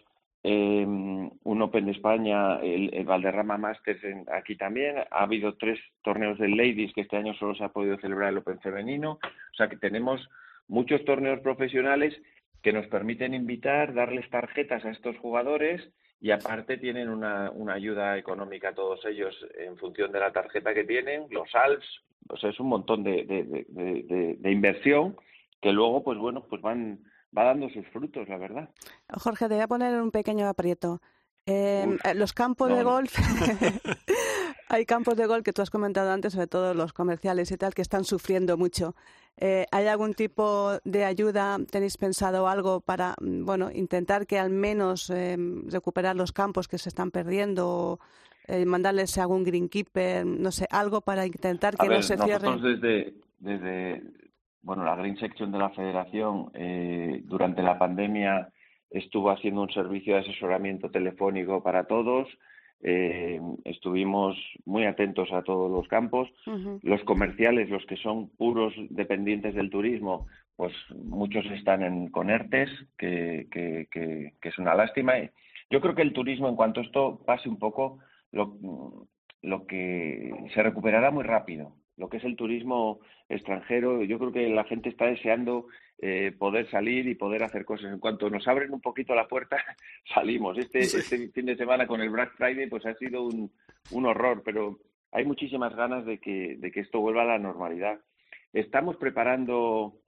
eh, 0.47 0.85
un 0.85 1.61
Open 1.63 1.85
de 1.85 1.93
España, 1.93 2.59
el, 2.61 2.93
el 2.93 3.03
Valderrama 3.05 3.57
Masters 3.57 4.03
en- 4.03 4.25
aquí 4.31 4.55
también. 4.55 4.97
Ha 5.09 5.23
habido 5.23 5.55
tres 5.55 5.79
torneos 6.03 6.37
de 6.37 6.49
Ladies 6.49 6.93
que 6.93 7.01
este 7.01 7.17
año 7.17 7.33
solo 7.33 7.55
se 7.55 7.63
ha 7.63 7.69
podido 7.69 7.97
celebrar 7.97 8.29
el 8.29 8.37
Open 8.37 8.59
femenino. 8.59 9.13
O 9.13 9.55
sea 9.57 9.67
que 9.69 9.77
tenemos 9.77 10.29
muchos 10.67 11.03
torneos 11.03 11.39
profesionales 11.39 12.15
que 12.61 12.73
nos 12.73 12.85
permiten 12.87 13.33
invitar, 13.33 13.95
darles 13.95 14.29
tarjetas 14.29 14.85
a 14.85 14.91
estos 14.91 15.17
jugadores 15.17 15.81
y 16.19 16.31
aparte 16.31 16.77
tienen 16.77 17.09
una, 17.09 17.51
una 17.51 17.73
ayuda 17.73 18.17
económica 18.17 18.73
todos 18.73 19.03
ellos 19.05 19.35
en 19.57 19.77
función 19.77 20.11
de 20.11 20.19
la 20.19 20.31
tarjeta 20.31 20.73
que 20.73 20.83
tienen, 20.83 21.27
los 21.29 21.53
ALFs, 21.53 22.01
o 22.29 22.37
sea, 22.37 22.49
es 22.49 22.59
un 22.59 22.67
montón 22.67 23.03
de, 23.03 23.23
de, 23.25 23.43
de- 24.39 24.51
inversión 24.51 25.15
que 25.61 25.71
luego, 25.71 26.03
pues 26.03 26.17
bueno, 26.17 26.45
pues 26.49 26.61
van 26.61 26.99
va 27.37 27.43
dando 27.43 27.69
sus 27.69 27.85
frutos, 27.89 28.27
la 28.29 28.37
verdad. 28.37 28.69
Jorge, 29.13 29.47
te 29.47 29.55
voy 29.55 29.63
a 29.63 29.67
poner 29.67 30.01
un 30.01 30.09
pequeño 30.11 30.47
aprieto. 30.47 31.01
Eh, 31.45 31.85
Uf, 31.87 32.05
eh, 32.05 32.15
los 32.15 32.33
campos 32.33 32.69
no, 32.69 32.77
de 32.77 32.83
golf, 32.83 33.13
hay 34.69 34.85
campos 34.85 35.15
de 35.15 35.27
golf 35.27 35.43
que 35.43 35.53
tú 35.53 35.61
has 35.61 35.69
comentado 35.69 36.11
antes, 36.11 36.33
sobre 36.33 36.47
todo 36.47 36.73
los 36.73 36.93
comerciales 36.93 37.51
y 37.51 37.57
tal, 37.57 37.73
que 37.73 37.81
están 37.81 38.03
sufriendo 38.03 38.57
mucho. 38.57 38.95
Eh, 39.37 39.65
¿Hay 39.71 39.87
algún 39.87 40.13
tipo 40.13 40.79
de 40.83 41.03
ayuda? 41.03 41.57
¿Tenéis 41.69 41.97
pensado 41.97 42.47
algo 42.47 42.79
para, 42.79 43.15
mm, 43.19 43.45
bueno, 43.45 43.69
intentar 43.71 44.25
que 44.25 44.39
al 44.39 44.49
menos 44.49 45.09
eh, 45.09 45.37
recuperar 45.67 46.15
los 46.15 46.31
campos 46.31 46.67
que 46.67 46.77
se 46.77 46.89
están 46.89 47.11
perdiendo? 47.11 47.67
o, 47.67 47.99
eh, 48.47 48.65
mandarles 48.65 49.17
algún 49.17 49.43
greenkeeper, 49.43 50.23
no 50.25 50.51
sé, 50.51 50.67
algo 50.69 51.01
para 51.01 51.25
intentar 51.25 51.75
que 51.75 51.87
ver, 51.87 51.97
no 51.97 52.03
se 52.03 52.15
nosotros 52.15 52.61
cierren. 52.61 52.79
desde, 52.79 53.13
desde, 53.39 54.03
bueno, 54.61 54.83
la 54.83 54.95
Green 54.95 55.17
Section 55.17 55.51
de 55.51 55.57
la 55.57 55.71
Federación, 55.71 56.51
eh, 56.53 57.21
durante 57.23 57.63
la 57.63 57.79
pandemia 57.79 58.49
estuvo 58.91 59.31
haciendo 59.31 59.63
un 59.63 59.71
servicio 59.71 60.13
de 60.13 60.21
asesoramiento 60.21 60.91
telefónico 60.91 61.63
para 61.63 61.85
todos. 61.85 62.27
Eh, 62.87 63.41
estuvimos 63.63 64.37
muy 64.63 64.85
atentos 64.85 65.31
a 65.31 65.41
todos 65.41 65.71
los 65.71 65.87
campos. 65.87 66.29
Los 66.83 67.03
comerciales, 67.03 67.67
los 67.71 67.83
que 67.87 67.97
son 67.97 68.29
puros 68.29 68.73
dependientes 68.91 69.55
del 69.55 69.71
turismo, 69.71 70.27
pues 70.55 70.71
muchos 71.03 71.45
están 71.47 71.81
en 71.81 72.09
Conertes, 72.09 72.69
que, 72.95 73.47
que, 73.49 73.87
que, 73.89 74.33
que 74.39 74.49
es 74.49 74.59
una 74.59 74.75
lástima. 74.75 75.13
Yo 75.71 75.81
creo 75.81 75.95
que 75.95 76.03
el 76.03 76.13
turismo, 76.13 76.47
en 76.47 76.55
cuanto 76.55 76.81
esto 76.81 77.19
pase 77.25 77.49
un 77.49 77.57
poco, 77.57 77.97
lo, 78.31 78.55
lo 79.41 79.65
que 79.65 80.31
se 80.53 80.61
recuperará 80.61 81.09
muy 81.09 81.23
rápido. 81.23 81.73
Lo 81.97 82.07
que 82.09 82.17
es 82.17 82.23
el 82.23 82.35
turismo 82.35 82.99
extranjero, 83.29 84.03
yo 84.03 84.19
creo 84.19 84.31
que 84.31 84.47
la 84.49 84.65
gente 84.65 84.89
está 84.89 85.05
deseando 85.07 85.65
eh, 85.99 86.33
poder 86.37 86.69
salir 86.69 87.07
y 87.07 87.15
poder 87.15 87.43
hacer 87.43 87.63
cosas. 87.65 87.91
En 87.91 87.99
cuanto 87.99 88.29
nos 88.29 88.47
abren 88.47 88.73
un 88.73 88.81
poquito 88.81 89.15
la 89.15 89.27
puerta, 89.27 89.57
salimos. 90.13 90.57
Este, 90.57 90.83
Sí. 90.83 90.97
este 90.97 91.29
fin 91.29 91.45
de 91.45 91.55
semana 91.55 91.87
con 91.87 92.01
el 92.01 92.09
Black 92.09 92.35
Friday, 92.35 92.67
pues 92.67 92.85
ha 92.85 92.93
sido 92.95 93.23
un, 93.23 93.51
un 93.91 94.05
horror, 94.05 94.41
pero 94.43 94.79
hay 95.11 95.25
muchísimas 95.25 95.75
ganas 95.75 96.05
de 96.05 96.19
que, 96.19 96.57
de 96.57 96.71
que 96.71 96.81
esto 96.81 96.99
vuelva 96.99 97.21
a 97.21 97.25
la 97.25 97.39
normalidad. 97.39 97.99
Estamos 98.51 98.97
preparando, 98.97 99.99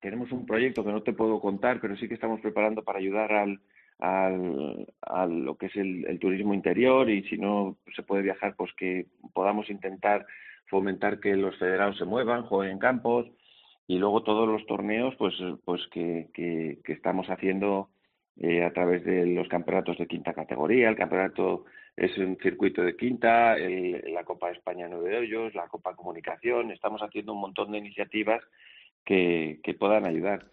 tenemos 0.00 0.32
un 0.32 0.46
proyecto 0.46 0.84
que 0.84 0.92
no 0.92 1.02
te 1.02 1.12
puedo 1.12 1.40
contar, 1.40 1.80
pero 1.80 1.96
sí 1.96 2.08
que 2.08 2.14
estamos 2.14 2.40
preparando 2.40 2.82
para 2.82 2.98
ayudar 2.98 3.32
al, 3.32 3.60
al, 3.98 4.86
a 5.02 5.26
lo 5.26 5.56
que 5.56 5.66
es 5.66 5.76
el, 5.76 6.04
el 6.06 6.18
turismo 6.18 6.54
interior 6.54 7.08
y 7.10 7.22
si 7.28 7.38
no 7.38 7.78
se 7.94 8.02
puede 8.02 8.22
viajar, 8.22 8.54
pues 8.56 8.72
que 8.76 9.06
podamos 9.32 9.70
intentar 9.70 10.26
fomentar 10.66 11.20
que 11.20 11.34
los 11.36 11.56
federados 11.58 11.96
se 11.98 12.04
muevan, 12.04 12.42
jueguen 12.42 12.72
en 12.74 12.78
campos 12.80 13.26
y 13.88 13.98
luego 13.98 14.22
todos 14.22 14.48
los 14.48 14.66
torneos, 14.66 15.14
pues, 15.16 15.34
pues 15.64 15.80
que, 15.92 16.28
que, 16.34 16.78
que 16.84 16.92
estamos 16.92 17.28
haciendo 17.28 17.88
eh, 18.38 18.64
a 18.64 18.72
través 18.72 19.04
de 19.04 19.26
los 19.26 19.48
campeonatos 19.48 19.96
de 19.98 20.06
quinta 20.06 20.34
categoría. 20.34 20.88
El 20.88 20.96
campeonato 20.96 21.64
es 21.96 22.16
un 22.18 22.36
circuito 22.38 22.82
de 22.82 22.96
quinta, 22.96 23.56
el- 23.56 24.02
la 24.12 24.24
Copa 24.24 24.48
de 24.48 24.54
España 24.54 24.86
nueve 24.90 25.10
de 25.10 25.18
hoyos, 25.18 25.54
la 25.54 25.68
Copa 25.68 25.94
Comunicación. 25.94 26.70
Estamos 26.70 27.00
haciendo 27.02 27.32
un 27.32 27.40
montón 27.40 27.72
de 27.72 27.78
iniciativas 27.78 28.42
que, 29.04 29.60
que 29.62 29.74
puedan 29.74 30.04
ayudar. 30.04 30.44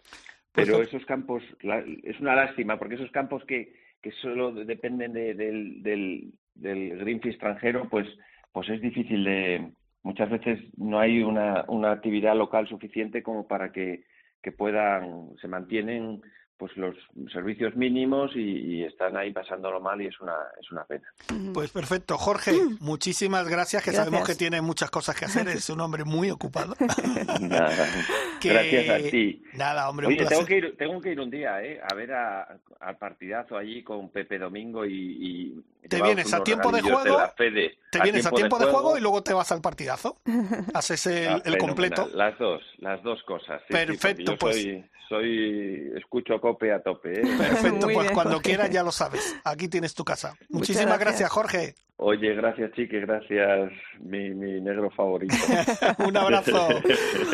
Pero 0.52 0.76
Pues- 0.76 0.88
esos 0.88 1.04
campos, 1.04 1.42
la- 1.62 1.84
es 2.04 2.20
una 2.20 2.36
lástima, 2.36 2.78
porque 2.78 2.94
esos 2.94 3.10
campos 3.10 3.44
que, 3.44 3.72
que 4.00 4.12
solo 4.12 4.52
dependen 4.52 5.12
de- 5.12 5.34
del, 5.34 5.82
del, 5.82 6.32
del 6.54 6.98
Greenpeace 6.98 7.30
extranjero, 7.30 7.88
pues, 7.90 8.06
pues 8.52 8.68
es 8.68 8.80
difícil 8.80 9.24
de. 9.24 9.72
Muchas 10.04 10.30
veces 10.30 10.60
no 10.76 11.00
hay 11.00 11.22
una, 11.22 11.64
una 11.66 11.90
actividad 11.90 12.36
local 12.36 12.68
suficiente 12.68 13.22
como 13.22 13.48
para 13.48 13.72
que, 13.72 14.04
que 14.42 14.52
puedan, 14.52 15.34
se 15.40 15.48
mantienen 15.48 16.20
pues 16.56 16.76
los 16.76 16.94
servicios 17.32 17.74
mínimos 17.76 18.30
y, 18.36 18.40
y 18.40 18.84
están 18.84 19.16
ahí 19.16 19.32
pasándolo 19.32 19.80
mal 19.80 20.00
y 20.00 20.06
es 20.06 20.20
una, 20.20 20.34
es 20.60 20.70
una 20.70 20.84
pena. 20.84 21.04
Pues 21.52 21.70
perfecto. 21.70 22.16
Jorge, 22.16 22.52
muchísimas 22.80 23.48
gracias, 23.48 23.82
que 23.82 23.90
Gracias. 23.90 24.06
sabemos 24.06 24.28
que 24.28 24.34
tiene 24.36 24.60
muchas 24.60 24.90
cosas 24.90 25.16
que 25.16 25.24
hacer, 25.24 25.48
es 25.48 25.68
un 25.70 25.80
hombre 25.80 26.04
muy 26.04 26.30
ocupado. 26.30 26.74
Nada, 27.40 27.86
Que- 28.40 28.50
Gracias 28.50 28.88
a 28.88 29.10
ti. 29.10 29.42
Nada, 29.54 29.88
hombre, 29.88 30.06
un 30.06 30.12
Oye, 30.14 30.26
tengo 30.26 30.44
que, 30.44 30.58
ir, 30.58 30.76
tengo 30.76 31.00
que 31.00 31.10
ir 31.12 31.20
un 31.20 31.30
día 31.30 31.62
eh, 31.62 31.80
a 31.82 31.94
ver 31.94 32.12
a- 32.12 32.58
al 32.80 32.96
partidazo 32.98 33.56
allí 33.56 33.82
con 33.82 34.10
Pepe 34.10 34.38
Domingo 34.38 34.84
y... 34.84 35.54
y 35.82 35.88
Te 35.88 36.00
vienes 36.02 36.32
a 36.34 36.42
tiempo 36.44 36.70
de 36.70 36.82
juego, 36.82 37.18
la 37.18 37.30
Fede. 37.36 37.78
Te 37.90 38.00
vienes 38.00 38.26
a 38.26 38.30
tiempo 38.30 38.58
de 38.58 38.66
juego 38.66 38.96
y 38.96 39.00
luego 39.00 39.22
te 39.22 39.32
vas 39.32 39.50
al 39.52 39.60
partidazo. 39.60 40.18
Haces 40.74 41.06
el, 41.06 41.28
Ah, 41.28 41.42
el 41.44 41.58
completo. 41.58 42.08
Las 42.14 42.38
dos, 42.38 42.62
las 42.78 43.02
dos 43.02 43.22
cosas. 43.24 43.60
sí, 43.62 43.66
sí, 43.68 43.72
porque 43.72 43.86
Perfecto, 43.86 44.32
yo 44.32 44.38
pues. 44.38 44.56
Soy, 44.56 44.84
soy, 45.08 45.92
escucho 45.96 46.40
cope 46.44 46.70
a 46.74 46.82
tope. 46.82 47.10
¿eh? 47.10 47.22
Perfecto, 47.38 47.86
pues 47.86 47.98
bien, 48.00 48.12
cuando 48.12 48.32
Jorge. 48.34 48.50
quieras 48.50 48.68
ya 48.68 48.82
lo 48.82 48.92
sabes. 48.92 49.34
Aquí 49.44 49.66
tienes 49.68 49.94
tu 49.94 50.04
casa. 50.04 50.34
Muchísimas 50.50 50.98
gracias. 50.98 51.30
gracias, 51.30 51.30
Jorge. 51.30 51.74
Oye, 51.96 52.34
gracias, 52.34 52.70
Chique, 52.72 53.00
gracias, 53.00 53.72
mi, 54.00 54.28
mi 54.34 54.60
negro 54.60 54.90
favorito. 54.90 55.34
Un 56.06 56.14
abrazo. 56.14 56.68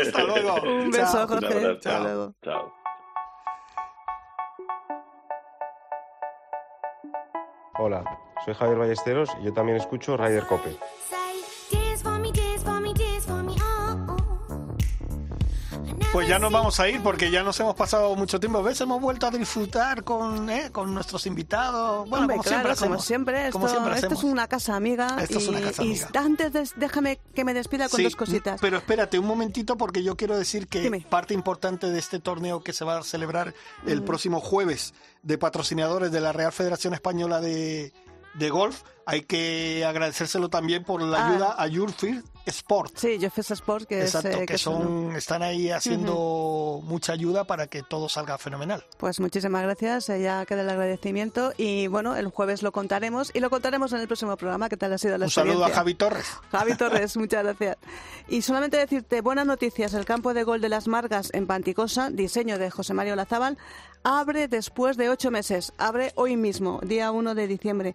Hasta 0.01 0.23
luego. 0.23 0.63
Un 0.63 0.91
beso, 0.93 1.13
Chao. 1.13 1.23
Un 1.23 1.29
Jorge. 1.29 1.47
abrazo. 1.47 1.71
Hasta 1.73 2.01
luego. 2.01 2.35
Chao. 2.45 2.73
Hola, 7.81 8.05
soy 8.45 8.55
Javier 8.55 8.79
Ballesteros 8.79 9.29
y 9.41 9.47
yo 9.47 9.53
también 9.53 9.77
escucho 9.79 10.17
Ryder 10.17 10.45
Cope. 10.45 10.71
Pues 16.13 16.27
ya 16.27 16.41
nos 16.41 16.51
vamos 16.51 16.81
a 16.81 16.89
ir 16.89 17.01
porque 17.05 17.31
ya 17.31 17.45
nos 17.45 17.61
hemos 17.61 17.77
pasado 17.77 18.17
mucho 18.17 18.41
tiempo. 18.41 18.65
¿Ves? 18.65 18.81
Hemos 18.81 19.01
vuelto 19.01 19.29
a 19.29 19.31
disfrutar 19.31 20.03
con, 20.03 20.51
eh, 20.51 20.71
con 20.73 20.93
nuestros 20.93 21.25
invitados. 21.27 22.09
Bueno, 22.09 22.23
Hombre, 22.25 22.37
como 22.39 22.43
claro, 22.43 22.75
siempre 22.75 22.89
como 22.89 23.01
siempre, 23.01 23.41
esto, 23.47 23.53
Como 23.53 23.69
siempre 23.69 23.95
esto 23.95 24.15
es 24.15 24.25
una 24.25 24.49
casa 24.49 24.75
amiga. 24.75 25.17
Esto 25.21 25.39
es 25.39 25.45
y, 25.47 25.49
una 25.51 25.61
casa 25.61 25.85
y 25.85 25.91
amiga. 25.91 26.09
antes 26.17 26.53
de- 26.53 26.69
déjame 26.75 27.21
que 27.33 27.45
me 27.45 27.55
despida 27.55 27.89
con 27.89 27.99
Sí, 27.99 28.03
dos 28.03 28.17
cositas. 28.17 28.61
Pero 28.61 28.79
espérate 28.79 29.21
un 29.21 29.27
momentito 29.27 29.77
porque 29.77 30.03
yo 30.03 30.17
quiero 30.17 30.37
decir 30.37 30.67
que 30.67 30.81
Dime. 30.81 31.07
parte 31.09 31.33
importante 31.33 31.89
de 31.89 31.99
este 32.01 32.19
torneo 32.19 32.65
que 32.65 32.73
se 32.73 32.85
va 32.85 32.99
a 32.99 33.03
celebrar 33.05 33.55
el 33.87 34.01
Mm. 34.03 34.05
próximo 34.05 34.41
jueves 34.41 34.95
de 35.23 35.39
patrocinadores 35.39 36.11
de 36.11 36.21
la 36.21 36.33
Real 36.33 36.51
Federación 36.51 36.93
Española 36.93 37.41
de, 37.41 37.93
de 38.35 38.51
Golf, 38.51 38.83
hay 39.07 39.23
que 39.23 39.85
agradecérselo 39.85 40.49
también 40.49 40.85
por 40.85 41.03
la 41.03 41.19
Ah. 41.27 41.31
ayuda 41.31 41.55
a 41.59 41.67
Yurfir 41.67 42.23
Sport. 42.47 42.93
Sí, 42.97 43.19
Jeffes 43.21 43.51
Sport, 43.51 43.87
que 43.89 44.01
Exacto, 44.03 44.29
es... 44.29 44.37
eh, 44.39 44.47
que 44.47 44.57
son, 44.59 45.15
están 45.17 45.43
ahí 45.43 45.71
haciendo 45.71 46.81
mucha 46.85 47.13
ayuda 47.13 47.45
para 47.45 47.67
que 47.67 47.83
todo 47.83 48.09
salga 48.09 48.39
fenomenal. 48.39 48.85
Pues 48.99 49.21
muchísimas 49.21 49.63
gracias, 49.63 50.07
ya 50.07 50.45
queda 50.47 50.63
el 50.63 50.71
agradecimiento 50.71 51.53
y 51.57 51.87
bueno, 51.89 52.17
el 52.17 52.29
jueves 52.29 52.63
lo 52.63 52.73
contaremos 52.73 53.31
y 53.35 53.41
lo 53.41 53.51
contaremos 53.51 53.93
en 53.93 54.01
el 54.01 54.07
próximo 54.07 54.37
programa. 54.37 54.69
¿Qué 54.69 54.77
tal 54.77 54.93
ha 54.93 54.99
sido 54.99 55.19
la 55.19 55.27
Un 55.27 55.31
saludo 55.31 55.65
a? 55.65 55.71
Javi 55.71 55.95
Torres. 55.95 56.27
Javi 56.51 56.77
Torres, 56.77 57.17
muchas 57.17 57.45
gracias. 57.45 57.77
Y 58.29 58.43
solamente 58.43 58.77
decirte, 58.79 59.21
buenas 59.21 59.47
noticias, 59.47 59.93
el 59.95 60.05
campo 60.05 60.35
de 60.35 60.43
gol 60.45 60.61
de 60.61 60.69
las 60.69 60.89
Margas 60.89 61.31
en 61.33 61.47
Panticosa, 61.47 62.11
diseño 62.11 62.59
de 62.59 62.71
José 62.71 62.95
Mario 62.95 63.17
Lazábal, 63.17 63.59
abre 64.03 64.49
después 64.49 64.97
de 64.97 65.09
ocho 65.11 65.31
meses, 65.31 65.73
abre 65.79 66.13
hoy 66.15 66.37
mismo, 66.37 66.81
día 66.83 67.11
1 67.11 67.35
de 67.35 67.47
diciembre. 67.47 67.95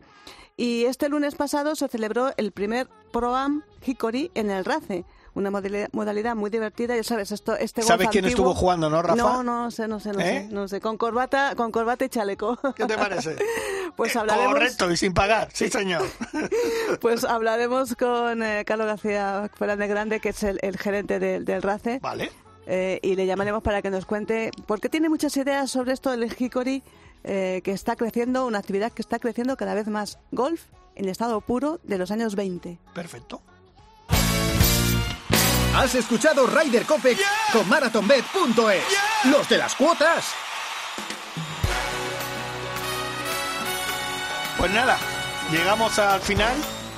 Y 0.58 0.86
este 0.86 1.10
lunes 1.10 1.36
pasado 1.36 1.76
se 1.76 1.88
celebró 1.90 2.32
el 2.38 2.52
primer 2.52 2.88
Pro-Am 3.12 3.64
Hickory 3.86 4.32
en 4.36 4.50
el 4.50 4.64
RACE, 4.64 5.04
una 5.34 5.52
modalidad, 5.52 6.34
muy 6.36 6.50
divertida, 6.50 6.96
ya 6.96 7.04
sabes, 7.04 7.34
esto, 7.34 7.58
este 7.58 7.82
¿Sabes 7.82 8.08
quién 8.08 8.24
antiguo- 8.24 8.30
estuvo 8.52 8.56
jugando, 8.56 8.90
no, 8.90 9.02
Rafa? 9.02 9.16
No, 9.18 9.44
no 9.44 9.70
sé, 9.70 9.86
no 9.90 10.00
sé, 10.00 10.14
no 10.14 10.22
¿Eh? 10.22 10.46
sé, 10.48 10.54
no 10.54 10.66
sé, 10.70 10.80
con 10.80 10.98
corbata, 10.98 11.56
con 11.58 11.74
corbata 11.74 12.06
y 12.06 12.10
chaleco. 12.10 12.58
¿Qué 12.76 12.86
te 12.86 12.96
parece? 12.98 13.36
Pues 13.96 14.14
hablaremos, 14.18 14.52
Correcto, 14.56 14.92
y 14.92 14.98
sin 14.98 15.14
pagar, 15.14 15.48
sí 15.54 15.70
señor. 15.70 16.04
pues 17.02 17.24
hablaremos 17.24 17.96
con 17.96 18.44
eh, 18.44 18.64
Carlos 18.66 18.88
García 18.88 19.50
Fernández 19.58 19.88
Grande, 19.90 20.20
que 20.20 20.30
es 20.30 20.44
el, 20.44 20.60
el 20.64 20.78
gerente 20.78 21.18
del 21.20 21.62
RACE. 21.62 22.00
Vale. 22.02 22.30
Eh, 22.68 23.00
y 23.04 23.16
le 23.16 23.26
llamaremos 23.26 23.62
para 23.62 23.82
que 23.82 23.90
nos 23.90 24.06
cuente, 24.06 24.52
porque 24.66 24.90
tiene 24.90 25.10
muchas 25.10 25.36
ideas 25.38 25.70
sobre 25.70 25.94
esto 25.94 26.12
del 26.12 26.24
Hickory 26.38 26.84
eh, 27.24 27.62
que 27.64 27.72
está 27.72 27.96
creciendo, 27.96 28.46
una 28.46 28.60
actividad 28.60 28.92
que 28.92 29.02
está 29.02 29.20
creciendo 29.20 29.58
cada 29.58 29.74
vez 29.74 29.88
más. 29.88 30.20
Golf 30.32 30.64
en 30.96 31.10
estado 31.10 31.42
puro 31.42 31.80
de 31.84 31.98
los 31.98 32.12
años 32.12 32.36
20. 32.36 32.80
Perfecto. 32.94 33.42
Has 35.76 35.94
escuchado 35.94 36.48
Ryder 36.48 36.86
Cope 36.86 37.18
con 37.52 37.68
MarathonBet.es. 37.68 38.84
Los 39.26 39.50
de 39.50 39.58
las 39.58 39.76
cuotas. 39.76 40.34
Pues 44.58 44.72
nada, 44.72 44.98
llegamos 45.52 46.00
al 46.00 46.22
final. 46.22 46.56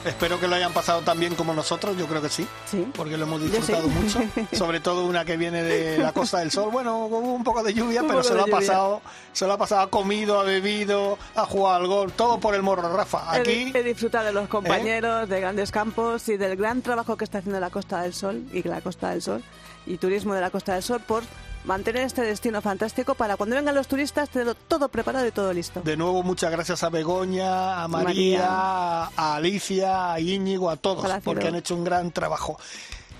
Espero 0.07 0.39
que 0.39 0.47
lo 0.47 0.55
hayan 0.55 0.71
pasado 0.73 1.01
tan 1.01 1.19
bien 1.19 1.35
como 1.35 1.53
nosotros, 1.53 1.97
yo 1.97 2.07
creo 2.07 2.21
que 2.21 2.29
sí, 2.29 2.47
Sí. 2.65 2.87
porque 2.95 3.17
lo 3.17 3.25
hemos 3.25 3.41
disfrutado 3.41 3.87
mucho. 3.89 4.19
Sobre 4.53 4.79
todo 4.79 5.05
una 5.05 5.25
que 5.25 5.37
viene 5.37 5.63
de 5.63 5.97
la 5.97 6.13
Costa 6.13 6.39
del 6.39 6.51
Sol. 6.51 6.69
Bueno, 6.71 7.05
hubo 7.05 7.17
un 7.19 7.43
poco 7.43 7.61
de 7.63 7.73
lluvia, 7.73 8.01
Un 8.01 8.07
pero 8.07 8.23
se 8.23 8.33
lo 8.33 8.41
ha 8.41 8.45
lluvia. 8.45 8.55
pasado, 8.59 9.01
se 9.33 9.45
lo 9.45 9.53
ha 9.53 9.57
pasado, 9.57 9.81
ha 9.81 9.89
comido, 9.89 10.39
ha 10.39 10.43
bebido, 10.43 11.17
ha 11.35 11.45
jugado 11.45 11.75
al 11.75 11.87
gol, 11.87 12.11
todo 12.13 12.39
por 12.39 12.55
el 12.55 12.63
morro, 12.63 12.95
Rafa. 12.95 13.37
He, 13.37 13.41
Aquí, 13.41 13.71
he 13.73 13.83
disfrutado 13.83 14.23
de 14.25 14.31
¿Eh? 14.31 14.33
los 14.33 14.47
compañeros, 14.47 15.27
de 15.29 15.39
grandes 15.41 15.71
campos 15.71 16.27
y 16.29 16.37
del 16.37 16.55
gran 16.55 16.81
trabajo 16.81 17.17
que 17.17 17.23
está 17.25 17.39
haciendo 17.39 17.59
la 17.59 17.69
Costa 17.69 18.01
del 18.01 18.13
Sol 18.13 18.43
y 18.53 18.63
la 18.63 18.81
Costa 18.81 19.09
del 19.09 19.21
Sol 19.21 19.43
y 19.85 19.97
turismo 19.97 20.33
de 20.33 20.41
la 20.41 20.49
Costa 20.49 20.73
del 20.73 20.83
Sol 20.83 21.01
por 21.01 21.23
mantener 21.67 22.03
este 22.03 22.21
destino 22.21 22.61
fantástico 22.61 23.13
para 23.13 23.37
cuando 23.37 23.55
vengan 23.55 23.75
los 23.75 23.87
turistas 23.87 24.29
tenerlo 24.29 24.55
todo 24.55 24.89
preparado 24.89 25.27
y 25.27 25.31
todo 25.31 25.53
listo. 25.53 25.81
de 25.81 25.97
nuevo, 25.97 26.23
muchas 26.23 26.49
gracias 26.49 26.83
a 26.83 26.89
Begoña, 26.89 27.83
a 27.83 27.87
María, 27.87 28.47
a 28.47 29.35
Alicia, 29.35 30.13
a 30.13 30.19
Íñigo, 30.19 30.69
a 30.69 30.77
todos, 30.77 31.05
porque 31.23 31.47
han 31.47 31.55
hecho 31.55 31.75
un 31.75 31.83
gran 31.83 32.11
trabajo. 32.11 32.57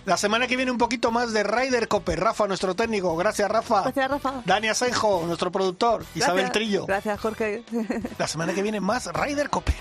La 0.05 0.15
semana 0.15 0.47
que 0.47 0.55
viene 0.55 0.71
un 0.71 0.77
poquito 0.77 1.11
más 1.11 1.33
de 1.33 1.43
Ryder 1.43 1.89
Cope. 1.89 2.15
Rafa, 2.15 2.47
nuestro 2.47 2.73
técnico. 2.73 3.17
Gracias, 3.17 3.51
Rafa. 3.51 3.81
Gracias, 3.81 4.09
Rafa. 4.09 4.41
Dani 4.45 4.69
Asenjo, 4.69 5.23
nuestro 5.27 5.51
productor. 5.51 6.05
Isabel. 6.15 6.49
Trillo. 6.49 6.85
Gracias, 6.85 7.19
Jorge. 7.19 7.63
La 8.17 8.25
semana 8.25 8.53
que 8.53 8.63
viene 8.63 8.79
más 8.79 9.11
Ryder 9.11 9.49
Cope. 9.49 9.73